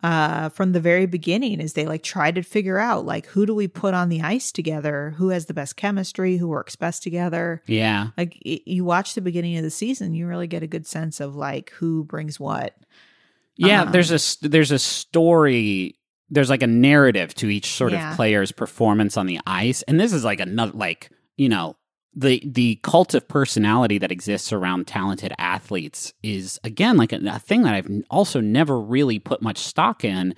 uh 0.04 0.50
from 0.50 0.72
the 0.74 0.80
very 0.80 1.06
beginning 1.06 1.60
as 1.60 1.74
they 1.74 1.86
like 1.86 2.04
try 2.04 2.30
to 2.32 2.42
figure 2.44 2.78
out 2.78 3.06
like 3.06 3.26
who 3.28 3.46
do 3.46 3.56
we 3.56 3.68
put 3.68 3.94
on 3.94 4.10
the 4.10 4.22
ice 4.22 4.52
together 4.52 5.14
who 5.18 5.30
has 5.30 5.48
the 5.48 5.54
best 5.54 5.76
chemistry 5.76 6.38
who 6.38 6.48
works 6.48 6.76
best 6.76 7.02
together 7.02 7.62
yeah. 7.66 8.10
like 8.18 8.38
y- 8.46 8.60
you 8.66 8.84
watch 8.86 9.16
the 9.16 9.22
beginning 9.22 9.58
of 9.58 9.64
the 9.64 9.72
season 9.72 10.14
you 10.14 10.28
really 10.28 10.48
get 10.48 10.62
a 10.64 10.68
good 10.68 10.86
sense 10.86 11.20
of 11.20 11.36
like 11.36 11.72
who 11.72 12.04
brings 12.04 12.40
what 12.40 12.76
Yeah, 13.56 13.82
Um, 13.84 13.92
there's 13.92 14.12
a 14.12 14.48
there's 14.48 14.72
a 14.72 14.78
story. 14.78 15.96
There's 16.30 16.50
like 16.50 16.62
a 16.62 16.68
narrative 16.68 17.34
to 17.36 17.50
each 17.50 17.68
sort 17.72 17.92
Yeah. 17.94 18.12
of 18.12 18.16
player's 18.16 18.52
performance 18.52 19.18
on 19.18 19.26
the 19.26 19.40
ice, 19.48 19.82
and 19.88 20.00
this 20.00 20.14
is 20.14 20.24
like 20.24 20.40
another 20.40 20.74
like 20.78 21.10
you 21.38 21.50
know 21.50 21.76
the 22.18 22.42
the 22.44 22.80
cult 22.82 23.14
of 23.14 23.28
personality 23.28 24.00
that 24.00 24.12
exists 24.12 24.52
around 24.52 24.88
talented 24.88 25.34
athletes 25.38 26.14
is 26.24 26.60
again 26.64 26.98
like 26.98 27.14
a, 27.14 27.22
a 27.28 27.40
thing 27.40 27.62
that 27.62 27.76
I've 27.76 27.90
also 28.10 28.42
never 28.42 28.80
really 28.80 29.20
put 29.20 29.42
much 29.42 29.60
stock 29.60 30.04
in 30.04 30.34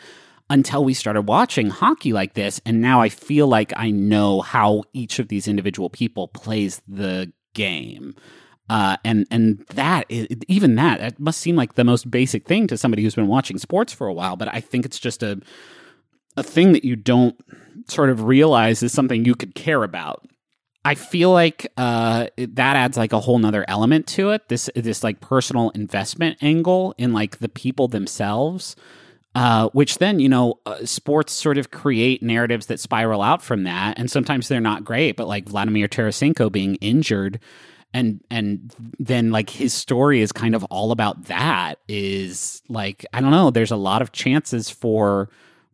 until 0.49 0.83
we 0.83 0.93
started 0.93 1.21
watching 1.21 1.69
hockey 1.69 2.11
like 2.11 2.33
this, 2.33 2.59
and 2.65 2.81
now 2.81 3.01
I 3.01 3.09
feel 3.09 3.47
like 3.47 3.71
I 3.77 3.91
know 3.91 4.41
how 4.41 4.83
each 4.93 5.19
of 5.19 5.29
these 5.29 5.47
individual 5.47 5.89
people 5.89 6.27
plays 6.27 6.81
the 6.87 7.31
game. 7.53 8.15
Uh, 8.69 8.97
and 9.05 9.25
and 9.31 9.65
that 9.69 10.05
is, 10.09 10.27
even 10.47 10.75
that 10.75 10.99
that 10.99 11.19
must 11.19 11.39
seem 11.39 11.55
like 11.55 11.75
the 11.75 11.83
most 11.83 12.11
basic 12.11 12.45
thing 12.45 12.67
to 12.67 12.77
somebody 12.77 13.03
who's 13.03 13.15
been 13.15 13.27
watching 13.27 13.57
sports 13.57 13.93
for 13.93 14.05
a 14.05 14.13
while. 14.13 14.35
But 14.35 14.53
I 14.53 14.59
think 14.59 14.85
it's 14.85 14.99
just 14.99 15.23
a 15.23 15.39
a 16.35 16.43
thing 16.43 16.73
that 16.73 16.83
you 16.83 16.97
don't 16.97 17.39
sort 17.87 18.09
of 18.09 18.23
realize 18.25 18.83
is 18.83 18.91
something 18.91 19.23
you 19.23 19.35
could 19.35 19.55
care 19.55 19.83
about. 19.83 20.28
I 20.85 20.95
feel 20.95 21.31
like 21.31 21.71
uh, 21.77 22.27
that 22.37 22.75
adds 22.75 22.97
like 22.97 23.11
a 23.11 23.19
whole 23.19 23.37
nother 23.37 23.65
element 23.67 24.07
to 24.07 24.31
it. 24.31 24.47
This 24.47 24.69
this 24.75 25.03
like 25.03 25.19
personal 25.19 25.71
investment 25.71 26.37
angle 26.41 26.95
in 26.97 27.13
like 27.13 27.39
the 27.39 27.49
people 27.49 27.87
themselves. 27.87 28.75
Uh, 29.35 29.69
which 29.69 29.99
then 29.99 30.19
you 30.19 30.27
know 30.27 30.59
uh, 30.65 30.83
sports 30.85 31.31
sort 31.31 31.59
of 31.59 31.69
create 31.69 32.23
narratives 32.23 32.65
that 32.65 32.79
spiral 32.79 33.21
out 33.21 33.43
from 33.43 33.63
that 33.63 33.97
and 33.99 34.09
sometimes 34.09 34.47
they're 34.47 34.59
not 34.59 34.83
great 34.83 35.15
but 35.15 35.27
like 35.27 35.47
vladimir 35.47 35.87
tarasenko 35.87 36.51
being 36.51 36.73
injured 36.77 37.39
and 37.93 38.21
and 38.31 38.73
then 38.97 39.29
like 39.29 39.51
his 39.51 39.71
story 39.71 40.21
is 40.21 40.31
kind 40.31 40.55
of 40.55 40.63
all 40.65 40.91
about 40.91 41.25
that 41.25 41.77
is 41.87 42.63
like 42.69 43.05
i 43.13 43.21
don't 43.21 43.29
know 43.29 43.51
there's 43.51 43.71
a 43.71 43.75
lot 43.77 44.01
of 44.01 44.11
chances 44.11 44.67
for 44.67 45.29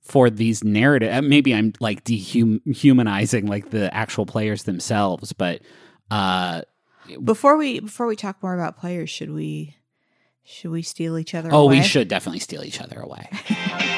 for 0.06 0.30
these 0.30 0.64
narrative 0.64 1.12
uh, 1.14 1.22
maybe 1.22 1.54
i'm 1.54 1.74
like 1.80 2.04
dehumanizing 2.04 3.48
like 3.48 3.72
the 3.72 3.94
actual 3.94 4.26
players 4.26 4.64
themselves 4.64 5.34
but 5.34 5.62
uh 6.12 6.62
before 7.24 7.58
we 7.58 7.80
before 7.80 8.06
we 8.06 8.16
talk 8.16 8.42
more 8.42 8.54
about 8.54 8.78
players 8.78 9.10
should 9.10 9.32
we 9.32 9.76
should 10.44 10.72
we 10.72 10.82
steal 10.82 11.18
each 11.18 11.34
other 11.34 11.50
oh 11.52 11.64
away? 11.64 11.80
we 11.80 11.84
should 11.84 12.08
definitely 12.08 12.40
steal 12.40 12.64
each 12.64 12.80
other 12.80 13.00
away 13.00 13.28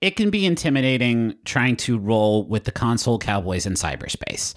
it 0.00 0.16
can 0.16 0.30
be 0.30 0.46
intimidating 0.46 1.34
trying 1.44 1.76
to 1.76 1.98
roll 1.98 2.46
with 2.46 2.64
the 2.64 2.72
console 2.72 3.18
cowboys 3.18 3.66
in 3.66 3.74
cyberspace. 3.74 4.54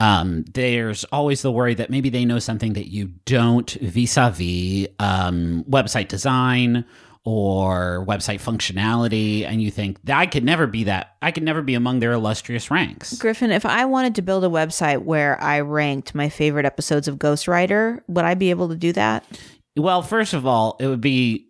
Um, 0.00 0.44
there's 0.54 1.04
always 1.04 1.42
the 1.42 1.52
worry 1.52 1.74
that 1.74 1.90
maybe 1.90 2.08
they 2.08 2.24
know 2.24 2.38
something 2.38 2.72
that 2.72 2.90
you 2.90 3.12
don't 3.26 3.70
vis-a-vis 3.70 4.88
um, 4.98 5.64
website 5.68 6.08
design 6.08 6.86
or 7.22 8.04
website 8.08 8.40
functionality, 8.40 9.44
and 9.44 9.60
you 9.60 9.70
think 9.70 10.02
that 10.04 10.18
I 10.18 10.26
could 10.26 10.42
never 10.42 10.66
be 10.66 10.84
that. 10.84 11.16
I 11.20 11.30
could 11.32 11.42
never 11.42 11.60
be 11.60 11.74
among 11.74 12.00
their 12.00 12.12
illustrious 12.12 12.70
ranks. 12.70 13.18
Griffin, 13.18 13.50
if 13.50 13.66
I 13.66 13.84
wanted 13.84 14.14
to 14.14 14.22
build 14.22 14.42
a 14.42 14.48
website 14.48 15.02
where 15.02 15.40
I 15.42 15.60
ranked 15.60 16.14
my 16.14 16.30
favorite 16.30 16.64
episodes 16.64 17.06
of 17.08 17.16
Ghostwriter, 17.16 18.00
would 18.08 18.24
I 18.24 18.32
be 18.34 18.48
able 18.48 18.70
to 18.70 18.74
do 18.74 18.92
that? 18.94 19.24
Well, 19.76 20.00
first 20.00 20.32
of 20.32 20.46
all, 20.46 20.76
it 20.80 20.86
would 20.86 21.02
be 21.02 21.49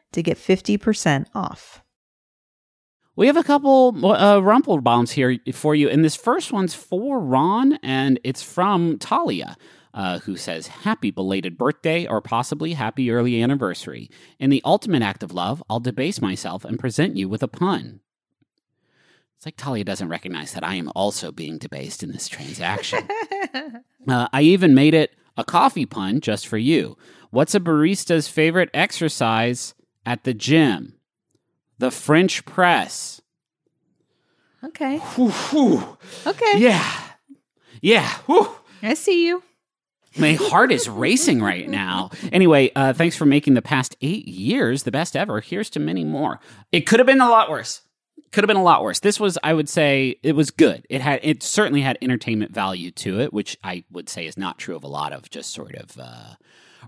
to 0.13 0.23
get 0.23 0.37
50% 0.37 1.27
off. 1.33 1.83
We 3.15 3.27
have 3.27 3.37
a 3.37 3.43
couple 3.43 4.05
uh, 4.05 4.39
Rumple 4.39 4.81
bombs 4.81 5.11
here 5.11 5.37
for 5.53 5.75
you, 5.75 5.89
and 5.89 6.03
this 6.03 6.15
first 6.15 6.51
one's 6.51 6.73
for 6.73 7.19
Ron, 7.19 7.73
and 7.83 8.19
it's 8.23 8.41
from 8.41 8.97
Talia. 8.97 9.57
Uh, 9.93 10.19
who 10.19 10.37
says, 10.37 10.67
Happy 10.67 11.11
belated 11.11 11.57
birthday 11.57 12.07
or 12.07 12.21
possibly 12.21 12.71
happy 12.71 13.11
early 13.11 13.43
anniversary. 13.43 14.09
In 14.39 14.49
the 14.49 14.61
ultimate 14.63 15.01
act 15.01 15.21
of 15.21 15.33
love, 15.33 15.61
I'll 15.69 15.81
debase 15.81 16.21
myself 16.21 16.63
and 16.63 16.79
present 16.79 17.17
you 17.17 17.27
with 17.27 17.43
a 17.43 17.49
pun. 17.49 17.99
It's 19.35 19.45
like 19.45 19.57
Talia 19.57 19.83
doesn't 19.83 20.07
recognize 20.07 20.53
that 20.53 20.63
I 20.63 20.75
am 20.75 20.91
also 20.95 21.31
being 21.31 21.57
debased 21.57 22.03
in 22.03 22.11
this 22.11 22.27
transaction. 22.27 23.07
Uh, 24.07 24.27
I 24.33 24.41
even 24.41 24.73
made 24.73 24.95
it 24.95 25.11
a 25.37 25.43
coffee 25.43 25.85
pun 25.85 26.21
just 26.21 26.47
for 26.47 26.57
you. 26.57 26.97
What's 27.29 27.53
a 27.53 27.59
barista's 27.59 28.27
favorite 28.27 28.71
exercise 28.73 29.75
at 30.05 30.23
the 30.23 30.33
gym? 30.33 30.95
The 31.77 31.91
French 31.91 32.45
press. 32.45 33.21
Okay. 34.63 34.99
Whew, 34.99 35.29
whew. 35.29 35.97
Okay. 36.27 36.59
Yeah. 36.59 36.83
Yeah. 37.81 38.07
Whew. 38.27 38.49
I 38.83 38.93
see 38.93 39.27
you. 39.27 39.43
My 40.17 40.33
heart 40.33 40.71
is 40.71 40.89
racing 40.89 41.41
right 41.41 41.69
now. 41.69 42.11
Anyway, 42.33 42.69
uh, 42.75 42.91
thanks 42.93 43.15
for 43.15 43.25
making 43.25 43.53
the 43.53 43.61
past 43.61 43.95
eight 44.01 44.27
years 44.27 44.83
the 44.83 44.91
best 44.91 45.15
ever. 45.15 45.39
Here's 45.39 45.69
to 45.71 45.79
many 45.79 46.03
more. 46.03 46.39
It 46.71 46.81
could 46.81 46.99
have 46.99 47.07
been 47.07 47.21
a 47.21 47.29
lot 47.29 47.49
worse. 47.49 47.81
Could 48.31 48.43
have 48.43 48.47
been 48.49 48.57
a 48.57 48.63
lot 48.63 48.83
worse. 48.83 48.99
This 48.99 49.19
was, 49.19 49.37
I 49.43 49.53
would 49.53 49.69
say, 49.69 50.17
it 50.21 50.35
was 50.35 50.51
good. 50.51 50.85
It 50.89 51.01
had, 51.01 51.21
it 51.23 51.43
certainly 51.43 51.81
had 51.81 51.97
entertainment 52.01 52.53
value 52.53 52.91
to 52.91 53.19
it, 53.21 53.33
which 53.33 53.57
I 53.63 53.85
would 53.89 54.09
say 54.09 54.25
is 54.25 54.37
not 54.37 54.57
true 54.57 54.75
of 54.75 54.83
a 54.83 54.87
lot 54.87 55.13
of 55.13 55.29
just 55.29 55.53
sort 55.53 55.75
of 55.75 55.97
uh, 55.97 56.35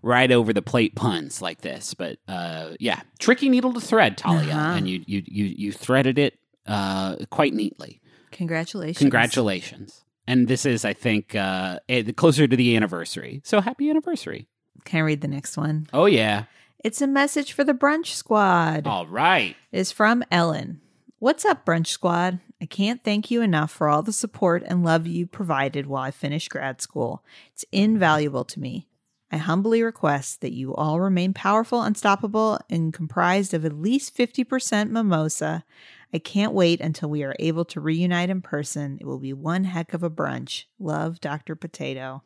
right 0.01 0.31
over 0.31 0.53
the 0.53 0.61
plate 0.61 0.95
puns 0.95 1.41
like 1.41 1.61
this. 1.61 1.93
But 1.93 2.17
uh, 2.27 2.71
yeah, 2.79 3.01
tricky 3.19 3.49
needle 3.49 3.73
to 3.73 3.81
thread, 3.81 4.17
Talia, 4.17 4.51
Uh-huh. 4.53 4.73
and 4.77 4.87
you 4.89 5.03
you 5.05 5.23
you 5.25 5.45
you 5.45 5.71
threaded 5.71 6.17
it 6.17 6.39
uh, 6.65 7.17
quite 7.29 7.53
neatly. 7.53 7.99
Congratulations. 8.31 8.97
Congratulations. 8.99 10.03
And 10.25 10.47
this 10.47 10.65
is, 10.65 10.85
I 10.85 10.93
think, 10.93 11.35
uh, 11.35 11.79
eh, 11.89 12.03
closer 12.15 12.47
to 12.47 12.55
the 12.55 12.75
anniversary. 12.77 13.41
So 13.43 13.59
happy 13.61 13.89
anniversary. 13.89 14.47
Can 14.85 14.99
I 14.99 15.03
read 15.03 15.21
the 15.21 15.27
next 15.27 15.57
one? 15.57 15.87
Oh, 15.93 16.05
yeah. 16.05 16.45
It's 16.83 17.01
a 17.01 17.07
message 17.07 17.51
for 17.53 17.63
the 17.65 17.73
brunch 17.73 18.07
squad. 18.07 18.87
All 18.87 19.05
right. 19.05 19.55
is 19.71 19.91
from 19.91 20.23
Ellen. 20.31 20.79
What's 21.19 21.45
up, 21.45 21.65
Brunch 21.65 21.87
Squad? 21.87 22.39
I 22.61 22.65
can't 22.65 23.03
thank 23.03 23.31
you 23.31 23.41
enough 23.41 23.71
for 23.71 23.87
all 23.87 24.01
the 24.03 24.11
support 24.13 24.63
and 24.65 24.83
love 24.83 25.07
you 25.07 25.25
provided 25.25 25.85
while 25.87 26.03
I 26.03 26.11
finished 26.11 26.49
grad 26.49 26.81
school. 26.81 27.23
It's 27.53 27.63
invaluable 27.71 28.43
to 28.45 28.59
me. 28.59 28.87
I 29.33 29.37
humbly 29.37 29.81
request 29.81 30.41
that 30.41 30.53
you 30.53 30.75
all 30.75 30.99
remain 31.01 31.33
powerful, 31.33 31.81
unstoppable, 31.81 32.59
and 32.69 32.93
comprised 32.93 33.55
of 33.55 33.65
at 33.65 33.73
least 33.73 34.15
50% 34.15 34.91
mimosa. 34.91 35.65
I 36.13 36.19
can't 36.19 36.53
wait 36.53 36.79
until 36.79 37.09
we 37.09 37.23
are 37.23 37.35
able 37.39 37.65
to 37.65 37.81
reunite 37.81 38.29
in 38.29 38.43
person. 38.43 38.99
It 39.01 39.07
will 39.07 39.17
be 39.17 39.33
one 39.33 39.63
heck 39.63 39.95
of 39.95 40.03
a 40.03 40.09
brunch. 40.11 40.65
Love, 40.77 41.19
Dr. 41.19 41.55
Potato. 41.55 42.21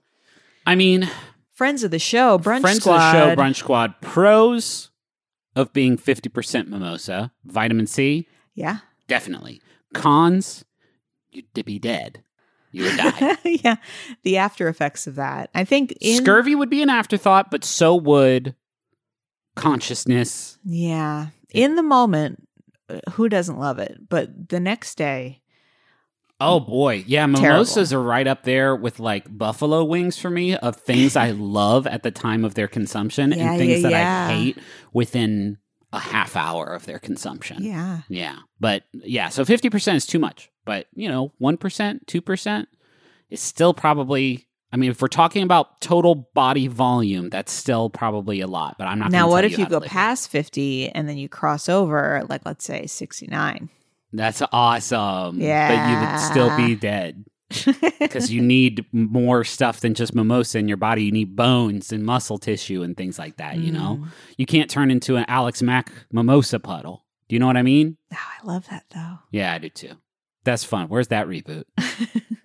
I 0.66 0.76
mean, 0.76 1.10
Friends 1.54 1.82
of 1.82 1.92
the 1.92 1.98
show, 1.98 2.38
Brunch 2.38 2.60
friends 2.60 2.80
Squad. 2.82 2.96
of 2.96 3.02
the 3.02 3.12
show, 3.36 3.42
Brunch 3.42 3.56
Squad. 3.56 4.02
Pros 4.02 4.92
of 5.56 5.72
being 5.72 5.98
50% 5.98 6.68
mimosa, 6.68 7.32
vitamin 7.46 7.88
C, 7.88 8.28
Yeah. 8.54 8.80
definitely. 9.08 9.62
Cons, 9.94 10.66
you'd 11.32 11.46
be 11.66 11.80
dead. 11.80 12.22
You 12.72 12.84
would 12.84 12.98
die. 12.98 13.38
yeah. 13.64 13.76
The 14.24 14.38
after 14.38 14.68
effects 14.68 15.08
of 15.08 15.16
that. 15.16 15.50
I 15.56 15.64
think 15.64 15.94
in 16.02 16.24
Scurvy 16.24 16.54
would 16.56 16.70
be 16.70 16.82
an 16.82 16.90
afterthought, 16.90 17.50
but 17.52 17.64
so 17.64 17.96
would 17.96 18.56
consciousness. 19.56 20.58
Yeah. 20.64 21.28
In 21.52 21.76
the 21.76 21.84
moment, 21.84 22.48
uh, 22.90 23.00
who 23.12 23.30
doesn't 23.30 23.60
love 23.60 23.80
it? 23.80 23.98
But 24.10 24.50
the 24.50 24.60
next 24.60 24.96
day, 24.96 25.42
Oh 26.40 26.60
boy, 26.60 27.04
yeah, 27.08 27.26
mimosas 27.26 27.92
are 27.92 28.02
right 28.02 28.28
up 28.28 28.44
there 28.44 28.76
with 28.76 29.00
like 29.00 29.26
buffalo 29.36 29.84
wings 29.84 30.20
for 30.20 30.30
me 30.30 30.56
of 30.56 30.76
things 30.76 31.16
I 31.16 31.32
love 31.36 31.88
at 31.88 32.04
the 32.04 32.12
time 32.12 32.46
of 32.46 32.54
their 32.54 32.68
consumption 32.68 33.32
Yeah, 33.32 33.50
and 33.54 33.58
things 33.58 33.82
yeah, 33.82 33.90
that 33.90 33.92
yeah. 33.92 34.28
I 34.30 34.34
hate 34.36 34.58
within 34.94 35.58
a 35.92 35.98
half 36.00 36.36
hour 36.36 36.68
of 36.76 36.86
their 36.86 37.00
consumption. 37.00 37.64
yeah. 37.64 38.02
Yeah. 38.08 38.36
But 38.60 38.84
yeah, 38.94 39.30
so 39.30 39.46
50% 39.46 39.96
is 39.96 40.06
too 40.06 40.20
much. 40.20 40.52
But, 40.68 40.86
you 40.94 41.10
know, 41.10 41.32
1%, 41.42 42.06
2% 42.06 42.68
is 43.32 43.42
still 43.42 43.74
probably 43.74 44.44
I 44.70 44.76
mean, 44.76 44.92
if 44.92 45.02
we're 45.02 45.08
talking 45.08 45.44
about 45.44 45.80
total 45.80 46.30
body 46.34 46.68
volume, 46.68 47.30
that's 47.30 47.54
still 47.54 47.90
probably 47.90 48.42
a 48.42 48.48
lot, 48.48 48.76
but 48.78 48.86
I'm 48.86 49.00
not 49.00 49.12
Now, 49.12 49.30
what 49.30 49.46
if 49.46 49.58
you 49.58 49.64
to 49.64 49.70
go 49.72 49.78
live 49.78 49.88
past 49.90 50.30
50 50.30 50.90
and 50.90 51.08
then 51.08 51.18
you 51.18 51.30
cross 51.30 51.70
over, 51.70 52.26
like, 52.28 52.46
let's 52.46 52.66
say 52.66 52.86
69? 52.86 53.70
That's 54.12 54.42
awesome. 54.52 55.40
Yeah. 55.40 55.70
But 55.70 55.90
you 55.90 56.12
would 56.12 56.20
still 56.20 56.58
be 56.58 56.76
dead. 56.76 57.24
because 58.00 58.30
you 58.30 58.42
need 58.42 58.86
more 58.92 59.46
stuff 59.46 59.80
than 59.80 59.94
just 59.94 60.14
mimosa 60.14 60.60
in 60.60 60.68
your 60.68 60.76
body. 60.76 61.06
You 61.06 61.14
need 61.14 61.34
bones 61.38 61.94
and 61.94 62.04
muscle 62.04 62.38
tissue 62.38 62.84
and 62.84 62.98
things 62.98 63.18
like 63.18 63.38
that. 63.38 63.58
You 63.58 63.72
know, 63.72 64.00
Mm. 64.02 64.08
you 64.38 64.46
can't 64.46 64.70
turn 64.70 64.92
into 64.92 65.16
an 65.16 65.24
Alex 65.30 65.62
Mack 65.62 65.94
mimosa 66.12 66.60
puddle. 66.60 67.06
Do 67.30 67.36
you 67.36 67.40
know 67.40 67.48
what 67.48 67.56
I 67.56 67.64
mean? 67.64 67.96
Oh, 68.14 68.18
I 68.18 68.46
love 68.46 68.68
that, 68.70 68.84
though. 68.94 69.20
Yeah, 69.32 69.54
I 69.54 69.60
do 69.60 69.70
too. 69.70 69.94
That's 70.48 70.64
fun. 70.64 70.88
Where's 70.88 71.10
that 71.10 71.28
reboot? 71.28 71.66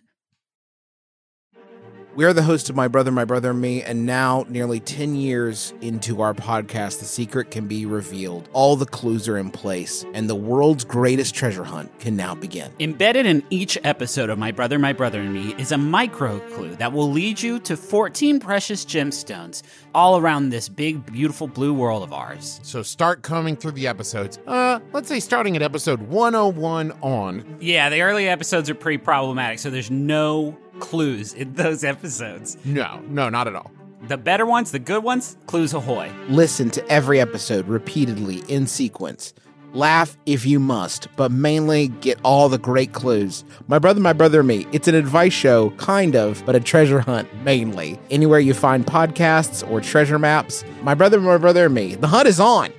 We 2.15 2.27
are 2.27 2.35
the 2.35 2.43
host 2.43 2.69
of 2.69 2.77
My 2.77 2.89
Brother, 2.89 3.11
My 3.11 3.25
Brother 3.25 3.53
and 3.53 3.61
Me, 3.63 3.83
and 3.83 4.05
now, 4.05 4.45
nearly 4.51 4.81
10 4.81 5.15
years 5.15 5.73
into 5.81 6.21
our 6.21 6.35
podcast, 6.35 6.99
the 6.99 7.07
secret 7.07 7.51
can 7.51 7.67
be 7.67 7.87
revealed. 7.87 8.51
All 8.53 8.77
the 8.77 8.85
clues 8.85 9.29
are 9.29 9.39
in 9.39 9.51
place, 9.51 10.05
and 10.13 10.29
the 10.29 10.35
world's 10.35 10.85
greatest 10.85 11.35
treasure 11.35 11.65
hunt 11.65 11.99
can 12.01 12.15
now 12.15 12.35
begin. 12.35 12.71
Embedded 12.81 13.25
in 13.25 13.43
each 13.49 13.79
episode 13.83 14.29
of 14.29 14.39
My 14.39 14.53
Brother, 14.53 14.79
My 14.79 14.93
Brother 14.93 15.23
and 15.23 15.33
Me 15.33 15.55
is 15.57 15.73
a 15.73 15.79
micro 15.79 16.39
clue 16.51 16.77
that 16.77 16.93
will 16.93 17.11
lead 17.11 17.41
you 17.41 17.59
to 17.61 17.79
14 17.79 18.41
precious 18.41 18.85
gemstones 18.85 19.63
all 19.95 20.19
around 20.19 20.51
this 20.51 20.69
big, 20.69 21.07
beautiful 21.07 21.49
blue 21.49 21.73
world 21.73 22.03
of 22.03 22.13
ours. 22.13 22.61
So 22.63 22.83
start 22.83 23.23
coming 23.23 23.57
through 23.57 23.73
the 23.73 23.87
episodes. 23.87 24.39
Uh, 24.47 24.81
let's 24.93 25.09
say 25.09 25.19
starting 25.19 25.57
at 25.57 25.63
episode 25.63 26.03
101 26.03 26.93
on. 27.01 27.57
Yeah, 27.59 27.89
the 27.89 28.03
early 28.03 28.29
episodes 28.29 28.69
are 28.69 28.75
pretty 28.75 28.99
problematic, 28.99 29.61
so 29.61 29.71
there's 29.71 29.91
no 29.91 30.59
clues 30.83 31.33
in 31.33 31.55
those 31.55 31.85
episodes. 31.85 32.59
No, 32.65 33.01
no, 33.09 33.29
not 33.29 33.47
at 33.47 33.55
all. 33.55 33.71
The 34.09 34.19
better 34.19 34.45
ones, 34.45 34.73
the 34.73 34.81
good 34.81 35.05
ones, 35.05 35.37
clues 35.47 35.73
ahoy. 35.73 36.11
Listen 36.29 36.71
to 36.71 36.87
every 36.89 37.21
episode 37.21 37.69
repeatedly 37.69 38.43
in 38.49 38.67
sequence. 38.67 39.33
Laugh 39.75 40.19
if 40.27 40.45
you 40.45 40.59
must, 40.59 41.07
but 41.17 41.31
mainly 41.31 41.89
get 41.89 42.19
all 42.25 42.49
the 42.49 42.59
great 42.59 42.93
clues. 42.93 43.45
My 43.69 43.79
Brother, 43.79 44.01
My 44.01 44.13
Brother 44.13 44.41
and 44.41 44.49
Me, 44.49 44.67
it's 44.73 44.89
an 44.89 44.97
advice 44.97 45.33
show, 45.33 45.71
kind 45.77 46.17
of, 46.17 46.45
but 46.45 46.57
a 46.57 46.61
treasure 46.61 47.01
hunt 47.01 47.33
mainly. 47.45 47.99
Anywhere 48.11 48.41
you 48.41 48.55
find 48.55 48.85
podcasts 48.85 49.67
or 49.71 49.81
treasure 49.81 50.19
maps, 50.19 50.65
My 50.83 50.95
Brother, 50.95 51.21
My 51.21 51.39
Brother 51.39 51.67
and 51.67 51.75
Me, 51.75 51.95
the 51.95 52.09
hunt 52.09 52.27
is 52.27 52.41
on. 52.41 52.73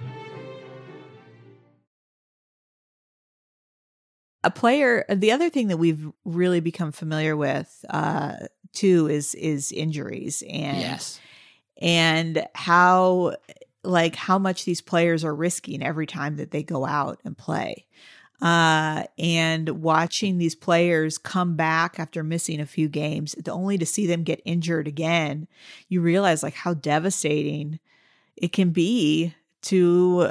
A 4.44 4.52
player 4.52 5.06
the 5.10 5.32
other 5.32 5.50
thing 5.50 5.68
that 5.70 5.78
we've 5.78 6.08
really 6.26 6.60
become 6.60 6.92
familiar 6.92 7.36
with 7.36 7.86
uh 7.90 8.34
too 8.74 9.08
is 9.08 9.36
is 9.36 9.72
injuries 9.72 10.44
and 10.50 10.80
Yes. 10.80 11.20
and 11.82 12.46
how 12.56 13.36
like 13.84 14.16
how 14.16 14.38
much 14.40 14.66
these 14.66 14.82
players 14.82 15.24
are 15.24 15.36
risking 15.36 15.84
every 15.84 16.08
time 16.08 16.38
that 16.38 16.52
they 16.52 16.64
go 16.64 16.86
out 16.86 17.20
and 17.24 17.38
play 17.38 17.86
uh 18.42 19.04
and 19.18 19.70
watching 19.70 20.38
these 20.38 20.56
players 20.56 21.18
come 21.18 21.56
back 21.56 22.00
after 22.00 22.24
missing 22.24 22.60
a 22.60 22.66
few 22.66 22.90
games 22.90 23.36
only 23.48 23.78
to 23.78 23.86
see 23.86 24.08
them 24.08 24.24
get 24.24 24.42
injured 24.46 24.88
again 24.88 25.48
you 25.88 26.02
realize 26.02 26.44
like 26.44 26.56
how 26.56 26.74
devastating 26.74 27.80
it 28.36 28.52
can 28.52 28.72
be 28.72 29.34
to 29.64 30.30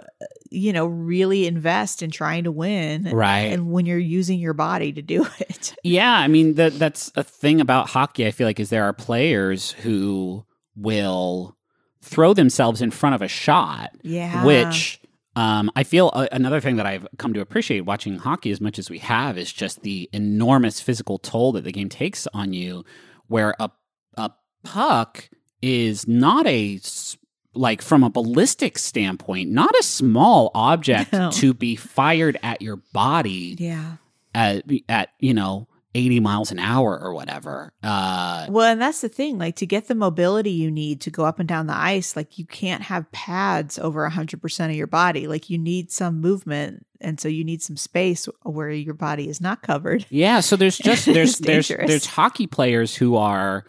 you 0.50 0.72
know 0.72 0.86
really 0.86 1.46
invest 1.46 2.02
in 2.02 2.10
trying 2.10 2.44
to 2.44 2.52
win 2.52 3.04
Right. 3.04 3.52
and 3.52 3.70
when 3.72 3.86
you're 3.86 3.98
using 3.98 4.38
your 4.38 4.52
body 4.54 4.92
to 4.92 5.02
do 5.02 5.26
it 5.40 5.74
Yeah, 5.82 6.12
I 6.12 6.28
mean 6.28 6.54
that 6.54 6.78
that's 6.78 7.10
a 7.16 7.22
thing 7.24 7.60
about 7.60 7.88
hockey. 7.90 8.26
I 8.26 8.30
feel 8.30 8.46
like 8.46 8.60
is 8.60 8.70
there 8.70 8.84
are 8.84 8.92
players 8.92 9.70
who 9.72 10.44
will 10.76 11.56
throw 12.02 12.34
themselves 12.34 12.82
in 12.82 12.90
front 12.90 13.14
of 13.14 13.22
a 13.22 13.28
shot, 13.28 13.90
yeah 14.02 14.44
which 14.44 15.00
um, 15.34 15.70
I 15.74 15.82
feel 15.84 16.10
uh, 16.12 16.26
another 16.30 16.60
thing 16.60 16.76
that 16.76 16.84
I've 16.84 17.06
come 17.16 17.32
to 17.32 17.40
appreciate 17.40 17.82
watching 17.86 18.18
hockey 18.18 18.50
as 18.50 18.60
much 18.60 18.78
as 18.78 18.90
we 18.90 18.98
have 18.98 19.38
is 19.38 19.50
just 19.52 19.80
the 19.82 20.10
enormous 20.12 20.78
physical 20.80 21.18
toll 21.18 21.52
that 21.52 21.64
the 21.64 21.72
game 21.72 21.88
takes 21.88 22.26
on 22.34 22.52
you. 22.52 22.84
Where 23.28 23.54
a 23.58 23.70
a 24.18 24.30
puck 24.62 25.30
is 25.62 26.06
not 26.06 26.46
a 26.46 26.76
s- 26.76 27.16
like 27.54 27.82
from 27.82 28.02
a 28.02 28.10
ballistic 28.10 28.78
standpoint, 28.78 29.50
not 29.50 29.74
a 29.78 29.82
small 29.82 30.50
object 30.54 31.12
No. 31.12 31.30
to 31.32 31.52
be 31.54 31.76
fired 31.76 32.38
at 32.42 32.62
your 32.62 32.76
body 32.92 33.56
yeah 33.58 33.96
at 34.34 34.64
at 34.88 35.10
you 35.20 35.34
know 35.34 35.68
80 35.94 36.20
miles 36.20 36.50
an 36.50 36.58
hour 36.58 36.98
or 36.98 37.12
whatever 37.12 37.70
uh 37.82 38.46
Well, 38.48 38.72
and 38.72 38.80
that's 38.80 39.02
the 39.02 39.10
thing. 39.10 39.36
Like 39.36 39.56
to 39.56 39.66
get 39.66 39.88
the 39.88 39.94
mobility 39.94 40.50
you 40.50 40.70
need 40.70 41.02
to 41.02 41.10
go 41.10 41.26
up 41.26 41.38
and 41.38 41.46
down 41.46 41.66
the 41.66 41.76
ice, 41.76 42.16
like 42.16 42.38
you 42.38 42.46
can't 42.46 42.82
have 42.84 43.12
pads 43.12 43.78
over 43.78 44.08
100% 44.08 44.64
of 44.70 44.74
your 44.74 44.86
body. 44.86 45.26
Like 45.26 45.50
you 45.50 45.58
need 45.58 45.92
some 45.92 46.18
movement. 46.22 46.86
And 47.02 47.20
so 47.20 47.28
you 47.28 47.44
need 47.44 47.60
some 47.62 47.76
space 47.76 48.26
where 48.44 48.70
your 48.70 48.94
body 48.94 49.28
is 49.28 49.40
not 49.42 49.60
covered. 49.60 50.06
yeah 50.08 50.40
so 50.40 50.56
there's 50.56 50.78
just 50.90 51.04
there's 51.04 51.36
there's 51.40 51.68
there's 51.68 52.06
hockey 52.06 52.46
players 52.46 52.94
who 52.96 53.16
are 53.16 53.66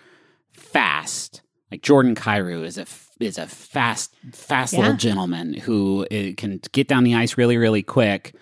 fast 0.54 1.42
like 1.72 1.82
Jordan 1.82 2.16
Kyrou 2.16 2.64
is 2.64 2.78
a 2.78 2.86
is 3.24 3.38
a 3.38 3.48
fast 3.48 4.14
fast 4.32 4.74
Yeah. 4.74 4.80
little 4.82 4.96
gentleman 4.98 5.54
who 5.54 6.06
uh, 6.12 6.34
can 6.38 6.60
get 6.72 6.88
down 6.88 7.04
the 7.04 7.16
ice 7.16 7.38
really 7.38 7.58
really 7.58 7.84
quick 7.84 8.36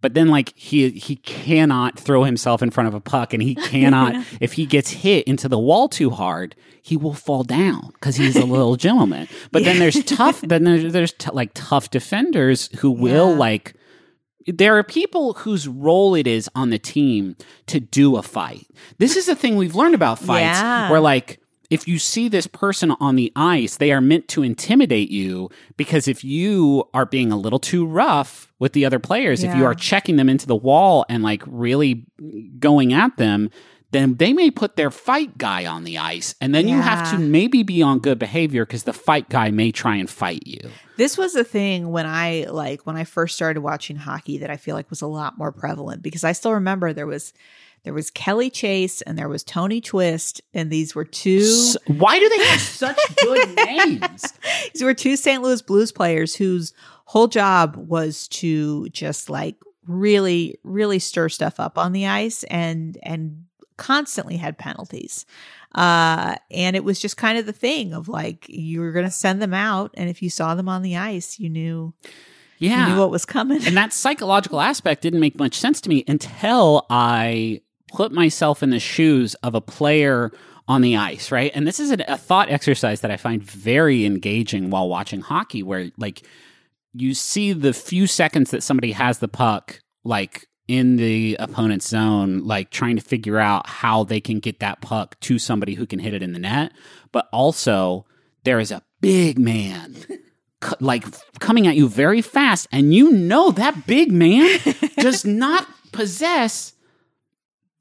but 0.00 0.14
then 0.14 0.28
like 0.28 0.52
he 0.56 0.90
he 0.90 1.16
cannot 1.16 1.98
throw 1.98 2.24
himself 2.24 2.62
in 2.62 2.70
front 2.70 2.88
of 2.88 2.94
a 2.94 3.00
puck 3.00 3.32
and 3.34 3.42
he 3.42 3.54
cannot 3.72 4.14
if 4.40 4.52
he 4.54 4.64
gets 4.66 4.90
hit 4.90 5.24
into 5.26 5.48
the 5.48 5.58
wall 5.58 5.88
too 5.88 6.10
hard 6.10 6.54
he 6.82 6.96
will 6.96 7.14
fall 7.14 7.44
down 7.44 7.90
because 7.94 8.16
he's 8.16 8.36
a 8.36 8.44
little 8.46 8.76
gentleman 8.86 9.28
but 9.52 9.64
then 9.64 9.78
there's 9.78 10.02
tough 10.04 10.40
then 10.42 10.64
there's, 10.64 10.92
there's 10.92 11.12
t- 11.12 11.30
like 11.32 11.50
tough 11.54 11.90
defenders 11.90 12.68
who 12.78 12.90
will 12.90 13.30
Yeah. 13.32 13.38
like 13.38 13.74
there 14.46 14.78
are 14.78 14.82
people 14.82 15.34
whose 15.34 15.68
role 15.68 16.14
it 16.14 16.26
is 16.26 16.48
on 16.54 16.70
the 16.70 16.78
team 16.78 17.36
to 17.66 17.80
do 17.80 18.16
a 18.16 18.22
fight. 18.22 18.66
This 18.96 19.14
is 19.14 19.26
the 19.26 19.34
thing 19.34 19.56
we've 19.56 19.74
learned 19.74 19.94
about 19.94 20.18
fights 20.18 20.58
Yeah. 20.58 20.90
where 20.90 21.00
like 21.00 21.38
if 21.70 21.86
you 21.86 21.98
see 21.98 22.28
this 22.28 22.46
person 22.46 22.92
on 22.92 23.16
the 23.16 23.30
ice, 23.36 23.76
they 23.76 23.92
are 23.92 24.00
meant 24.00 24.26
to 24.28 24.42
intimidate 24.42 25.10
you 25.10 25.50
because 25.76 26.08
if 26.08 26.24
you 26.24 26.88
are 26.94 27.04
being 27.04 27.30
a 27.30 27.36
little 27.36 27.58
too 27.58 27.86
rough 27.86 28.50
with 28.58 28.72
the 28.72 28.84
other 28.86 28.98
players, 28.98 29.44
if 29.44 29.54
you 29.54 29.64
are 29.64 29.74
checking 29.74 30.16
them 30.16 30.28
into 30.28 30.46
the 30.46 30.56
wall 30.56 31.04
and 31.08 31.22
like 31.22 31.42
really 31.46 32.06
going 32.58 32.92
at 32.94 33.16
them, 33.18 33.50
then 33.90 34.16
they 34.16 34.32
may 34.32 34.50
put 34.50 34.76
their 34.76 34.90
fight 34.90 35.38
guy 35.38 35.64
on 35.64 35.84
the 35.84 35.98
ice 35.98 36.34
and 36.40 36.54
then 36.54 36.68
you 36.68 36.80
have 36.80 37.10
to 37.10 37.18
maybe 37.18 37.62
be 37.62 37.82
on 37.82 37.98
good 37.98 38.18
behavior 38.18 38.66
because 38.66 38.82
the 38.82 38.92
fight 38.92 39.28
guy 39.28 39.50
may 39.50 39.72
try 39.72 39.96
and 39.96 40.10
fight 40.10 40.46
you. 40.46 40.60
This 40.96 41.16
was 41.16 41.34
a 41.34 41.44
thing 41.44 41.90
when 41.90 42.06
I 42.06 42.46
like 42.50 42.86
when 42.86 42.96
I 42.96 43.04
first 43.04 43.34
started 43.34 43.60
watching 43.60 43.96
hockey 43.96 44.38
that 44.38 44.50
I 44.50 44.56
feel 44.56 44.74
like 44.74 44.90
was 44.90 45.02
a 45.02 45.06
lot 45.06 45.38
more 45.38 45.52
prevalent 45.52 46.02
because 46.02 46.24
I 46.24 46.32
still 46.32 46.52
remember 46.52 46.92
there 46.92 47.06
was 47.06 47.32
there 47.84 47.94
was 47.94 48.10
Kelly 48.10 48.50
Chase 48.50 49.00
and 49.02 49.16
there 49.16 49.28
was 49.28 49.44
Tony 49.44 49.80
Twist 49.80 50.42
and 50.52 50.70
these 50.70 50.94
were 50.94 51.04
two 51.04 51.72
why 51.86 52.18
do 52.18 52.28
they 52.28 52.44
have 52.46 52.60
such 52.60 53.00
good 53.22 53.56
names? 53.56 54.34
These 54.74 54.82
were 54.82 54.94
two 54.94 55.16
St. 55.16 55.42
Louis 55.42 55.62
Blues 55.62 55.92
players 55.92 56.34
whose 56.34 56.74
whole 57.06 57.28
job 57.28 57.76
was 57.76 58.28
to 58.28 58.88
just 58.90 59.30
like 59.30 59.56
really, 59.86 60.58
really 60.62 60.98
stir 60.98 61.30
stuff 61.30 61.58
up 61.58 61.78
on 61.78 61.92
the 61.92 62.06
ice 62.06 62.44
and 62.44 62.98
and 63.02 63.44
constantly 63.78 64.36
had 64.36 64.58
penalties. 64.58 65.24
Uh, 65.74 66.34
and 66.50 66.76
it 66.76 66.84
was 66.84 67.00
just 67.00 67.16
kind 67.16 67.38
of 67.38 67.46
the 67.46 67.52
thing 67.52 67.92
of 67.94 68.08
like 68.08 68.46
you 68.48 68.80
were 68.80 68.92
going 68.92 69.04
to 69.04 69.10
send 69.10 69.40
them 69.40 69.54
out, 69.54 69.90
and 69.94 70.10
if 70.10 70.20
you 70.22 70.28
saw 70.30 70.54
them 70.54 70.68
on 70.68 70.82
the 70.82 70.96
ice, 70.96 71.38
you 71.38 71.48
knew 71.48 71.94
Yeah. 72.58 72.86
you 72.88 72.92
knew 72.94 73.00
what 73.00 73.10
was 73.10 73.24
coming. 73.24 73.64
and 73.66 73.76
that 73.76 73.92
psychological 73.92 74.60
aspect 74.60 75.02
didn't 75.02 75.20
make 75.20 75.38
much 75.38 75.54
sense 75.54 75.80
to 75.82 75.88
me 75.88 76.04
until 76.08 76.86
I 76.90 77.60
put 77.92 78.12
myself 78.12 78.62
in 78.62 78.70
the 78.70 78.80
shoes 78.80 79.34
of 79.36 79.54
a 79.54 79.60
player 79.60 80.30
on 80.66 80.82
the 80.82 80.96
ice, 80.96 81.30
right? 81.30 81.50
And 81.54 81.66
this 81.66 81.80
is 81.80 81.90
a, 81.90 81.96
a 82.08 82.16
thought 82.18 82.50
exercise 82.50 83.00
that 83.00 83.10
I 83.10 83.16
find 83.16 83.42
very 83.42 84.04
engaging 84.04 84.68
while 84.70 84.88
watching 84.88 85.20
hockey, 85.20 85.62
where 85.62 85.90
like 85.96 86.22
you 86.94 87.14
see 87.14 87.52
the 87.52 87.72
few 87.74 88.06
seconds 88.06 88.50
that 88.50 88.62
somebody 88.62 88.92
has 88.92 89.18
the 89.18 89.28
puck, 89.28 89.80
like 90.04 90.47
in 90.68 90.96
the 90.96 91.36
opponent's 91.40 91.88
zone, 91.88 92.44
like 92.44 92.70
trying 92.70 92.96
to 92.96 93.02
figure 93.02 93.38
out 93.38 93.66
how 93.66 94.04
they 94.04 94.20
can 94.20 94.38
get 94.38 94.60
that 94.60 94.80
puck 94.82 95.18
to 95.20 95.38
somebody 95.38 95.74
who 95.74 95.86
can 95.86 95.98
hit 95.98 96.14
it 96.14 96.22
in 96.22 96.34
the 96.34 96.38
net. 96.38 96.72
But 97.10 97.28
also, 97.32 98.06
there 98.44 98.60
is 98.60 98.70
a 98.70 98.82
big 99.00 99.38
man 99.38 99.94
c- 100.62 100.74
like 100.80 101.04
coming 101.40 101.66
at 101.66 101.76
you 101.76 101.88
very 101.88 102.22
fast 102.22 102.66
and 102.72 102.94
you 102.94 103.10
know 103.10 103.50
that 103.50 103.86
big 103.86 104.12
man 104.12 104.58
does 104.98 105.24
not 105.24 105.66
possess 105.92 106.74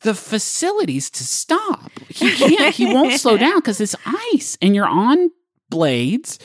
the 0.02 0.13
facilities 0.13 1.10
to 1.10 1.23
stop 1.23 1.89
he 2.08 2.32
can't 2.32 2.76
he 2.76 2.86
won't 2.86 3.19
slow 3.19 3.36
down 3.36 3.56
because 3.56 3.82
it's 3.82 3.95
ice 4.34 4.58
and 4.62 4.76
you're 4.76 4.88
on 4.88 5.32
blades 5.69 6.39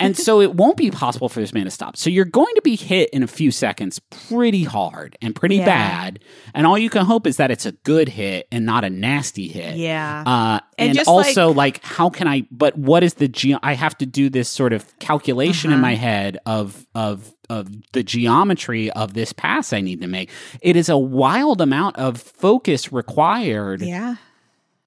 and 0.00 0.16
so 0.26 0.40
it 0.40 0.54
won't 0.54 0.76
be 0.76 0.90
possible 0.90 1.28
for 1.28 1.40
this 1.40 1.52
man 1.52 1.64
to 1.64 1.70
stop 1.70 1.96
so 1.96 2.10
you're 2.10 2.24
going 2.24 2.52
to 2.56 2.62
be 2.62 2.76
hit 2.76 3.08
in 3.10 3.22
a 3.22 3.26
few 3.26 3.50
seconds 3.50 4.00
pretty 4.28 4.64
hard 4.64 5.16
and 5.22 5.34
pretty 5.34 5.56
Yeah. 5.56 5.64
bad 5.66 6.18
and 6.54 6.66
all 6.66 6.76
you 6.76 6.90
can 6.90 7.04
hope 7.04 7.26
is 7.26 7.36
that 7.36 7.50
it's 7.50 7.66
a 7.66 7.72
good 7.72 8.08
hit 8.08 8.48
and 8.50 8.66
not 8.66 8.84
a 8.84 8.90
nasty 8.90 9.48
hit 9.48 9.76
yeah. 9.76 10.22
uh, 10.26 10.60
And 10.78 10.98
and, 10.98 11.08
also, 11.08 11.52
like, 11.52 11.82
how 11.84 12.10
can 12.10 12.26
I? 12.26 12.46
But 12.50 12.76
what 12.76 13.02
is 13.04 13.14
the 13.14 13.28
ge? 13.28 13.54
I 13.62 13.74
have 13.74 13.96
to 13.98 14.06
do 14.06 14.28
this 14.28 14.48
sort 14.48 14.72
of 14.72 14.98
calculation 14.98 15.70
in 15.70 15.74
Uh-huh. 15.78 15.82
my 15.82 15.94
head 15.94 16.38
of 16.46 16.86
of 16.94 17.32
of 17.50 17.68
the 17.92 18.02
geometry 18.02 18.90
of 18.90 19.14
this 19.14 19.32
pass 19.32 19.72
I 19.72 19.80
need 19.80 20.00
to 20.00 20.06
make. 20.08 20.30
It 20.62 20.76
is 20.76 20.88
a 20.88 20.96
wild 20.98 21.60
amount 21.60 21.96
of 21.96 22.20
focus 22.20 22.92
required, 22.92 23.82
yeah. 23.82 24.16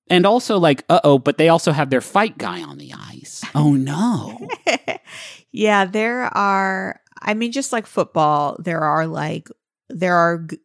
And 0.09 0.25
also 0.25 0.57
like, 0.57 0.83
uh 0.89 1.01
oh, 1.03 1.19
but 1.19 1.37
they 1.37 1.49
also 1.49 1.71
have 1.71 1.89
their 1.89 2.01
fight 2.01 2.37
guy 2.37 2.61
on 2.61 2.77
the 2.77 2.93
ice. 2.93 3.43
Oh 3.55 3.73
no! 3.73 4.47
yeah, 5.51 5.85
there 5.85 6.23
are, 6.35 6.99
I 7.21 7.33
mean, 7.33 7.51
just 7.51 7.71
like 7.73 7.87
football, 7.87 8.55
there 8.59 8.81
are 8.81 9.07
like, 9.07 9.49
there 9.89 10.15
are 10.15 10.39
g- 10.39 10.59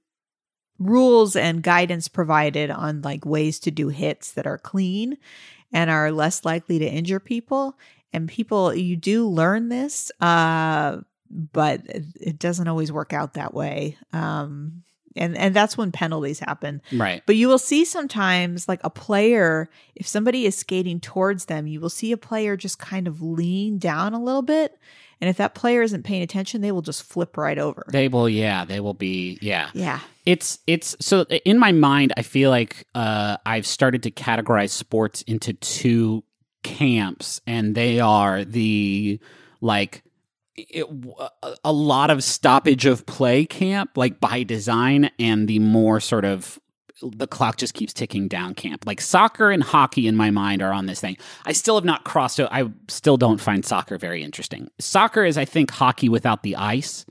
rules 0.78 1.36
and 1.36 1.62
guidance 1.62 2.08
provided 2.08 2.70
on 2.70 3.02
like 3.02 3.24
ways 3.24 3.58
to 3.60 3.70
do 3.70 3.88
hits 3.88 4.32
that 4.32 4.46
are 4.46 4.58
clean. 4.58 5.16
and 5.72 5.88
are 5.90 6.12
less 6.12 6.44
likely 6.44 6.78
to 6.78 6.86
injure 6.86 7.20
people. 7.20 7.78
And 8.12 8.28
people, 8.28 8.74
you 8.74 8.94
do 8.96 9.26
learn 9.26 9.70
this, 9.70 10.12
uh, 10.20 10.98
but 11.30 11.80
it 11.88 12.38
doesn't 12.38 12.68
always 12.68 12.92
work 12.92 13.14
out 13.14 13.34
that 13.34 13.54
way. 13.54 13.96
Um, 14.12 14.82
and 15.16 15.36
and 15.36 15.54
that's 15.54 15.76
when 15.76 15.92
penalties 15.92 16.38
happen. 16.38 16.82
Right. 16.92 17.22
But 17.26 17.36
you 17.36 17.48
will 17.48 17.58
see 17.58 17.84
sometimes 17.84 18.68
like 18.68 18.80
a 18.84 18.90
player, 18.90 19.70
if 19.94 20.06
somebody 20.06 20.46
is 20.46 20.56
skating 20.56 21.00
towards 21.00 21.46
them, 21.46 21.66
you 21.66 21.80
will 21.80 21.90
see 21.90 22.12
a 22.12 22.16
player 22.16 22.56
just 22.56 22.78
kind 22.78 23.06
of 23.06 23.22
lean 23.22 23.78
down 23.78 24.14
a 24.14 24.22
little 24.22 24.42
bit. 24.42 24.78
And 25.22 25.28
if 25.28 25.36
that 25.36 25.54
player 25.54 25.82
isn't 25.82 26.02
paying 26.02 26.22
attention, 26.22 26.62
they 26.62 26.72
will 26.72 26.82
just 26.82 27.04
flip 27.04 27.36
right 27.36 27.56
over. 27.56 27.84
They 27.88 28.08
will, 28.08 28.28
yeah, 28.28 28.64
they 28.64 28.80
will 28.80 28.92
be, 28.92 29.38
yeah. 29.40 29.70
yeah. 29.72 30.00
It's 30.26 30.58
it's 30.66 30.96
so 30.98 31.22
in 31.44 31.60
my 31.60 31.70
mind, 31.70 32.12
I 32.16 32.22
feel 32.22 32.50
like 32.50 32.88
uh, 32.96 33.36
I've 33.46 33.64
started 33.64 34.02
to 34.02 34.10
categorize 34.10 34.70
sports 34.70 35.22
into 35.22 35.52
two 35.52 36.24
camps, 36.64 37.40
and 37.46 37.76
they 37.76 38.00
are 38.00 38.44
the 38.44 39.20
like 39.60 40.02
it, 40.56 40.84
uh, 41.18 41.28
a- 41.42 41.56
a 41.66 41.72
lot 41.72 42.10
of 42.10 42.22
stoppage 42.24 42.86
of 42.86 43.06
play 43.06 43.44
camp, 43.44 43.90
like 43.96 44.20
by 44.20 44.42
design, 44.42 45.10
and 45.18 45.48
the 45.48 45.58
more 45.58 46.00
sort 46.00 46.24
of 46.24 46.58
the 47.02 47.26
clock 47.26 47.56
just 47.56 47.74
keeps 47.74 47.92
ticking 47.92 48.28
down 48.28 48.54
camp. 48.54 48.86
Like 48.86 49.00
soccer 49.00 49.50
and 49.50 49.60
hockey 49.62 50.06
in 50.06 50.14
my 50.14 50.30
mind 50.30 50.62
are 50.62 50.72
on 50.72 50.86
this 50.86 51.00
thing. 51.00 51.16
I 51.44 51.52
still 51.52 51.74
have 51.74 51.84
not 51.84 52.04
crossed 52.04 52.38
I 52.38 52.70
still 52.86 53.16
don't 53.16 53.40
find 53.40 53.64
soccer 53.64 53.98
very 53.98 54.22
interesting. 54.22 54.68
Soccer 54.78 55.24
is 55.24 55.36
I 55.36 55.44
think 55.44 55.72
hockey 55.72 56.08
without 56.08 56.44
the 56.44 56.54
ice 56.54 57.04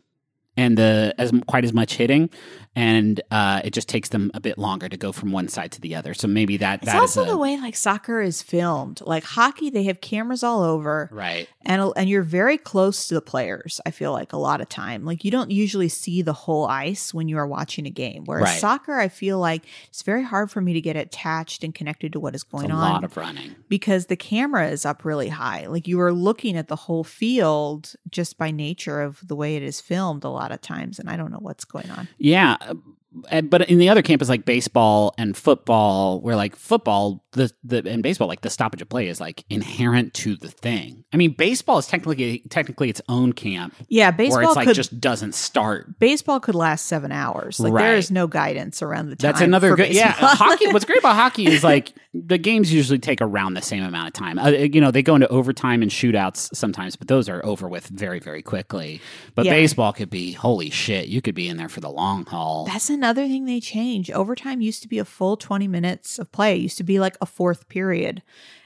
and 0.55 0.77
the 0.77 1.13
as 1.17 1.33
quite 1.47 1.65
as 1.65 1.73
much 1.73 1.95
hitting 1.95 2.29
and 2.75 3.19
uh, 3.31 3.61
it 3.63 3.71
just 3.73 3.89
takes 3.89 4.09
them 4.09 4.31
a 4.33 4.39
bit 4.39 4.57
longer 4.57 4.87
to 4.87 4.97
go 4.97 5.11
from 5.11 5.31
one 5.31 5.47
side 5.47 5.71
to 5.73 5.81
the 5.81 5.95
other. 5.95 6.13
So 6.13 6.27
maybe 6.27 6.57
that 6.57 6.81
It's 6.83 6.85
that 6.91 6.95
is 6.95 7.01
also 7.17 7.23
a, 7.23 7.27
the 7.27 7.37
way 7.37 7.57
like 7.59 7.75
soccer 7.75 8.21
is 8.21 8.41
filmed. 8.41 9.01
Like 9.05 9.23
hockey, 9.23 9.69
they 9.69 9.83
have 9.83 9.99
cameras 10.01 10.43
all 10.43 10.61
over. 10.63 11.09
right. 11.11 11.47
and 11.65 11.91
and 11.95 12.09
you're 12.09 12.23
very 12.23 12.57
close 12.57 13.07
to 13.07 13.13
the 13.13 13.21
players 13.21 13.79
i 13.85 13.91
feel 13.91 14.11
like 14.11 14.33
a 14.33 14.37
lot 14.37 14.61
of 14.61 14.69
time 14.69 15.05
like 15.05 15.23
you 15.23 15.29
don't 15.31 15.51
usually 15.51 15.87
see 15.89 16.21
the 16.21 16.33
whole 16.33 16.65
ice 16.65 17.13
when 17.13 17.27
you 17.27 17.37
are 17.37 17.45
watching 17.47 17.85
a 17.85 17.89
game 17.89 18.23
whereas 18.25 18.43
Right. 18.49 18.59
soccer 18.59 18.93
i 18.99 19.07
feel 19.07 19.37
like 19.39 19.63
it's 19.89 20.01
very 20.01 20.23
hard 20.23 20.49
for 20.49 20.59
me 20.61 20.73
to 20.73 20.81
get 20.81 20.95
attached 20.95 21.63
and 21.63 21.73
connected 21.75 22.13
to 22.13 22.19
what 22.19 22.33
is 22.35 22.43
going 22.43 22.71
a 22.71 22.73
on 22.73 22.79
lot 22.79 23.03
of 23.03 23.15
running. 23.17 23.55
because 23.69 24.07
the 24.07 24.15
camera 24.15 24.67
is 24.69 24.85
up 24.85 25.05
really 25.05 25.29
high 25.29 25.67
like 25.67 25.87
you 25.87 25.99
are 26.01 26.11
looking 26.13 26.57
at 26.57 26.67
the 26.67 26.75
whole 26.75 27.03
field 27.03 27.93
just 28.09 28.37
by 28.37 28.49
nature 28.51 29.01
of 29.01 29.19
the 29.27 29.35
way 29.35 29.55
it 29.55 29.63
is 29.63 29.79
filmed 29.79 30.23
a 30.23 30.29
lot 30.29 30.51
of 30.51 30.61
times 30.61 30.97
and 30.99 31.09
i 31.09 31.15
don't 31.15 31.31
know 31.31 31.39
what's 31.41 31.65
going 31.65 31.89
on 31.91 32.07
Yeah. 32.17 32.57
Uh, 32.61 32.69
and- 32.71 33.00
But 33.43 33.69
in 33.69 33.77
the 33.77 33.89
other 33.89 34.01
camp 34.01 34.21
is 34.21 34.29
like 34.29 34.45
baseball 34.45 35.13
and 35.17 35.35
football, 35.35 36.21
where 36.21 36.35
like 36.37 36.55
football, 36.55 37.23
the 37.31 37.51
the 37.63 37.83
and 37.85 38.01
baseball, 38.01 38.27
like 38.29 38.39
the 38.41 38.49
stoppage 38.49 38.81
of 38.81 38.87
play 38.87 39.07
is 39.07 39.19
like 39.19 39.43
inherent 39.49 40.13
to 40.15 40.37
the 40.37 40.47
thing. 40.49 41.03
I 41.13 41.17
mean, 41.17 41.31
baseball 41.33 41.77
is 41.77 41.87
technically 41.87 42.39
technically 42.49 42.89
its 42.89 43.01
own 43.09 43.33
camp, 43.33 43.75
yeah 43.89 44.05
where 44.09 44.13
baseball 44.13 44.43
it's 44.43 44.55
like 44.55 44.67
could 44.67 44.75
just 44.77 44.99
doesn't 45.01 45.35
start. 45.35 45.99
baseball 45.99 46.39
could 46.39 46.55
last 46.55 46.85
seven 46.85 47.11
hours 47.11 47.59
like 47.59 47.73
Right. 47.73 47.83
there 47.83 47.95
is 47.97 48.11
no 48.11 48.27
guidance 48.27 48.81
around 48.81 49.09
the 49.09 49.15
time 49.17 49.29
That's 49.31 49.41
another 49.41 49.75
good. 49.75 49.93
Yeah, 49.93 50.11
hockey. 50.13 50.67
What's 50.71 50.85
great 50.85 50.99
about 50.99 51.15
hockey 51.15 51.47
is 51.47 51.63
like 51.65 51.91
the 52.13 52.37
games 52.37 52.71
usually 52.73 52.99
take 52.99 53.21
around 53.21 53.53
the 53.55 53.61
same 53.61 53.83
amount 53.83 54.07
of 54.07 54.13
time. 54.13 54.37
Uh, 54.39 54.49
you 54.49 54.79
know, 54.81 54.91
they 54.91 55.01
go 55.03 55.15
into 55.15 55.27
overtime 55.29 55.81
and 55.81 55.91
shootouts 55.91 56.53
sometimes, 56.55 56.95
but 56.95 57.07
those 57.09 57.27
are 57.27 57.43
over 57.45 57.67
with 57.67 57.87
very 57.87 58.19
very 58.19 58.41
quickly. 58.41 59.01
But 59.35 59.45
Yeah. 59.45 59.51
baseball 59.53 59.91
could 59.91 60.09
be 60.09 60.31
holy 60.31 60.69
shit. 60.69 61.07
You 61.07 61.21
could 61.21 61.35
be 61.35 61.49
in 61.49 61.57
there 61.57 61.69
for 61.69 61.81
the 61.81 61.89
long 61.89 62.25
haul. 62.25 62.65
That's 62.65 62.89
another 63.01 63.27
thing 63.27 63.45
they 63.45 63.59
changed. 63.59 64.11
Overtime 64.11 64.61
used 64.61 64.83
to 64.83 64.87
be 64.87 64.99
a 64.99 65.05
full 65.05 65.35
20 65.35 65.67
minutes 65.67 66.19
of 66.19 66.31
play. 66.31 66.55
It 66.55 66.61
used 66.61 66.77
to 66.77 66.83
be 66.83 66.99
like 66.99 67.17
a 67.19 67.25
fourth 67.25 67.67
period. 67.67 68.21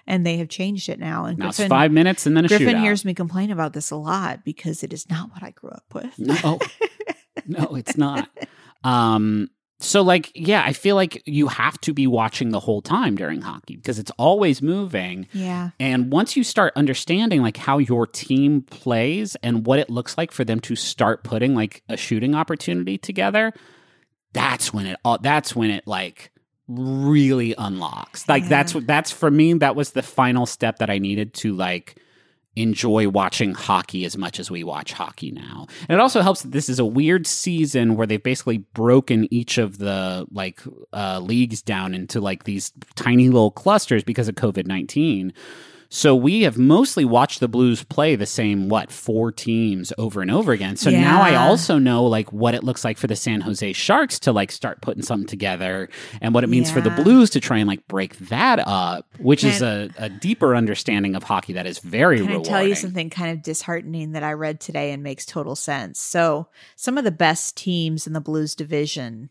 And 0.06 0.26
they 0.26 0.38
have 0.38 0.50
changed 0.50 0.90
it 0.90 1.00
now. 1.00 1.24
And 1.26 1.40
now 1.40 1.48
it's 1.48 1.64
five 1.64 1.92
minutes 1.92 2.26
and 2.26 2.36
then 2.36 2.44
a 2.44 2.48
Griffin 2.50 2.68
shootout. 2.68 2.82
hears 2.82 3.06
me 3.06 3.14
complain 3.14 3.50
about 3.50 3.72
this 3.72 3.92
a 3.92 3.96
lot 3.96 4.44
because 4.44 4.84
it 4.84 4.92
is 4.92 5.10
not 5.10 5.32
what 5.32 5.42
I 5.42 5.52
grew 5.52 5.70
up 5.70 5.86
with. 5.94 6.20
No, 6.20 6.60
no, 7.48 7.76
it's 7.76 7.98
not. 7.98 8.30
Um, 8.84 9.50
so 9.80 10.02
like, 10.02 10.32
yeah, 10.36 10.64
I 10.66 10.74
feel 10.74 10.96
like 10.96 11.24
you 11.26 11.48
have 11.48 11.80
to 11.82 11.94
be 11.94 12.06
watching 12.06 12.50
the 12.50 12.60
whole 12.60 12.82
time 12.82 13.16
during 13.16 13.42
hockey 13.42 13.78
because 13.78 14.00
it's 14.00 14.12
always 14.18 14.62
moving. 14.62 15.28
Yeah. 15.32 15.70
And 15.80 16.12
once 16.12 16.36
you 16.36 16.44
start 16.44 16.74
understanding 16.76 17.42
like 17.42 17.58
how 17.58 17.78
your 17.78 18.06
team 18.06 18.64
plays 18.64 19.36
and 19.44 19.66
what 19.66 19.80
it 19.80 19.90
looks 19.90 20.18
like 20.18 20.32
for 20.32 20.44
them 20.44 20.60
to 20.62 20.76
start 20.76 21.24
putting 21.24 21.56
like 21.56 21.84
a 21.88 21.96
shooting 21.96 22.36
opportunity 22.36 22.98
together, 22.98 23.54
that's 24.36 24.74
when 24.74 24.86
it 24.86 25.00
all 25.04 25.18
that's 25.18 25.56
when 25.56 25.72
it 25.72 25.88
like 25.88 26.32
really 26.68 27.56
unlocks. 27.58 28.28
Like 28.28 28.44
Yeah. 28.44 28.50
that's 28.50 28.76
what 28.76 28.86
that's 28.86 29.12
for 29.12 29.32
me 29.32 29.54
that 29.54 29.76
was 29.76 29.92
the 29.92 30.04
final 30.04 30.46
step 30.46 30.80
that 30.80 30.90
I 30.90 30.98
needed 31.00 31.34
to 31.36 31.54
like 31.54 31.98
enjoy 32.58 33.10
watching 33.10 33.54
hockey 33.54 34.06
as 34.06 34.18
much 34.18 34.40
as 34.40 34.50
we 34.50 34.64
watch 34.64 34.94
hockey 34.94 35.30
now. 35.32 35.68
And 35.90 35.98
it 35.98 36.02
also 36.02 36.22
helps 36.22 36.42
that 36.44 36.52
this 36.52 36.70
is 36.70 36.80
a 36.80 36.86
weird 36.86 37.28
season 37.28 37.96
where 37.96 38.08
they've 38.08 38.22
basically 38.22 38.60
broken 38.60 39.28
each 39.32 39.58
of 39.58 39.78
the 39.78 40.26
like 40.32 40.62
uh, 40.94 41.20
leagues 41.20 41.62
down 41.62 41.94
into 41.94 42.22
like 42.22 42.46
these 42.46 42.72
tiny 42.96 43.28
little 43.30 43.52
clusters 43.52 44.04
because 44.04 44.28
of 44.28 44.36
COVID 44.36 44.68
19. 44.68 45.34
So 45.90 46.16
we 46.16 46.44
have 46.44 46.58
mostly 46.58 47.06
watched 47.06 47.40
the 47.40 47.48
Blues 47.48 47.84
play 47.84 48.16
the 48.16 48.26
same 48.26 48.70
what 48.70 48.92
four 48.92 49.32
teams 49.32 49.94
over 49.98 50.22
and 50.22 50.32
over 50.32 50.52
again. 50.52 50.76
So 50.76 50.90
now 50.90 51.22
I 51.22 51.36
also 51.36 51.78
know 51.78 52.06
like 52.06 52.32
what 52.34 52.54
it 52.54 52.64
looks 52.64 52.84
like 52.84 52.98
for 52.98 53.08
the 53.08 53.16
San 53.16 53.42
Jose 53.42 53.74
Sharks 53.74 54.20
to 54.20 54.32
like 54.32 54.52
start 54.52 54.82
putting 54.82 55.04
something 55.04 55.28
together 55.28 55.90
and 56.22 56.34
what 56.34 56.44
it 56.44 56.48
means 56.48 56.72
for 56.72 56.82
the 56.82 56.90
Blues 56.90 57.30
to 57.32 57.40
try 57.40 57.58
and 57.58 57.68
like 57.68 57.88
break 57.88 58.18
that 58.30 58.60
up, 58.60 59.08
which 59.20 59.44
is 59.44 59.62
a, 59.62 59.90
a 59.98 60.10
deeper 60.10 60.56
understanding 60.56 61.16
of 61.16 61.24
hockey 61.24 61.54
that 61.54 61.66
is 61.66 61.80
very 61.80 62.18
Can 62.18 62.28
rewarding. 62.28 62.54
I 62.54 62.58
tell 62.58 62.68
you 62.68 62.76
something 62.76 63.10
kind 63.10 63.32
of 63.32 63.44
disheartening 63.44 64.14
that 64.14 64.24
I 64.24 64.34
read 64.34 64.60
today 64.60 64.92
and 64.92 65.04
makes 65.04 65.26
total 65.26 65.56
sense? 65.56 66.00
So, 66.00 66.48
some 66.76 66.98
of 66.98 67.04
the 67.04 67.12
best 67.12 67.56
teams 67.56 68.08
in 68.08 68.14
the 68.14 68.22
Blues 68.22 68.56
division 68.56 69.30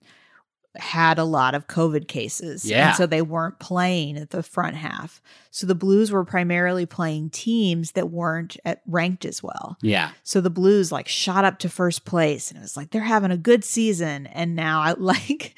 had 0.77 1.19
a 1.19 1.25
lot 1.25 1.55
of 1.55 1.67
COVID 1.69 2.09
cases. 2.09 2.65
Yeah. 2.65 2.89
And 2.89 2.97
so 2.97 3.07
they 3.07 3.23
weren't 3.23 3.59
playing 3.59 4.17
at 4.17 4.31
the 4.31 4.43
front 4.43 4.77
half. 4.77 5.23
So 5.51 5.67
the 5.67 5.75
Blues 5.75 6.11
were 6.11 6.25
primarily 6.25 6.85
playing 6.85 7.31
teams 7.31 7.93
that 7.93 8.11
weren't 8.11 8.57
at, 8.65 8.83
ranked 8.87 9.25
as 9.25 9.43
well. 9.43 9.77
Yeah. 9.83 10.11
So 10.25 10.41
the 10.41 10.51
Blues 10.51 10.91
like 10.91 11.07
shot 11.07 11.45
up 11.45 11.59
to 11.61 11.69
first 11.69 12.05
place 12.05 12.51
and 12.51 12.59
it 12.59 12.63
was 12.63 12.77
like 12.77 12.91
they're 12.91 13.03
having 13.03 13.31
a 13.31 13.37
good 13.37 13.63
season. 13.65 14.27
And 14.27 14.57
now 14.57 14.81
I 14.81 14.93
like 14.99 15.57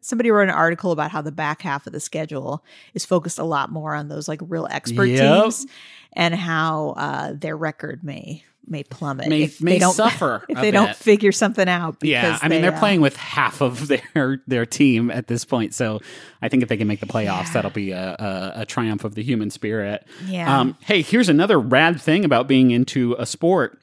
somebody 0.00 0.30
wrote 0.30 0.48
an 0.48 0.54
article 0.54 0.90
about 0.90 1.10
how 1.12 1.22
the 1.22 1.32
back 1.32 1.62
half 1.62 1.86
of 1.86 1.92
the 1.92 2.00
schedule 2.00 2.64
is 2.92 3.04
focused 3.04 3.38
a 3.38 3.44
lot 3.44 3.70
more 3.70 3.94
on 3.94 4.08
those 4.08 4.26
like 4.28 4.40
real 4.42 4.66
expert 4.70 5.04
Yep. 5.04 5.42
teams 5.44 5.66
and 6.14 6.34
how 6.34 6.90
uh, 6.96 7.32
their 7.34 7.56
record 7.56 8.02
may 8.02 8.44
may 8.66 8.82
plummet 8.82 9.28
May- 9.28 9.42
if 9.42 9.60
may 9.62 9.72
they 9.72 9.78
don't 9.78 9.94
suffer 9.94 10.44
if 10.48 10.60
they 10.60 10.70
don't 10.70 10.94
figure 10.96 11.32
something 11.32 11.68
out. 11.68 11.96
Yeah, 12.02 12.38
I 12.40 12.48
mean 12.48 12.60
they, 12.62 12.68
they're 12.68 12.76
uh, 12.76 12.80
playing 12.80 13.00
with 13.00 13.16
half 13.16 13.60
of 13.60 13.88
their 14.14 14.42
their 14.46 14.66
team 14.66 15.10
at 15.10 15.26
this 15.26 15.44
point, 15.44 15.74
so 15.74 16.00
I 16.42 16.48
think 16.48 16.62
if 16.62 16.68
they 16.68 16.76
can 16.76 16.88
make 16.88 17.00
the 17.00 17.06
playoffs, 17.06 17.46
Yeah. 17.46 17.52
that'll 17.54 17.70
be 17.70 17.90
a, 17.92 18.16
a, 18.18 18.52
a 18.62 18.66
triumph 18.66 19.04
of 19.04 19.14
the 19.14 19.22
human 19.22 19.50
spirit. 19.50 20.06
Yeah. 20.26 20.60
Um, 20.60 20.76
hey, 20.80 21.02
here's 21.02 21.28
another 21.28 21.58
rad 21.58 22.00
thing 22.00 22.24
about 22.24 22.48
being 22.48 22.70
into 22.70 23.14
a 23.18 23.26
sport 23.26 23.80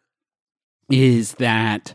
is 0.89 1.33
that 1.35 1.93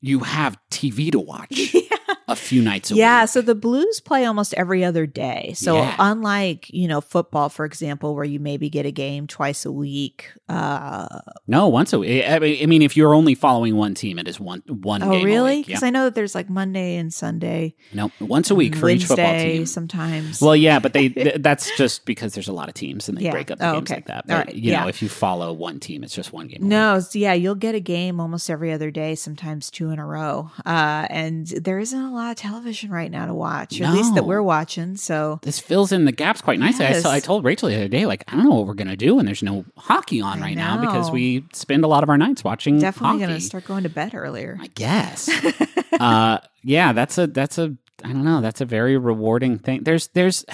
you 0.00 0.20
have 0.20 0.56
TV 0.70 1.10
to 1.12 1.18
watch 1.20 1.74
a 2.28 2.34
few 2.36 2.60
nights 2.60 2.90
a 2.90 2.94
Yeah, 2.94 2.96
week. 2.96 3.00
Yeah, 3.00 3.24
so 3.26 3.40
the 3.42 3.54
Blues 3.54 4.00
play 4.00 4.24
almost 4.24 4.52
every 4.54 4.82
other 4.84 5.06
day. 5.06 5.52
So 5.56 5.76
Yeah. 5.76 5.94
unlike, 5.98 6.68
you 6.70 6.88
know, 6.88 7.00
football 7.00 7.48
for 7.48 7.64
example 7.64 8.14
where 8.14 8.24
you 8.24 8.40
maybe 8.40 8.68
get 8.68 8.84
a 8.84 8.90
game 8.90 9.26
twice 9.28 9.64
a 9.64 9.70
week, 9.72 10.32
uh 10.48 11.20
No, 11.46 11.68
once 11.68 11.92
a 11.92 11.98
week. 12.00 12.24
I 12.26 12.38
mean, 12.66 12.82
if 12.82 12.96
you're 12.96 13.14
only 13.14 13.34
following 13.34 13.76
one 13.76 13.94
team, 13.94 14.18
it 14.18 14.26
is 14.26 14.40
one 14.40 14.62
one 14.66 15.02
Oh, 15.02 15.22
really? 15.22 15.62
Because 15.62 15.82
Yeah. 15.82 15.86
I 15.88 15.90
know 15.90 16.04
that 16.04 16.14
there's 16.14 16.34
like 16.34 16.50
Monday 16.50 16.96
and 16.96 17.12
Sunday, 17.14 17.74
No, 17.94 18.10
once 18.20 18.50
a 18.50 18.54
week 18.54 18.74
for 18.74 18.88
each 18.88 19.04
football 19.04 19.34
team. 19.38 19.66
sometimes. 19.66 20.40
Well, 20.40 20.56
yeah, 20.56 20.78
but 20.80 20.92
they 20.94 21.08
th- 21.10 21.36
that's 21.40 21.70
just 21.76 22.04
because 22.06 22.34
there's 22.34 22.48
a 22.48 22.52
lot 22.52 22.68
of 22.68 22.74
teams 22.74 23.08
and 23.08 23.16
they 23.16 23.22
Yeah. 23.24 23.30
break 23.32 23.50
up 23.50 23.58
the 23.58 23.68
Oh, 23.68 23.74
games 23.74 23.90
okay. 23.90 23.94
like 23.96 24.06
that. 24.06 24.26
But 24.26 24.46
right. 24.46 24.54
you 24.54 24.72
know, 24.72 24.88
if 24.88 25.00
you 25.02 25.08
follow 25.08 25.52
one 25.52 25.78
team, 25.80 26.02
it's 26.02 26.14
just 26.14 26.32
one 26.32 26.48
game. 26.48 26.58
no, 26.68 26.92
it's- 26.96 27.14
yeah, 27.14 27.32
you'll 27.34 27.54
get 27.54 27.74
a 27.74 27.80
game 27.80 28.18
almost 28.20 28.50
every 28.50 28.72
other 28.72 28.90
day, 28.90 29.14
sometimes 29.14 29.70
two 29.70 29.90
in 29.90 29.98
a 29.98 30.06
row. 30.06 30.50
Uh, 30.64 31.06
and 31.10 31.46
there 31.46 31.78
isn't 31.78 32.00
a 32.02 32.15
lot 32.16 32.30
of 32.30 32.36
television 32.36 32.90
right 32.90 33.10
now 33.10 33.26
to 33.26 33.34
watch, 33.34 33.80
or 33.80 33.84
at 33.84 33.92
least 33.92 34.14
that 34.14 34.24
we're 34.24 34.42
watching. 34.42 34.96
So 34.96 35.38
This 35.42 35.58
fills 35.58 35.92
in 35.92 36.04
the 36.04 36.12
gaps 36.12 36.40
quite 36.40 36.58
nicely. 36.58 36.86
I, 36.86 36.92
saw, 36.94 37.10
I 37.10 37.20
told 37.20 37.44
Rachel 37.44 37.68
the 37.68 37.76
other 37.76 37.88
day, 37.88 38.06
like, 38.06 38.24
I 38.28 38.36
don't 38.36 38.44
know 38.44 38.54
what 38.54 38.66
we're 38.66 38.74
gonna 38.74 38.96
do, 38.96 39.14
when 39.14 39.26
there's 39.26 39.42
no 39.42 39.64
hockey 39.76 40.20
on 40.20 40.42
I 40.42 40.46
right 40.46 40.56
now 40.56 40.80
because 40.80 41.10
we 41.10 41.44
spend 41.52 41.84
a 41.84 41.88
lot 41.88 42.02
of 42.02 42.08
our 42.08 42.18
nights 42.18 42.42
watching 42.42 42.78
definitely 42.78 43.22
hockey. 43.22 43.34
to 43.34 43.40
start 43.40 43.64
going 43.64 43.82
to 43.84 43.88
bed 43.88 44.14
earlier. 44.14 44.58
I 44.60 44.66
guess. 44.68 45.28
uh, 46.00 46.38
yeah, 46.62 46.92
that's 46.92 47.18
a 47.18 47.26
that's 47.26 47.58
a 47.58 47.76
I 48.04 48.08
don't 48.12 48.24
know. 48.24 48.40
That's 48.40 48.60
a 48.60 48.64
very 48.64 48.96
rewarding 48.96 49.58
thing. 49.58 49.82
There's 49.84 50.08
there's 50.08 50.44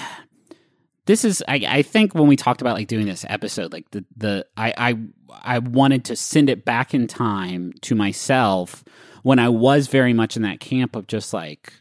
this 1.05 1.25
is 1.25 1.43
I, 1.47 1.65
I 1.67 1.81
think 1.81 2.13
when 2.15 2.27
we 2.27 2.35
talked 2.35 2.61
about 2.61 2.75
like 2.75 2.87
doing 2.87 3.05
this 3.05 3.25
episode, 3.27 3.73
like 3.73 3.89
the 3.91 4.05
the 4.15 4.45
I 4.55 4.73
I 4.77 4.97
I 5.41 5.59
wanted 5.59 6.05
to 6.05 6.15
send 6.15 6.49
it 6.49 6.65
back 6.65 6.93
in 6.93 7.07
time 7.07 7.73
to 7.81 7.95
myself 7.95 8.83
when 9.23 9.39
I 9.39 9.49
was 9.49 9.87
very 9.87 10.13
much 10.13 10.35
in 10.35 10.43
that 10.43 10.59
camp 10.59 10.95
of 10.95 11.07
just 11.07 11.33
like 11.33 11.73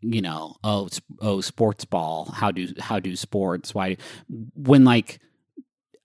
you 0.00 0.22
know, 0.22 0.54
oh, 0.62 0.88
oh, 1.20 1.40
sports 1.40 1.84
ball. 1.84 2.26
How 2.26 2.50
do 2.50 2.68
how 2.78 3.00
do 3.00 3.16
sports? 3.16 3.74
Why 3.74 3.96
when 4.54 4.84
like 4.84 5.18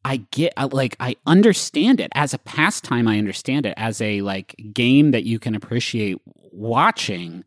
I 0.06 0.18
get 0.32 0.54
like 0.74 0.96
I 1.00 1.16
understand 1.26 2.00
it 2.00 2.12
as 2.16 2.34
a 2.34 2.40
pastime. 2.40 3.08
I 3.08 3.18
understand 3.18 3.66
it 3.66 3.74
as 3.78 4.02
a 4.02 4.22
like 4.22 4.56
game 4.74 5.12
that 5.12 5.24
you 5.24 5.40
can 5.40 5.56
appreciate 5.56 6.20
watching. 6.26 7.44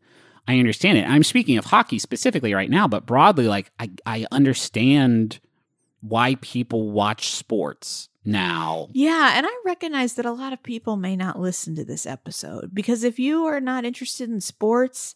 I 0.47 0.59
understand 0.59 0.97
it. 0.97 1.07
I'm 1.07 1.23
speaking 1.23 1.57
of 1.57 1.65
hockey 1.65 1.99
specifically 1.99 2.53
right 2.53 2.69
now, 2.69 2.87
but 2.87 3.05
broadly, 3.05 3.47
like 3.47 3.71
I 3.79 3.89
I 4.05 4.25
understand 4.31 5.39
why 6.01 6.35
people 6.35 6.91
watch 6.91 7.29
sports 7.29 8.07
now. 8.27 8.89
Yeah, 8.93 9.33
and 9.35 9.45
I 9.47 9.51
recognize 9.65 10.13
that 10.15 10.25
a 10.25 10.31
lot 10.31 10.53
of 10.53 10.61
people 10.61 10.97
may 10.97 11.15
not 11.15 11.39
listen 11.39 11.75
to 11.75 11.85
this 11.85 12.05
episode 12.05 12.71
because 12.73 13.03
if 13.03 13.17
you 13.17 13.45
are 13.45 13.59
not 13.61 13.85
interested 13.85 14.29
in 14.29 14.41
sports, 14.41 15.15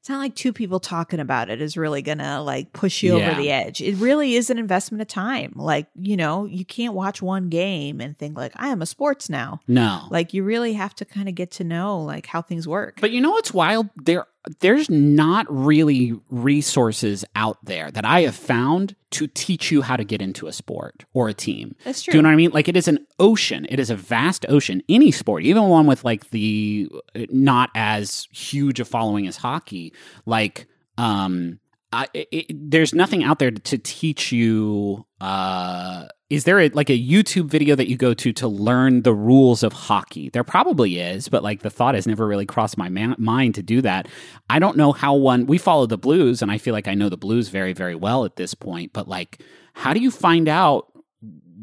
it's 0.00 0.08
not 0.08 0.18
like 0.18 0.34
two 0.36 0.52
people 0.52 0.78
talking 0.78 1.18
about 1.18 1.50
it 1.50 1.60
is 1.60 1.76
really 1.76 2.02
gonna 2.02 2.40
like 2.42 2.72
push 2.72 3.02
you 3.02 3.18
Yeah. 3.18 3.30
over 3.32 3.40
the 3.42 3.50
edge. 3.50 3.80
It 3.80 3.96
really 3.96 4.34
is 4.36 4.48
an 4.48 4.56
investment 4.58 5.02
of 5.02 5.08
time. 5.08 5.52
Like, 5.56 5.88
you 6.00 6.16
know, 6.16 6.44
you 6.44 6.64
can't 6.64 6.94
watch 6.94 7.20
one 7.20 7.48
game 7.48 8.00
and 8.00 8.16
think 8.16 8.36
like 8.36 8.52
I 8.54 8.68
am 8.68 8.80
a 8.80 8.86
sports 8.86 9.28
now. 9.28 9.60
No, 9.66 10.02
Like 10.10 10.32
you 10.34 10.44
really 10.44 10.74
have 10.74 10.94
to 10.96 11.04
kind 11.04 11.28
of 11.28 11.34
get 11.34 11.50
to 11.52 11.64
know 11.64 12.00
like 12.00 12.26
how 12.26 12.42
things 12.42 12.68
work. 12.68 12.98
But 13.00 13.10
you 13.10 13.20
know 13.20 13.32
what's 13.32 13.52
wild? 13.52 13.88
There 13.96 14.26
there's 14.60 14.90
not 14.90 15.46
really 15.48 16.14
resources 16.30 17.24
out 17.34 17.58
there 17.64 17.90
that 17.90 18.04
I 18.04 18.22
have 18.22 18.34
found 18.34 18.94
to 19.12 19.26
teach 19.26 19.70
you 19.70 19.82
how 19.82 19.96
to 19.96 20.04
get 20.04 20.20
into 20.20 20.46
a 20.46 20.52
sport 20.52 21.04
or 21.14 21.28
a 21.28 21.34
team. 21.34 21.74
That's 21.84 22.02
true. 22.02 22.12
Do 22.12 22.18
you 22.18 22.22
know 22.22 22.28
what 22.28 22.34
I 22.34 22.36
mean? 22.36 22.50
Like 22.50 22.68
it 22.68 22.76
is 22.76 22.88
an 22.88 23.06
ocean. 23.18 23.66
It 23.68 23.80
is 23.80 23.90
a 23.90 23.96
vast 23.96 24.46
ocean. 24.48 24.82
Any 24.88 25.10
sport, 25.10 25.44
even 25.44 25.64
one 25.64 25.86
with 25.86 26.04
like 26.04 26.30
the 26.30 26.88
uh, 27.14 27.26
not 27.30 27.70
as 27.74 28.28
huge 28.30 28.80
a 28.80 28.84
following 28.84 29.26
as 29.26 29.36
hockey, 29.36 29.92
like 30.26 30.66
um 30.96 31.60
I, 31.92 32.06
it, 32.12 32.70
there's 32.70 32.94
nothing 32.94 33.24
out 33.24 33.38
there 33.38 33.50
to 33.50 33.78
teach 33.78 34.30
you. 34.30 35.06
Uh, 35.20 36.06
is 36.30 36.44
there 36.44 36.60
a, 36.60 36.68
like 36.70 36.90
a 36.90 36.98
YouTube 36.98 37.46
video 37.46 37.74
that 37.74 37.88
you 37.88 37.96
go 37.96 38.12
to 38.12 38.32
to 38.34 38.46
learn 38.48 39.02
the 39.02 39.14
rules 39.14 39.62
of 39.62 39.72
hockey? 39.72 40.28
There 40.28 40.44
probably 40.44 41.00
is, 41.00 41.28
but 41.28 41.42
like 41.42 41.62
the 41.62 41.70
thought 41.70 41.94
has 41.94 42.06
never 42.06 42.26
really 42.26 42.44
crossed 42.44 42.76
my 42.76 42.88
ma- 42.90 43.14
mind 43.18 43.54
to 43.54 43.62
do 43.62 43.80
that. 43.82 44.08
I 44.50 44.58
don't 44.58 44.76
know 44.76 44.92
how 44.92 45.14
one. 45.14 45.46
We 45.46 45.56
follow 45.56 45.86
the 45.86 45.96
Blues, 45.98 46.42
and 46.42 46.50
I 46.50 46.58
feel 46.58 46.74
like 46.74 46.86
I 46.86 46.94
know 46.94 47.08
the 47.08 47.16
Blues 47.16 47.48
very, 47.48 47.72
very 47.72 47.94
well 47.94 48.24
at 48.26 48.36
this 48.36 48.52
point. 48.54 48.92
But 48.92 49.08
like, 49.08 49.40
how 49.72 49.94
do 49.94 50.00
you 50.00 50.10
find 50.10 50.48
out? 50.48 50.86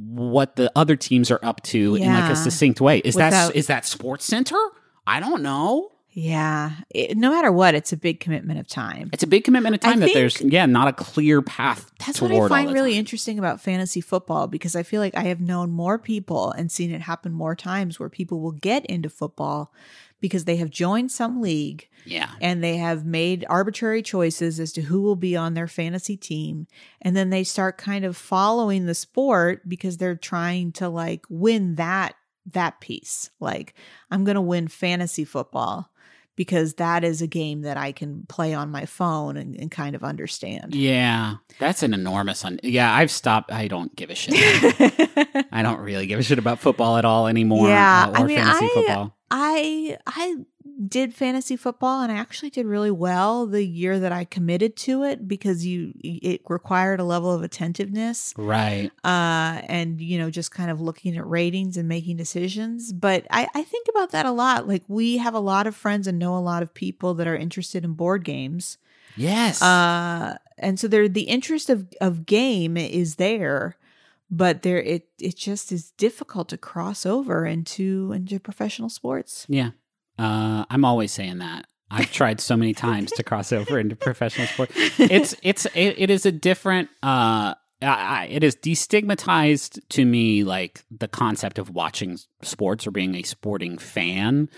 what 0.07 0.55
the 0.55 0.72
other 0.76 0.95
teams 0.95 1.30
are 1.32 1.39
up 1.43 1.61
to 1.63 1.95
in 1.95 2.11
like 2.13 2.32
a 2.32 2.36
succinct 2.36 2.80
way 2.82 2.99
is 2.99 3.16
that 3.16 3.28
Without- 3.32 3.55
is 3.55 3.68
that 3.68 3.86
sports 3.86 4.24
center 4.26 4.55
i 5.07 5.20
don't 5.20 5.41
know 5.41 5.89
yeah. 6.18 6.72
It, 6.89 7.18
no 7.18 7.30
matter 7.30 7.51
what, 7.51 7.76
it's 7.76 7.91
a 7.91 7.97
big 7.97 8.22
commitment 8.22 8.57
of 8.57 8.68
time. 8.68 9.09
it's 9.11 9.22
a 9.22 9.28
big 9.28 9.43
commitment 9.43 9.76
of 9.76 9.84
I 9.84 9.91
time 9.91 9.99
that 9.99 10.13
there's 10.13 10.39
yeah 10.41 10.66
not 10.66 10.88
a 10.88 10.93
clear 10.93 11.41
path 11.41 11.91
That's 11.99 12.22
what 12.22 12.32
I 12.32 12.47
find 12.47 12.72
really 12.72 12.93
time. 12.93 12.99
interesting 12.99 13.38
about 13.38 13.59
fantasy 13.59 13.99
football 13.99 14.47
because 14.47 14.78
I 14.78 14.84
feel 14.84 15.01
like 15.01 15.16
I 15.16 15.24
have 15.24 15.41
known 15.41 15.72
more 15.72 15.99
people 15.99 16.51
and 16.53 16.72
seen 16.72 16.91
it 16.91 17.01
happen 17.01 17.34
more 17.34 17.53
times 17.53 17.99
where 17.99 18.09
people 18.09 18.39
will 18.39 18.53
get 18.53 18.86
into 18.86 19.09
football 19.09 19.74
because 20.22 20.45
they 20.45 20.55
have 20.55 20.70
joined 20.70 21.11
some 21.11 21.41
league 21.41 21.89
yeah 22.05 22.30
and 22.39 22.63
they 22.63 22.78
have 22.78 23.05
made 23.05 23.45
arbitrary 23.49 24.01
choices 24.01 24.57
as 24.57 24.72
to 24.72 24.84
who 24.84 25.01
will 25.01 25.18
be 25.18 25.36
on 25.36 25.53
their 25.53 25.68
fantasy 25.68 26.16
team 26.16 26.66
and 27.01 27.16
then 27.16 27.30
they 27.30 27.43
start 27.43 27.78
kind 27.78 28.05
of 28.05 28.16
following 28.16 28.86
the 28.86 28.95
sport 28.95 29.68
because 29.68 29.97
they're 29.97 30.16
trying 30.16 30.72
to 30.72 30.88
like 30.88 31.26
win 31.30 31.76
that 31.76 32.16
that 32.49 32.80
piece 32.80 33.30
like 33.41 33.74
i'm 34.09 34.24
going 34.24 34.36
to 34.36 34.41
win 34.41 34.68
fantasy 34.70 35.26
football 35.26 35.91
because 36.36 36.75
that 36.75 37.03
is 37.03 37.21
a 37.21 37.27
game 37.27 37.61
that 37.61 37.77
i 37.77 37.91
can 37.91 38.25
play 38.27 38.53
on 38.53 38.69
my 38.71 38.86
phone 38.86 39.38
and, 39.38 39.55
and 39.55 39.71
kind 39.71 39.95
of 39.95 40.03
understand. 40.03 40.75
Yeah. 40.75 41.36
That's 41.59 41.83
an 41.83 41.93
enormous 41.93 42.43
un- 42.43 42.59
yeah 42.63 42.93
i've 42.93 43.11
stopped 43.11 43.51
i 43.51 43.67
don't 43.67 43.95
give 43.95 44.09
a 44.09 44.15
shit 44.15 44.33
i 45.51 45.61
don't 45.61 45.79
really 45.79 46.05
give 46.07 46.19
a 46.19 46.23
shit 46.23 46.38
about 46.39 46.59
football 46.59 46.97
at 46.97 47.05
all 47.05 47.27
anymore 47.27 47.67
Yeah, 47.69 48.05
uh, 48.09 48.11
I 48.19 48.21
or 48.21 48.25
mean, 48.27 48.38
fantasy 48.38 48.65
I- 48.65 48.69
football. 48.73 49.15
I 49.31 49.97
I 50.05 50.36
did 50.88 51.13
fantasy 51.13 51.55
football 51.55 52.01
and 52.01 52.11
I 52.11 52.15
actually 52.15 52.49
did 52.49 52.65
really 52.65 52.91
well 52.91 53.45
the 53.45 53.65
year 53.65 53.99
that 53.99 54.11
I 54.11 54.26
committed 54.26 54.76
to 54.78 55.03
it 55.03 55.28
because 55.28 55.65
you 55.65 55.93
it 56.03 56.41
required 56.49 56.99
a 56.99 57.03
level 57.03 57.32
of 57.32 57.43
attentiveness 57.43 58.34
right. 58.38 58.91
uh 59.03 59.61
and 59.67 60.01
you 60.01 60.17
know 60.17 60.30
just 60.30 60.51
kind 60.51 60.69
of 60.69 60.82
looking 60.82 61.15
at 61.17 61.26
ratings 61.26 61.78
and 61.78 61.88
making 61.88 62.17
decisions. 62.17 62.91
But 62.91 63.26
I 63.32 63.47
I 63.55 63.63
think 63.63 63.88
about 63.89 64.11
that 64.11 64.26
a 64.26 64.32
lot. 64.32 64.67
Like 64.67 64.84
we 64.88 65.17
have 65.17 65.34
a 65.34 65.39
lot 65.39 65.67
of 65.67 65.76
friends 65.76 66.07
and 66.07 66.19
know 66.19 66.38
a 66.38 66.39
lot 66.39 66.61
of 66.61 66.73
people 66.73 67.13
that 67.15 67.28
are 67.28 67.38
interested 67.38 67.86
in 67.86 67.93
board 67.93 68.26
games. 68.26 68.78
Yes. 69.15 69.61
Uh 69.61 70.38
and 70.57 70.80
so 70.80 70.88
there 70.88 71.07
the 71.07 71.21
interest 71.21 71.69
of 71.69 71.88
of 72.01 72.26
game 72.26 72.76
is 72.76 73.15
there 73.15 73.78
but 74.30 74.63
there 74.63 74.82
it 74.82 75.07
it 75.19 75.38
just 75.38 75.71
is 75.71 75.91
difficult 75.91 76.49
to 76.49 76.57
cross 76.57 77.05
over 77.05 77.45
into 77.45 78.11
into 78.13 78.39
professional 78.39 78.89
sports. 78.89 79.45
Yeah. 79.47 79.71
Uh, 80.18 80.66
I'm 80.70 80.86
always 80.86 81.11
saying 81.11 81.39
that. 81.39 81.66
I've 81.91 82.11
tried 82.11 82.41
so 82.41 82.57
many 82.57 82.74
times 82.74 83.11
to 83.13 83.24
cross 83.24 83.51
over 83.51 83.80
into 83.80 83.95
professional 83.95 84.47
sport. 84.47 84.72
It's 84.76 85.36
it's 85.43 85.66
it, 85.68 85.95
it 85.97 86.09
is 86.09 86.26
a 86.26 86.32
different 86.32 86.89
uh 87.03 87.55
I, 87.82 87.88
I, 87.88 88.28
it 88.32 88.43
is 88.43 88.55
destigmatized 88.55 89.80
to 89.89 90.05
me 90.05 90.43
like 90.43 90.84
the 90.89 91.07
concept 91.07 91.59
of 91.59 91.70
watching 91.70 92.18
sports 92.41 92.88
or 92.88 92.91
being 92.91 93.16
a 93.16 93.24
sporting 93.24 93.78
fan. 93.78 94.49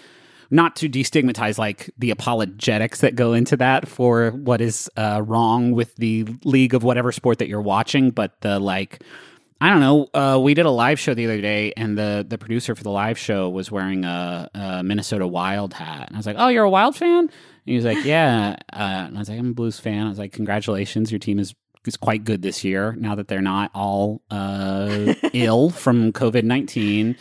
Not 0.49 0.77
to 0.77 0.87
destigmatize 0.87 1.57
like 1.57 1.89
the 1.97 2.09
apologetics 2.09 3.01
that 3.01 3.15
go 3.15 3.33
into 3.33 3.57
that 3.57 3.85
for 3.85 4.31
what 4.31 4.61
is 4.61 4.89
uh, 4.95 5.21
wrong 5.25 5.73
with 5.73 5.93
the 5.97 6.25
league 6.45 6.73
of 6.73 6.83
whatever 6.83 7.11
sport 7.11 7.39
that 7.39 7.49
you're 7.49 7.61
watching, 7.61 8.11
but 8.11 8.39
the 8.39 8.57
like 8.57 9.03
I 9.59 9.69
don't 9.69 9.79
know. 9.79 10.07
Uh, 10.13 10.39
we 10.39 10.53
did 10.53 10.65
a 10.65 10.71
live 10.71 10.99
show 10.99 11.13
the 11.13 11.25
other 11.25 11.41
day, 11.41 11.73
and 11.75 11.97
the 11.97 12.25
the 12.27 12.37
producer 12.37 12.75
for 12.75 12.83
the 12.83 12.91
live 12.91 13.17
show 13.17 13.49
was 13.49 13.71
wearing 13.71 14.05
a, 14.05 14.49
a 14.53 14.83
Minnesota 14.83 15.25
Wild 15.25 15.73
hat. 15.73 16.07
And 16.07 16.15
I 16.15 16.19
was 16.19 16.27
like, 16.27 16.35
"Oh, 16.37 16.47
you're 16.49 16.63
a 16.63 16.69
Wild 16.69 16.95
fan?" 16.95 17.19
And 17.19 17.31
he 17.65 17.75
was 17.75 17.85
like, 17.85 18.05
"Yeah." 18.05 18.57
Uh, 18.71 19.05
and 19.07 19.15
I 19.15 19.19
was 19.19 19.29
like, 19.29 19.39
"I'm 19.39 19.51
a 19.51 19.53
Blues 19.53 19.79
fan." 19.79 20.05
I 20.05 20.09
was 20.09 20.19
like, 20.19 20.31
"Congratulations, 20.31 21.11
your 21.11 21.19
team 21.19 21.39
is 21.39 21.55
is 21.85 21.97
quite 21.97 22.25
good 22.25 22.41
this 22.41 22.65
year. 22.65 22.95
Now 22.99 23.15
that 23.15 23.29
they're 23.29 23.41
not 23.41 23.71
all 23.73 24.21
uh, 24.29 25.13
ill 25.33 25.69
from 25.83 26.11
COVID 26.13 26.43
nineteen." 26.43 27.15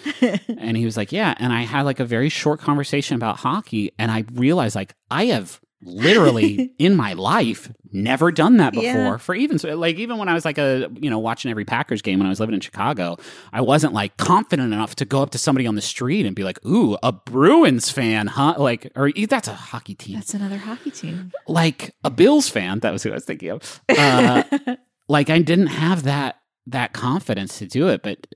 And 0.48 0.76
he 0.76 0.84
was 0.84 0.96
like, 0.98 1.12
"Yeah." 1.12 1.34
And 1.38 1.54
I 1.54 1.62
had 1.62 1.82
like 1.82 2.00
a 2.00 2.04
very 2.04 2.28
short 2.28 2.60
conversation 2.60 3.16
about 3.16 3.38
hockey, 3.38 3.92
and 3.98 4.10
I 4.10 4.24
realized 4.34 4.76
like 4.76 4.94
I 5.10 5.26
have 5.26 5.58
literally 5.82 6.72
in 6.78 6.96
my 6.96 7.12
life 7.12 7.70
never 7.92 8.32
done 8.32 8.56
that 8.56 8.72
before 8.72 8.84
Yeah. 8.84 9.16
for 9.18 9.34
even 9.34 9.58
so 9.58 9.74
like 9.76 9.96
even 9.96 10.16
when 10.18 10.28
I 10.28 10.34
was 10.34 10.44
like 10.44 10.58
a 10.58 10.88
you 11.00 11.10
know 11.10 11.18
watching 11.18 11.50
every 11.50 11.64
Packers 11.64 12.02
game 12.02 12.18
when 12.18 12.26
I 12.26 12.30
was 12.30 12.40
living 12.40 12.54
in 12.54 12.60
Chicago 12.60 13.16
I 13.52 13.60
wasn't 13.60 13.92
like 13.92 14.16
confident 14.16 14.72
enough 14.72 14.96
to 14.96 15.04
go 15.04 15.22
up 15.22 15.30
to 15.30 15.38
somebody 15.38 15.66
on 15.66 15.74
the 15.74 15.82
street 15.82 16.24
and 16.26 16.34
be 16.34 16.44
like 16.44 16.64
ooh 16.66 16.96
a 17.02 17.12
Bruins 17.12 17.90
fan 17.90 18.26
huh 18.26 18.54
like 18.58 18.90
or 18.96 19.10
that's 19.28 19.48
a 19.48 19.54
hockey 19.54 19.94
team 19.94 20.16
That's 20.16 20.34
another 20.34 20.58
hockey 20.58 20.90
team. 20.90 21.30
like 21.46 21.94
a 22.04 22.10
Bills 22.10 22.48
fan 22.48 22.80
that 22.80 22.92
was 22.92 23.02
who 23.02 23.10
I 23.10 23.14
was 23.14 23.24
thinking 23.24 23.50
of 23.50 23.80
uh, 23.90 24.42
like 25.08 25.30
I 25.30 25.38
didn't 25.40 25.68
have 25.68 26.04
that 26.04 26.40
that 26.66 26.92
confidence 26.94 27.58
to 27.58 27.66
do 27.66 27.88
it 27.88 28.02
but 28.02 28.26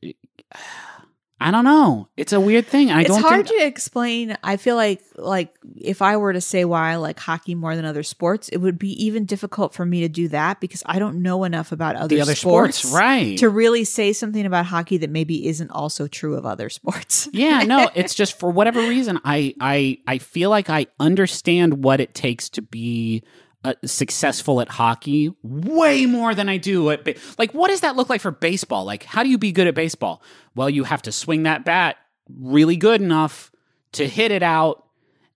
I 1.41 1.51
don't 1.51 1.64
know 1.64 2.09
it's 2.16 2.32
a 2.32 2.41
weird 2.41 2.66
thing 2.66 2.91
I 2.91 3.01
it's 3.01 3.09
don't 3.09 3.22
hard 3.22 3.47
think 3.47 3.61
to 3.61 3.66
explain. 3.66 4.36
I 4.43 4.57
feel 4.57 4.76
like 4.76 5.03
like 5.16 5.55
if 5.76 6.03
I 6.03 6.16
were 6.16 6.32
to 6.32 6.41
say 6.41 6.64
why 6.64 6.93
I 6.93 6.97
like 6.97 7.18
hockey 7.18 7.55
more 7.55 7.76
than 7.76 7.84
other 7.84 8.03
sports, 8.03 8.49
it 8.49 8.59
would 8.59 8.78
be 8.78 9.05
even 9.05 9.24
difficult 9.24 9.74
for 9.74 9.84
me 9.84 10.01
to 10.01 10.09
do 10.09 10.28
that 10.28 10.61
because 10.61 10.82
I 10.86 10.99
don't 10.99 11.22
know 11.22 11.45
enough 11.45 11.72
about 11.72 11.97
other, 11.97 12.09
the 12.14 12.20
other 12.20 12.34
sports, 12.34 12.84
right 12.84 13.38
to 13.38 13.49
really 13.49 13.84
say 13.84 14.12
something 14.12 14.45
about 14.45 14.66
hockey 14.66 14.99
that 14.99 15.11
maybe 15.11 15.47
isn't 15.47 15.70
also 15.70 16.07
true 16.07 16.36
of 16.36 16.47
other 16.47 16.68
sports. 16.68 17.28
yeah 17.32 17.62
no 17.62 17.88
it's 17.95 18.14
just 18.14 18.38
for 18.38 18.51
whatever 18.51 18.80
reason 18.80 19.18
i 19.24 19.55
i 19.61 19.99
i 20.07 20.18
feel 20.18 20.51
like 20.51 20.68
i 20.68 20.86
understand 20.99 21.84
what 21.84 22.01
it 22.01 22.14
takes 22.14 22.49
to 22.49 22.62
be 22.62 23.22
uh, 23.63 23.75
successful 23.85 24.61
at 24.61 24.69
hockey 24.69 25.31
way 25.43 26.07
more 26.07 26.35
than 26.35 26.49
i 26.49 26.57
do 26.57 26.89
at 26.91 27.05
ba- 27.05 27.15
like 27.39 27.53
what 27.53 27.69
does 27.69 27.81
that 27.81 27.95
look 27.95 28.09
like 28.09 28.21
for 28.21 28.31
baseball 28.31 28.85
like 28.85 29.03
how 29.05 29.23
do 29.23 29.29
you 29.29 29.37
be 29.37 29.53
good 29.53 29.67
at 29.67 29.75
baseball 29.75 30.23
well 30.55 30.71
you 30.71 30.85
have 30.85 31.03
to 31.03 31.13
swing 31.13 31.43
that 31.43 31.65
bat 31.65 31.97
really 32.39 32.77
good 32.77 33.03
enough 33.03 33.53
to 33.93 34.09
hit 34.09 34.31
it 34.31 34.43
out 34.43 34.87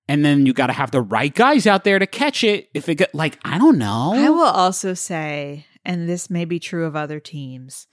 and 0.08 0.24
then 0.24 0.46
you 0.46 0.52
got 0.52 0.68
to 0.68 0.72
have 0.72 0.90
the 0.90 1.00
right 1.02 1.34
guys 1.34 1.66
out 1.66 1.84
there 1.84 1.98
to 1.98 2.06
catch 2.06 2.42
it 2.44 2.68
if 2.72 2.88
it 2.88 2.94
get 2.94 3.14
like 3.14 3.38
i 3.44 3.58
don't 3.58 3.76
know 3.78 4.12
I 4.14 4.30
will 4.30 4.42
also 4.44 4.94
say, 4.94 5.66
and 5.84 6.08
this 6.08 6.30
may 6.30 6.44
be 6.46 6.58
true 6.58 6.86
of 6.86 6.96
other 6.96 7.20
teams, 7.20 7.86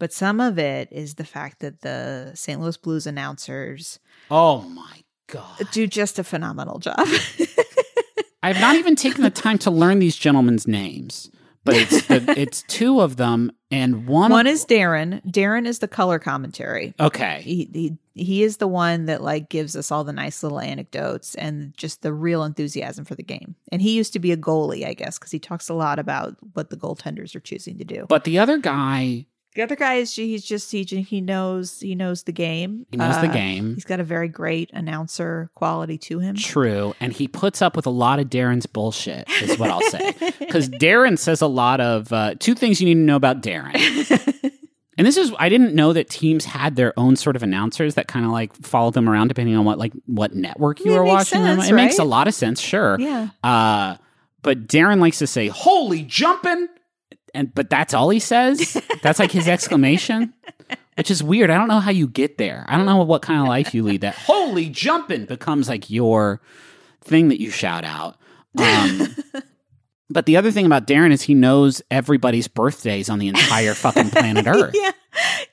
but 0.00 0.12
some 0.12 0.40
of 0.40 0.58
it 0.58 0.88
is 0.90 1.14
the 1.14 1.24
fact 1.24 1.60
that 1.60 1.82
the 1.82 2.32
St. 2.34 2.60
Louis 2.60 2.76
Blues 2.76 3.06
announcers 3.06 4.00
oh 4.30 4.62
my 4.62 5.02
god 5.28 5.68
do 5.72 5.86
just 5.86 6.18
a 6.18 6.24
phenomenal 6.24 6.78
job. 6.78 6.98
I've 8.42 8.60
not 8.60 8.76
even 8.76 8.94
taken 8.96 9.22
the 9.22 9.30
time 9.30 9.58
to 9.58 9.70
learn 9.70 9.98
these 9.98 10.16
gentlemen's 10.16 10.66
names, 10.68 11.30
but 11.64 11.74
it's 11.76 12.06
the, 12.06 12.34
it's 12.38 12.62
two 12.68 13.00
of 13.00 13.16
them, 13.16 13.50
and 13.70 14.06
one 14.06 14.30
One 14.30 14.46
of- 14.46 14.52
is 14.52 14.64
Darren. 14.64 15.24
Darren 15.30 15.66
is 15.66 15.80
the 15.80 15.88
color 15.88 16.18
commentary. 16.18 16.94
okay. 17.00 17.40
He, 17.42 17.68
he 17.72 17.98
he 18.14 18.42
is 18.42 18.56
the 18.56 18.66
one 18.66 19.06
that 19.06 19.22
like 19.22 19.48
gives 19.48 19.76
us 19.76 19.92
all 19.92 20.02
the 20.02 20.12
nice 20.12 20.42
little 20.42 20.58
anecdotes 20.58 21.36
and 21.36 21.72
just 21.76 22.02
the 22.02 22.12
real 22.12 22.42
enthusiasm 22.42 23.04
for 23.04 23.14
the 23.14 23.22
game. 23.22 23.54
And 23.70 23.80
he 23.80 23.94
used 23.96 24.12
to 24.14 24.18
be 24.18 24.32
a 24.32 24.36
goalie, 24.36 24.84
I 24.86 24.94
guess, 24.94 25.18
because 25.20 25.30
he 25.30 25.38
talks 25.38 25.68
a 25.68 25.74
lot 25.74 26.00
about 26.00 26.36
what 26.54 26.70
the 26.70 26.76
goaltenders 26.76 27.36
are 27.36 27.40
choosing 27.40 27.78
to 27.78 27.84
do. 27.84 28.06
But 28.08 28.24
the 28.24 28.38
other 28.40 28.58
guy, 28.58 29.26
the 29.58 29.64
other 29.64 29.74
guy 29.76 29.94
is 29.94 30.14
he's 30.14 30.44
just 30.44 30.70
he 30.70 30.84
he 30.84 31.20
knows 31.20 31.80
he 31.80 31.96
knows 31.96 32.22
the 32.22 32.30
game. 32.32 32.86
he 32.92 32.96
knows 32.96 33.16
the 33.20 33.28
Uh, 33.28 33.32
game. 33.32 33.74
He's 33.74 33.84
got 33.84 33.98
a 33.98 34.04
very 34.04 34.28
great 34.28 34.70
announcer 34.72 35.50
quality 35.56 35.98
to 35.98 36.20
him. 36.20 36.36
True. 36.36 36.94
And 37.00 37.12
he 37.12 37.26
puts 37.26 37.60
up 37.60 37.74
with 37.74 37.84
a 37.84 37.90
lot 37.90 38.20
of 38.20 38.26
Darren's 38.30 38.66
bullshit, 38.66 39.28
is 39.42 39.58
what 39.58 39.68
I'll 39.70 39.80
say. 39.82 40.14
Because 40.38 40.68
Darren 40.70 41.18
says 41.18 41.40
a 41.42 41.46
lot 41.48 41.80
of 41.80 42.12
uh, 42.12 42.34
two 42.38 42.54
things 42.54 42.80
you 42.80 42.86
need 42.86 42.94
to 42.94 43.00
know 43.00 43.16
about 43.16 43.42
Darren. 43.42 43.74
And 44.96 45.06
this 45.06 45.16
is 45.16 45.32
I 45.38 45.48
didn't 45.48 45.74
know 45.74 45.92
that 45.92 46.08
teams 46.08 46.44
had 46.44 46.76
their 46.76 46.92
own 46.98 47.16
sort 47.16 47.36
of 47.36 47.42
announcers 47.42 47.94
that 47.96 48.08
kind 48.08 48.24
of 48.24 48.30
like 48.32 48.54
followed 48.56 48.94
them 48.94 49.08
around 49.08 49.28
depending 49.28 49.56
on 49.56 49.64
what 49.64 49.78
like 49.78 49.92
what 50.06 50.34
network 50.34 50.80
you 50.84 50.92
It 50.92 50.98
were 50.98 51.04
watching 51.04 51.42
them. 51.42 51.58
sense, 51.58 51.70
It 51.70 51.74
makes 51.74 51.98
a 51.98 52.04
lot 52.04 52.28
of 52.28 52.34
sense, 52.34 52.60
sure. 52.60 52.96
yeah. 53.00 53.28
Uh 53.42 53.96
but 54.42 54.68
Darren 54.68 55.00
likes 55.00 55.18
to 55.18 55.26
say, 55.26 55.48
"Holy 55.48 56.02
jumping!" 56.04 56.68
And 57.34 57.54
but 57.54 57.70
that's 57.70 57.94
all 57.94 58.10
he 58.10 58.18
says. 58.18 58.80
That's 59.02 59.18
like 59.18 59.32
his 59.32 59.48
exclamation, 59.56 60.32
which 60.96 61.10
is 61.10 61.22
weird. 61.22 61.50
I 61.50 61.56
don't 61.56 61.68
know 61.68 61.80
how 61.80 61.90
you 61.90 62.08
get 62.08 62.38
there. 62.38 62.64
I 62.68 62.76
don't 62.76 62.86
know 62.86 63.02
what 63.02 63.22
kind 63.22 63.40
of 63.40 63.48
life 63.48 63.74
you 63.74 63.82
lead. 63.82 64.02
That 64.02 64.14
"Holy 64.26 64.68
jumping" 64.68 65.26
becomes 65.26 65.68
like 65.68 65.90
your 65.90 66.40
thing 67.00 67.28
that 67.28 67.40
you 67.40 67.50
shout 67.50 67.84
out. 67.84 68.16
Um, 68.58 69.14
but 70.10 70.26
the 70.26 70.36
other 70.36 70.50
thing 70.50 70.66
about 70.66 70.86
Darren 70.86 71.12
is 71.12 71.22
he 71.22 71.34
knows 71.34 71.82
everybody's 71.90 72.48
birthdays 72.48 73.08
on 73.10 73.18
the 73.18 73.28
entire 73.28 73.74
fucking 73.74 74.10
planet 74.10 74.46
Earth. 74.48 74.74
yeah. 74.74 74.92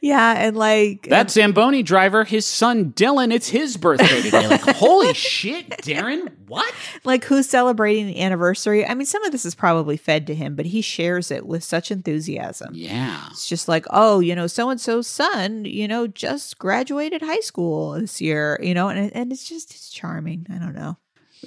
Yeah. 0.01 0.33
And 0.37 0.55
like 0.55 1.07
That 1.09 1.31
Zamboni 1.31 1.81
driver, 1.81 2.23
his 2.23 2.45
son 2.45 2.91
Dylan, 2.91 3.33
it's 3.33 3.47
his 3.49 3.77
birthday 3.77 4.21
today. 4.21 4.47
Like, 4.47 4.61
holy 4.75 5.13
shit, 5.13 5.69
Darren, 5.81 6.31
what? 6.47 6.71
like 7.03 7.23
who's 7.23 7.49
celebrating 7.49 8.05
the 8.05 8.19
anniversary. 8.21 8.85
I 8.85 8.93
mean, 8.93 9.05
some 9.07 9.23
of 9.23 9.31
this 9.31 9.45
is 9.45 9.55
probably 9.55 9.97
fed 9.97 10.27
to 10.27 10.35
him, 10.35 10.55
but 10.55 10.67
he 10.67 10.81
shares 10.81 11.31
it 11.31 11.47
with 11.47 11.63
such 11.63 11.89
enthusiasm. 11.89 12.71
Yeah. 12.73 13.27
It's 13.31 13.47
just 13.47 13.67
like, 13.67 13.85
oh, 13.89 14.19
you 14.19 14.35
know, 14.35 14.45
so 14.45 14.69
and 14.69 14.79
so's 14.79 15.07
son, 15.07 15.65
you 15.65 15.87
know, 15.87 16.05
just 16.05 16.59
graduated 16.59 17.21
high 17.23 17.39
school 17.39 17.91
this 17.93 18.21
year, 18.21 18.59
you 18.61 18.73
know, 18.73 18.89
and 18.89 19.11
and 19.15 19.31
it's 19.31 19.47
just 19.49 19.71
it's 19.73 19.89
charming. 19.89 20.45
I 20.53 20.59
don't 20.59 20.75
know. 20.75 20.97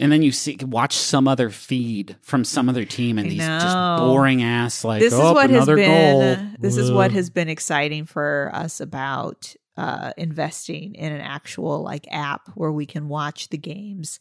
And 0.01 0.12
then 0.12 0.22
you 0.22 0.32
see 0.32 0.57
watch 0.62 0.96
some 0.96 1.28
other 1.28 1.51
feed 1.51 2.16
from 2.22 2.44
some 2.44 2.68
other 2.68 2.84
team 2.84 3.18
and 3.18 3.30
these 3.30 3.38
just 3.38 3.76
boring 3.99 4.42
ass 4.42 4.84
like 4.84 5.01
this 5.01 5.14
oh, 5.14 5.28
is 5.28 5.34
what 5.34 5.51
has 5.51 5.66
been 5.66 5.76
goal. 5.76 6.22
uh, 6.22 6.36
this 6.59 6.76
is 6.76 6.90
what 6.90 7.12
has 7.12 7.30
been 7.30 7.49
exciting 7.49 8.05
for 8.05 8.51
us 8.53 8.80
about 8.80 9.55
uh, 9.76 10.12
investing 10.16 10.94
in 10.96 11.12
an 11.12 11.20
actual 11.20 11.82
like 11.82 12.07
app 12.11 12.49
where 12.55 12.72
we 12.72 12.84
can 12.84 13.09
watch 13.09 13.49
the 13.49 13.59
games 13.59 14.18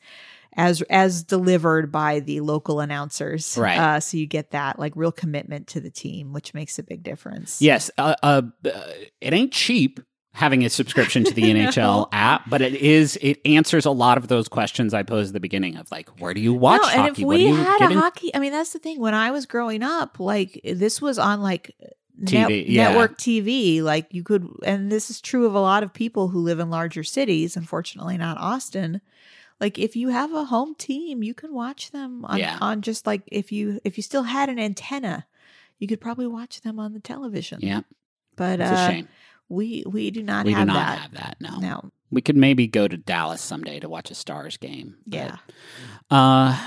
as 0.58 0.82
as 0.84 1.24
delivered 1.24 1.92
by 1.92 2.20
the 2.20 2.42
local 2.42 2.80
announcers. 2.80 3.58
Right. 3.58 3.78
Uh, 3.78 4.00
so 4.00 4.18
you 4.18 4.26
get 4.26 4.52
that 4.52 4.80
like 4.80 4.94
real 4.96 5.12
commitment 5.12 5.68
to 5.68 5.80
the 5.80 5.92
team, 5.92 6.34
which 6.34 6.54
makes 6.54 6.78
a 6.80 6.84
big 6.84 7.04
difference. 7.04 7.62
Yes, 7.62 7.90
uh, 7.98 8.16
uh, 8.24 8.42
uh, 8.66 8.92
it 9.22 9.34
ain't 9.34 9.54
cheap 9.54 10.00
having 10.38 10.64
a 10.64 10.70
subscription 10.70 11.24
to 11.24 11.34
the 11.34 11.42
NHL 11.54 12.10
app, 12.12 12.48
but 12.48 12.62
it 12.62 12.76
is. 12.76 13.18
It 13.22 13.42
answers 13.44 13.86
a 13.86 13.92
lot 13.92 14.18
of 14.20 14.28
those 14.28 14.48
questions 14.48 14.94
I 14.94 15.02
posed 15.04 15.32
at 15.32 15.34
the 15.34 15.40
beginning 15.40 15.76
of 15.78 15.90
like, 15.92 16.22
where 16.22 16.34
do 16.34 16.40
you 16.40 16.54
watch 16.54 16.82
no, 16.84 16.90
and 16.90 17.02
hockey? 17.02 17.22
if 17.24 17.26
what 17.26 17.38
we 17.38 17.48
you 17.48 17.56
had 17.56 17.82
a 17.82 17.86
in- 17.92 17.98
hockey, 17.98 18.34
I 18.36 18.40
mean, 18.40 18.52
that's 18.52 18.72
the 18.72 18.80
thing. 18.80 19.00
When 19.00 19.16
I 19.16 19.32
was 19.32 19.46
growing 19.48 19.82
up, 19.82 20.20
like 20.20 20.62
this 20.64 21.02
was 21.02 21.18
on 21.18 21.42
like 21.42 21.76
net- 22.18 22.68
yeah. 22.68 22.90
network 22.90 23.18
TV. 23.18 23.82
Like 23.82 24.14
you 24.14 24.24
could, 24.24 24.48
and 24.64 24.92
this 24.92 25.10
is 25.10 25.20
true 25.20 25.48
of 25.48 25.56
a 25.56 25.60
lot 25.60 25.82
of 25.82 25.92
people 25.92 26.28
who 26.28 26.40
live 26.40 26.60
in 26.60 26.70
larger 26.70 27.04
cities. 27.04 27.58
Unfortunately, 27.58 28.18
not 28.18 28.38
Austin. 28.38 29.02
Like 29.60 29.80
if 29.80 29.96
you 29.96 30.10
have 30.10 30.32
a 30.34 30.46
home 30.46 30.76
team, 30.76 31.24
you 31.24 31.34
can 31.34 31.52
watch 31.52 31.90
them 31.90 32.24
on, 32.26 32.38
Yeah. 32.38 32.60
on 32.62 32.84
just 32.84 33.08
like 33.08 33.24
if 33.26 33.52
you 33.52 33.80
if 33.84 33.98
you 33.98 34.04
still 34.04 34.22
had 34.24 34.50
an 34.50 34.60
antenna, 34.60 35.26
you 35.80 35.88
could 35.88 36.00
probably 36.00 36.28
watch 36.28 36.62
them 36.62 36.80
on 36.80 36.94
the 36.94 37.00
television. 37.00 37.60
Yeah, 37.62 37.82
but 38.36 38.60
it's 38.60 38.70
uh, 38.70 38.76
a 38.76 38.92
shame. 38.92 39.08
We 39.50 39.84
we 39.88 40.12
do 40.12 40.24
not 40.24 40.46
We 40.46 40.54
have 40.54 40.68
do 40.68 40.74
not 40.74 40.80
that. 40.80 41.00
have 41.00 41.12
that. 41.14 41.38
No. 41.40 41.58
No, 41.60 41.92
we 42.12 42.22
could 42.22 42.36
maybe 42.38 42.68
go 42.68 42.88
to 42.88 42.98
Dallas 42.98 43.42
someday 43.42 43.80
to 43.80 43.90
watch 43.90 44.12
a 44.12 44.16
Stars 44.16 44.58
game. 44.58 44.96
but- 45.06 45.16
yeah. 45.18 45.38
Uh 46.10 46.58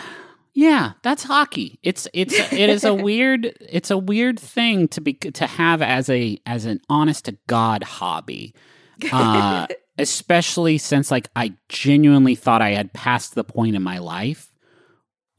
yeah, 0.53 0.93
that's 1.03 1.23
hockey. 1.23 1.79
It's 1.83 2.09
it's 2.13 2.35
it 2.53 2.69
is 2.71 2.85
a 2.85 2.93
weird 3.09 3.53
it's 3.61 3.91
a 3.91 3.97
weird 3.99 4.39
thing 4.39 4.89
to 4.89 5.01
be 5.01 5.15
to 5.15 5.47
have 5.47 5.81
as 5.83 6.11
a 6.11 6.39
as 6.47 6.65
an 6.65 6.81
honest 6.89 7.27
to 7.27 7.37
god 7.47 7.85
hobby. 7.85 8.55
Uh 9.13 9.67
especially 9.99 10.79
since 10.79 11.11
like 11.11 11.29
I 11.37 11.55
genuinely 11.69 12.35
thought 12.35 12.63
I 12.63 12.71
had 12.71 12.93
passed 12.93 13.35
the 13.35 13.45
point 13.45 13.77
in 13.77 13.83
my 13.83 13.99
life 13.99 14.50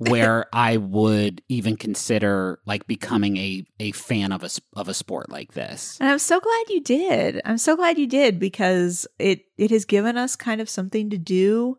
where 0.09 0.47
I 0.51 0.77
would 0.77 1.43
even 1.47 1.77
consider 1.77 2.59
like 2.65 2.87
becoming 2.87 3.37
a 3.37 3.65
a 3.79 3.91
fan 3.91 4.31
of 4.31 4.43
a 4.43 4.49
of 4.75 4.87
a 4.87 4.93
sport 4.93 5.29
like 5.29 5.53
this. 5.53 5.97
And 5.99 6.09
I'm 6.09 6.19
so 6.19 6.39
glad 6.39 6.63
you 6.69 6.81
did. 6.81 7.41
I'm 7.45 7.57
so 7.57 7.75
glad 7.75 7.97
you 7.97 8.07
did 8.07 8.39
because 8.39 9.07
it 9.19 9.45
it 9.57 9.69
has 9.71 9.85
given 9.85 10.17
us 10.17 10.35
kind 10.35 10.59
of 10.59 10.69
something 10.69 11.09
to 11.11 11.17
do 11.17 11.77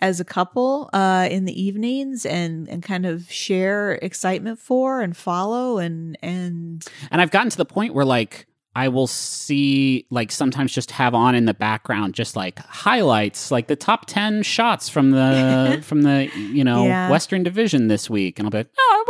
as 0.00 0.18
a 0.18 0.24
couple 0.24 0.90
uh 0.92 1.28
in 1.30 1.44
the 1.44 1.62
evenings 1.62 2.26
and 2.26 2.68
and 2.68 2.82
kind 2.82 3.06
of 3.06 3.30
share 3.30 3.92
excitement 4.02 4.58
for 4.58 5.00
and 5.00 5.16
follow 5.16 5.78
and 5.78 6.18
and 6.20 6.84
And 7.12 7.20
I've 7.20 7.30
gotten 7.30 7.50
to 7.50 7.56
the 7.56 7.64
point 7.64 7.94
where 7.94 8.04
like 8.04 8.48
I 8.74 8.88
will 8.88 9.06
see 9.06 10.06
like 10.10 10.32
sometimes 10.32 10.72
just 10.72 10.90
have 10.92 11.14
on 11.14 11.34
in 11.34 11.44
the 11.44 11.54
background 11.54 12.14
just 12.14 12.36
like 12.36 12.58
highlights, 12.58 13.50
like 13.50 13.66
the 13.66 13.76
top 13.76 14.06
ten 14.06 14.42
shots 14.42 14.88
from 14.88 15.10
the 15.10 15.80
from 15.84 16.02
the 16.02 16.30
you 16.36 16.64
know 16.64 16.84
Yeah. 16.86 17.10
Western 17.10 17.42
Division 17.42 17.88
this 17.88 18.08
week, 18.08 18.38
and 18.38 18.46
I'll 18.46 18.50
be 18.50 18.58
like, 18.58 18.70
oh, 18.78 19.04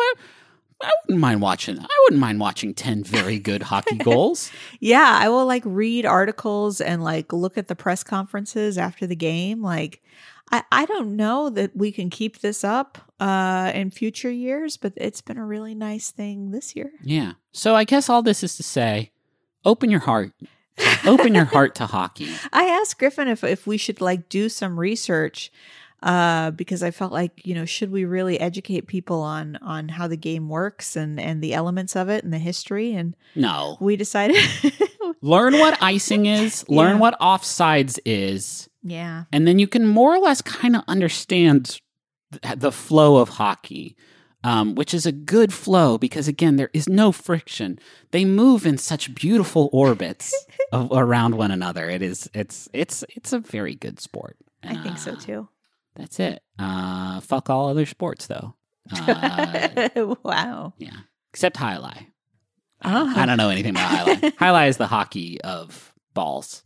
I 0.85 0.91
wouldn't 1.07 1.21
mind 1.21 1.41
watching. 1.41 1.79
I 1.79 1.87
wouldn't 2.05 2.21
mind 2.21 2.41
watching 2.41 2.75
ten 2.75 3.05
very 3.05 3.39
good 3.39 3.63
hockey 3.63 3.95
goals. 3.99 4.51
yeah, 4.81 5.17
I 5.21 5.29
will 5.29 5.47
like 5.47 5.63
read 5.65 6.05
articles 6.07 6.81
and 6.81 7.05
like 7.05 7.33
look 7.33 7.57
at 7.57 7.69
the 7.69 7.77
press 7.77 8.03
conferences 8.03 8.77
after 8.79 9.07
the 9.07 9.15
game 9.17 9.63
like 9.63 10.03
I, 10.51 10.65
I 10.73 10.85
don't 10.87 11.15
know 11.17 11.49
that 11.51 11.77
we 11.77 11.93
can 11.93 12.11
keep 12.11 12.41
this 12.41 12.65
up 12.65 12.99
uh, 13.21 13.71
in 13.75 13.91
future 13.91 14.31
years, 14.31 14.77
but 14.77 14.93
it's 14.97 15.21
been 15.23 15.39
a 15.39 15.47
really 15.47 15.75
nice 15.75 16.11
thing 16.11 16.51
this 16.51 16.75
year. 16.77 16.91
Yeah. 17.03 17.35
So 17.53 17.75
I 17.77 17.85
guess 17.85 18.11
all 18.11 18.23
this 18.23 18.43
is 18.43 18.57
to 18.57 18.63
say, 18.65 19.13
open 19.65 19.91
your 19.91 20.01
heart, 20.01 20.33
open 21.07 21.35
your 21.35 21.45
heart 21.45 21.75
to 21.77 21.87
hockey. 21.87 22.29
I 22.53 22.65
asked 22.65 22.99
Griffin 22.99 23.29
if 23.29 23.45
if 23.45 23.67
we 23.67 23.77
should 23.77 24.01
like 24.01 24.29
do 24.29 24.49
some 24.49 24.79
research 24.79 25.51
uh 26.03 26.51
because 26.51 26.83
I 26.83 26.91
felt 26.91 27.13
like, 27.13 27.47
you 27.47 27.55
know, 27.55 27.65
should 27.65 27.93
we 27.93 28.05
really 28.05 28.41
educate 28.41 28.87
people 28.89 29.21
on 29.21 29.57
on 29.63 29.89
how 29.89 30.09
the 30.09 30.17
game 30.17 30.49
works 30.49 30.97
and 30.97 31.21
and 31.21 31.41
the 31.43 31.55
elements 31.55 31.95
of 31.95 32.09
it 32.09 32.25
and 32.25 32.33
the 32.33 32.39
history 32.39 32.93
and 32.93 33.15
No, 33.37 33.77
we 33.81 33.97
decided 33.97 34.37
learn 35.23 35.55
what 35.59 35.81
icing 35.81 36.27
is, 36.27 36.69
learn 36.69 36.99
what 36.99 37.19
offsides 37.21 37.99
is. 38.05 38.69
Yeah. 38.83 39.25
and 39.33 39.47
then 39.47 39.61
you 39.61 39.69
can 39.69 39.87
more 39.87 40.13
or 40.13 40.19
less 40.19 40.43
kind 40.43 40.75
of 40.75 40.83
understand 40.89 41.79
th- 42.43 42.59
the 42.59 42.73
flow 42.73 43.19
of 43.19 43.29
hockey 43.29 43.95
um, 44.45 44.75
which 44.75 44.93
is 44.95 45.07
a 45.07 45.13
good 45.13 45.53
flow 45.53 45.99
because 45.99 46.29
again 46.29 46.57
there 46.57 46.71
is 46.73 46.89
no 46.89 47.13
friction. 47.13 47.79
They 48.11 48.25
move 48.25 48.67
in 48.67 48.79
such 48.79 49.15
beautiful 49.15 49.69
orbits 49.73 50.35
of, 50.73 50.91
around 50.93 51.37
one 51.37 51.51
another. 51.51 51.89
It 51.89 52.03
is 52.03 52.29
it's 52.35 52.69
it's 52.73 53.05
it's 53.11 53.33
a 53.33 53.39
very 53.39 53.75
good 53.75 54.01
sport. 54.01 54.37
I 54.63 54.77
think 54.83 54.99
so 54.99 55.13
Uh, 55.13 55.17
too. 55.17 55.49
that's 55.97 56.19
it. 56.21 56.43
Uh, 56.59 57.21
fuck 57.21 57.51
all 57.51 57.69
other 57.69 57.87
sports 57.87 58.27
though. 58.27 58.55
Uh, 58.93 60.15
wow. 60.25 60.73
yeah. 60.79 60.91
Except 61.33 61.57
highlight 61.57 62.07
Oh. 62.85 63.13
i 63.17 63.27
don't 63.27 63.37
know 63.37 63.49
anything 63.49 63.71
about 63.71 63.91
highlight 63.91 64.35
highlight 64.39 64.69
is 64.71 64.77
the 64.77 64.89
hockey 64.89 65.41
of 65.43 65.95
balls 66.15 66.65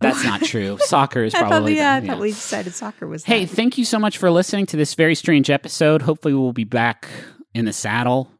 that's 0.00 0.24
not 0.24 0.42
true 0.42 0.76
soccer 0.80 1.24
is 1.24 1.34
I 1.34 1.40
thought, 1.40 1.48
probably 1.48 1.76
yeah, 1.76 1.94
I 1.94 2.00
the- 2.00 2.06
thought 2.08 2.18
we 2.20 2.30
decided 2.30 2.74
soccer 2.74 3.06
was 3.06 3.24
Hey, 3.24 3.44
that. 3.44 3.54
thank 3.54 3.78
you 3.78 3.84
so 3.84 3.98
much 3.98 4.18
for 4.18 4.30
listening 4.30 4.66
to 4.66 4.76
this 4.76 4.94
very 4.94 5.14
strange 5.14 5.50
episode. 5.50 6.02
Hopefully, 6.02 6.34
we'll 6.34 6.52
be 6.52 6.64
back 6.64 7.08
in 7.54 7.64
the 7.64 7.72
saddle 7.72 8.30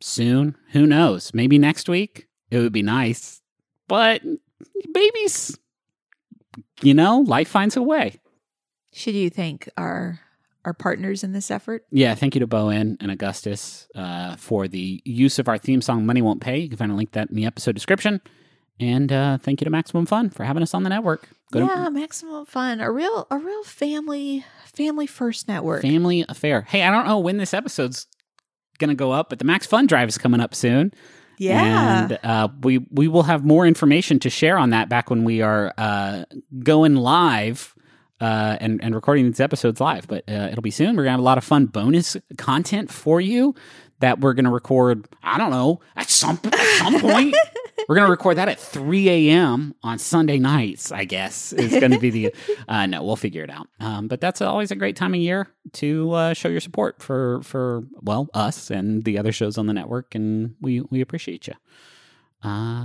soon. 0.00 0.56
Who 0.72 0.86
knows? 0.86 1.32
Maybe 1.32 1.58
next 1.58 1.88
week. 1.88 2.26
It 2.50 2.58
would 2.58 2.72
be 2.72 2.82
nice. 2.82 3.40
But 3.88 4.22
babies, 4.92 5.58
you 6.82 6.94
know, 6.94 7.20
life 7.20 7.48
finds 7.48 7.76
a 7.76 7.82
way. 7.82 8.20
should 8.92 9.14
you 9.14 9.30
thank 9.30 9.68
our 9.76 10.20
our 10.64 10.72
partners 10.72 11.22
in 11.22 11.32
this 11.32 11.50
effort? 11.50 11.84
Yeah, 11.90 12.14
thank 12.14 12.34
you 12.34 12.38
to 12.40 12.46
bo 12.46 12.70
en 12.70 12.96
and 13.00 13.10
Augustus 13.10 13.86
uh, 13.94 14.36
for 14.36 14.66
the 14.66 15.02
use 15.04 15.38
of 15.38 15.46
our 15.48 15.58
theme 15.58 15.82
song, 15.82 16.06
Money 16.06 16.22
Won't 16.22 16.40
Pay. 16.40 16.58
You 16.58 16.68
can 16.68 16.78
find 16.78 16.90
a 16.92 16.94
link 16.94 17.10
to 17.12 17.20
that 17.20 17.28
in 17.28 17.36
the 17.36 17.44
episode 17.44 17.72
description. 17.74 18.20
And 18.80 19.12
uh, 19.12 19.38
thank 19.38 19.60
you 19.60 19.64
to 19.64 19.70
Maximum 19.70 20.04
Fun 20.06 20.30
for 20.30 20.44
having 20.44 20.62
us 20.62 20.74
on 20.74 20.82
the 20.82 20.88
network. 20.88 21.28
Go 21.52 21.60
to 21.60 21.66
yeah, 21.66 21.88
maximum 21.90 22.44
fun. 22.46 22.80
A 22.80 22.90
real 22.90 23.26
a 23.30 23.38
real 23.38 23.62
family 23.62 24.44
family 24.66 25.06
first 25.06 25.46
network. 25.46 25.82
Family 25.82 26.24
Affair. 26.28 26.62
Hey, 26.62 26.82
I 26.82 26.90
don't 26.90 27.06
know 27.06 27.18
when 27.18 27.36
this 27.36 27.54
episode's 27.54 28.06
going 28.78 28.88
to 28.88 28.94
go 28.94 29.12
up, 29.12 29.30
but 29.30 29.38
the 29.38 29.44
Max 29.44 29.66
Fun 29.66 29.86
Drive 29.86 30.08
is 30.08 30.18
coming 30.18 30.40
up 30.40 30.54
soon. 30.54 30.92
Yeah. 31.38 32.02
And 32.02 32.18
uh, 32.22 32.48
we 32.62 32.78
we 32.90 33.08
will 33.08 33.24
have 33.24 33.44
more 33.44 33.66
information 33.66 34.18
to 34.20 34.30
share 34.30 34.58
on 34.58 34.70
that 34.70 34.88
back 34.88 35.10
when 35.10 35.24
we 35.24 35.40
are 35.40 35.72
uh, 35.78 36.24
going 36.62 36.96
live 36.96 37.74
uh, 38.20 38.56
and 38.60 38.82
and 38.82 38.94
recording 38.94 39.26
these 39.26 39.40
episodes 39.40 39.80
live. 39.80 40.06
But 40.06 40.24
uh, 40.28 40.48
it'll 40.50 40.62
be 40.62 40.70
soon. 40.70 40.96
We're 40.96 41.04
gonna 41.04 41.12
have 41.12 41.20
a 41.20 41.24
lot 41.24 41.38
of 41.38 41.44
fun 41.44 41.66
bonus 41.66 42.16
content 42.38 42.90
for 42.90 43.20
you 43.20 43.54
that 44.00 44.20
we're 44.20 44.34
gonna 44.34 44.52
record. 44.52 45.06
I 45.22 45.38
don't 45.38 45.50
know 45.50 45.80
at 45.96 46.10
some 46.10 46.40
at 46.44 46.78
some 46.78 47.00
point. 47.00 47.34
we're 47.88 47.94
gonna 47.96 48.10
record 48.10 48.36
that 48.38 48.48
at 48.48 48.58
3 48.58 49.08
a.m. 49.08 49.74
on 49.82 49.98
Sunday 49.98 50.38
nights. 50.38 50.92
I 50.92 51.04
guess 51.04 51.52
is 51.52 51.72
going 51.72 51.92
to 51.92 51.98
be 51.98 52.10
the. 52.10 52.34
Uh, 52.66 52.86
no, 52.86 53.02
we'll 53.04 53.16
figure 53.16 53.42
it 53.44 53.50
out. 53.50 53.68
Um, 53.78 54.08
but 54.08 54.20
that's 54.22 54.40
always 54.40 54.70
a 54.70 54.74
great 54.76 54.96
time 54.96 55.12
of 55.12 55.20
year 55.20 55.48
to 55.74 56.12
uh, 56.12 56.32
show 56.34 56.48
your 56.48 56.60
support 56.60 57.02
for 57.02 57.42
for 57.42 57.82
well 58.00 58.28
us 58.32 58.70
and 58.70 59.04
the 59.04 59.18
other 59.18 59.32
shows 59.32 59.58
on 59.58 59.66
the 59.66 59.72
network, 59.74 60.14
and 60.14 60.54
we 60.62 60.80
we 60.90 61.00
appreciate 61.02 61.46
you. 61.46 61.52
Uh, 62.42 62.84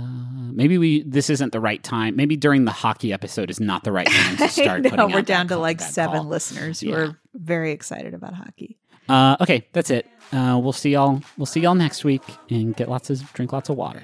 maybe 0.52 0.78
we 0.78 1.02
this 1.02 1.28
isn't 1.30 1.52
the 1.52 1.60
right 1.60 1.82
time. 1.82 2.16
Maybe 2.16 2.36
during 2.36 2.64
the 2.64 2.70
hockey 2.72 3.12
episode 3.12 3.50
is 3.50 3.60
not 3.60 3.84
the 3.84 3.92
right 3.92 4.06
time 4.06 4.36
to 4.38 4.48
start. 4.50 4.82
no, 4.82 5.06
we're 5.06 5.22
down 5.22 5.48
to 5.48 5.54
call- 5.54 5.62
like 5.62 5.80
seven 5.80 6.20
call. 6.20 6.28
listeners 6.28 6.80
who 6.80 6.88
Yeah. 6.90 6.96
are 6.96 7.18
very 7.34 7.72
excited 7.72 8.14
about 8.14 8.34
hockey. 8.34 8.78
Uh, 9.08 9.36
okay, 9.40 9.66
that's 9.72 9.90
it. 9.90 10.06
Uh, 10.32 10.58
we'll 10.62 10.72
see 10.72 10.90
y'all. 10.92 11.22
We'll 11.36 11.46
see 11.46 11.60
y'all 11.60 11.74
next 11.74 12.04
week, 12.04 12.22
and 12.48 12.74
get 12.76 12.88
lots 12.88 13.10
of 13.10 13.30
drink 13.34 13.52
lots 13.52 13.68
of 13.68 13.76
water, 13.76 14.02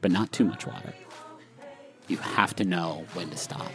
but 0.00 0.10
not 0.10 0.32
too 0.32 0.44
much 0.44 0.66
water. 0.66 0.94
You 2.06 2.16
have 2.18 2.54
to 2.56 2.64
know 2.64 3.04
when 3.14 3.30
to 3.30 3.36
stop. 3.36 3.70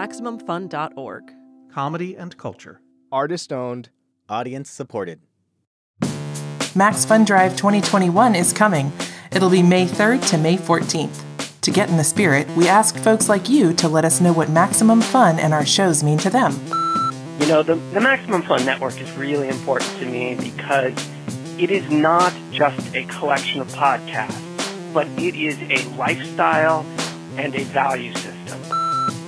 MaximumFun.org. 0.00 1.34
Comedy 1.70 2.16
and 2.16 2.34
culture. 2.38 2.80
Artist 3.12 3.52
owned, 3.52 3.90
audience 4.30 4.70
supported. 4.70 5.20
Max 6.74 7.04
Fun 7.04 7.26
Drive 7.26 7.54
2021 7.54 8.34
is 8.34 8.54
coming. 8.54 8.92
It'll 9.30 9.50
be 9.50 9.62
May 9.62 9.84
3rd 9.84 10.26
to 10.30 10.38
May 10.38 10.56
14th. 10.56 11.22
To 11.60 11.70
get 11.70 11.90
in 11.90 11.98
the 11.98 12.04
spirit, 12.04 12.48
we 12.56 12.66
asked 12.66 12.98
folks 13.04 13.28
like 13.28 13.50
you 13.50 13.74
to 13.74 13.88
let 13.88 14.06
us 14.06 14.22
know 14.22 14.32
what 14.32 14.48
maximum 14.48 15.02
fun 15.02 15.38
and 15.38 15.52
our 15.52 15.66
shows 15.66 16.02
mean 16.02 16.16
to 16.20 16.30
them. 16.30 16.52
You 17.38 17.46
know, 17.46 17.62
the, 17.62 17.74
the 17.92 18.00
Maximum 18.00 18.40
Fun 18.40 18.64
Network 18.64 18.98
is 19.02 19.12
really 19.18 19.48
important 19.48 19.90
to 19.98 20.06
me 20.06 20.34
because 20.34 20.94
it 21.58 21.70
is 21.70 21.90
not 21.90 22.32
just 22.52 22.94
a 22.94 23.04
collection 23.04 23.60
of 23.60 23.68
podcasts, 23.68 24.94
but 24.94 25.06
it 25.18 25.34
is 25.34 25.58
a 25.60 25.86
lifestyle 25.96 26.86
and 27.36 27.54
a 27.54 27.64
value 27.64 28.14
system. 28.14 28.29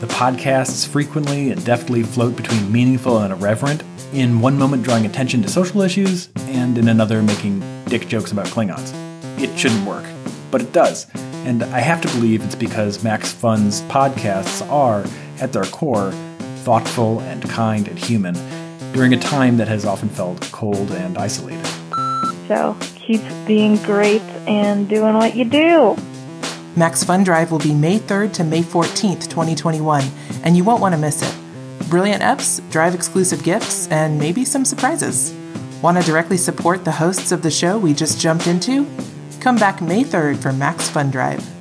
The 0.02 0.08
podcasts 0.08 0.84
frequently 0.84 1.52
and 1.52 1.64
deftly 1.64 2.02
float 2.02 2.34
between 2.34 2.72
meaningful 2.72 3.18
and 3.18 3.32
irreverent, 3.32 3.84
in 4.12 4.40
one 4.40 4.58
moment 4.58 4.82
drawing 4.82 5.06
attention 5.06 5.42
to 5.42 5.48
social 5.48 5.80
issues, 5.80 6.28
and 6.48 6.76
in 6.76 6.88
another 6.88 7.22
making 7.22 7.60
dick 7.84 8.08
jokes 8.08 8.32
about 8.32 8.46
Klingons. 8.46 8.92
It 9.40 9.56
shouldn't 9.56 9.86
work, 9.86 10.04
but 10.50 10.60
it 10.60 10.72
does. 10.72 11.06
And 11.46 11.62
I 11.62 11.78
have 11.78 12.00
to 12.00 12.08
believe 12.08 12.42
it's 12.42 12.56
because 12.56 13.04
Max 13.04 13.30
Fun's 13.30 13.82
podcasts 13.82 14.68
are, 14.68 15.04
at 15.40 15.52
their 15.52 15.66
core, 15.66 16.10
thoughtful 16.64 17.20
and 17.20 17.48
kind 17.48 17.86
and 17.86 17.96
human, 17.96 18.34
during 18.92 19.14
a 19.14 19.20
time 19.20 19.56
that 19.58 19.68
has 19.68 19.84
often 19.84 20.08
felt 20.08 20.40
cold 20.50 20.90
and 20.90 21.16
isolated. 21.16 21.64
So 22.48 22.76
keep 22.96 23.22
being 23.46 23.76
great 23.84 24.22
and 24.48 24.88
doing 24.88 25.14
what 25.14 25.36
you 25.36 25.44
do. 25.44 25.96
Max 26.74 27.04
Fun 27.04 27.22
Drive 27.22 27.52
will 27.52 27.58
be 27.58 27.74
May 27.74 27.98
3rd 27.98 28.32
to 28.34 28.44
May 28.44 28.62
14th, 28.62 29.28
2021, 29.28 30.04
and 30.42 30.56
you 30.56 30.64
won't 30.64 30.80
want 30.80 30.94
to 30.94 30.98
miss 30.98 31.20
it. 31.20 31.90
Brilliant 31.90 32.22
EPs, 32.22 32.62
drive 32.70 32.94
exclusive 32.94 33.44
gifts, 33.44 33.88
and 33.88 34.18
maybe 34.18 34.42
some 34.46 34.64
surprises. 34.64 35.34
Want 35.82 35.98
to 35.98 36.04
directly 36.04 36.38
support 36.38 36.86
the 36.86 36.92
hosts 36.92 37.30
of 37.30 37.42
the 37.42 37.50
show 37.50 37.76
we 37.76 37.92
just 37.92 38.18
jumped 38.18 38.46
into? 38.46 38.86
Come 39.40 39.56
back 39.56 39.82
May 39.82 40.02
3rd 40.02 40.38
for 40.38 40.50
Max 40.50 40.88
Fun 40.88 41.10
Drive. 41.10 41.51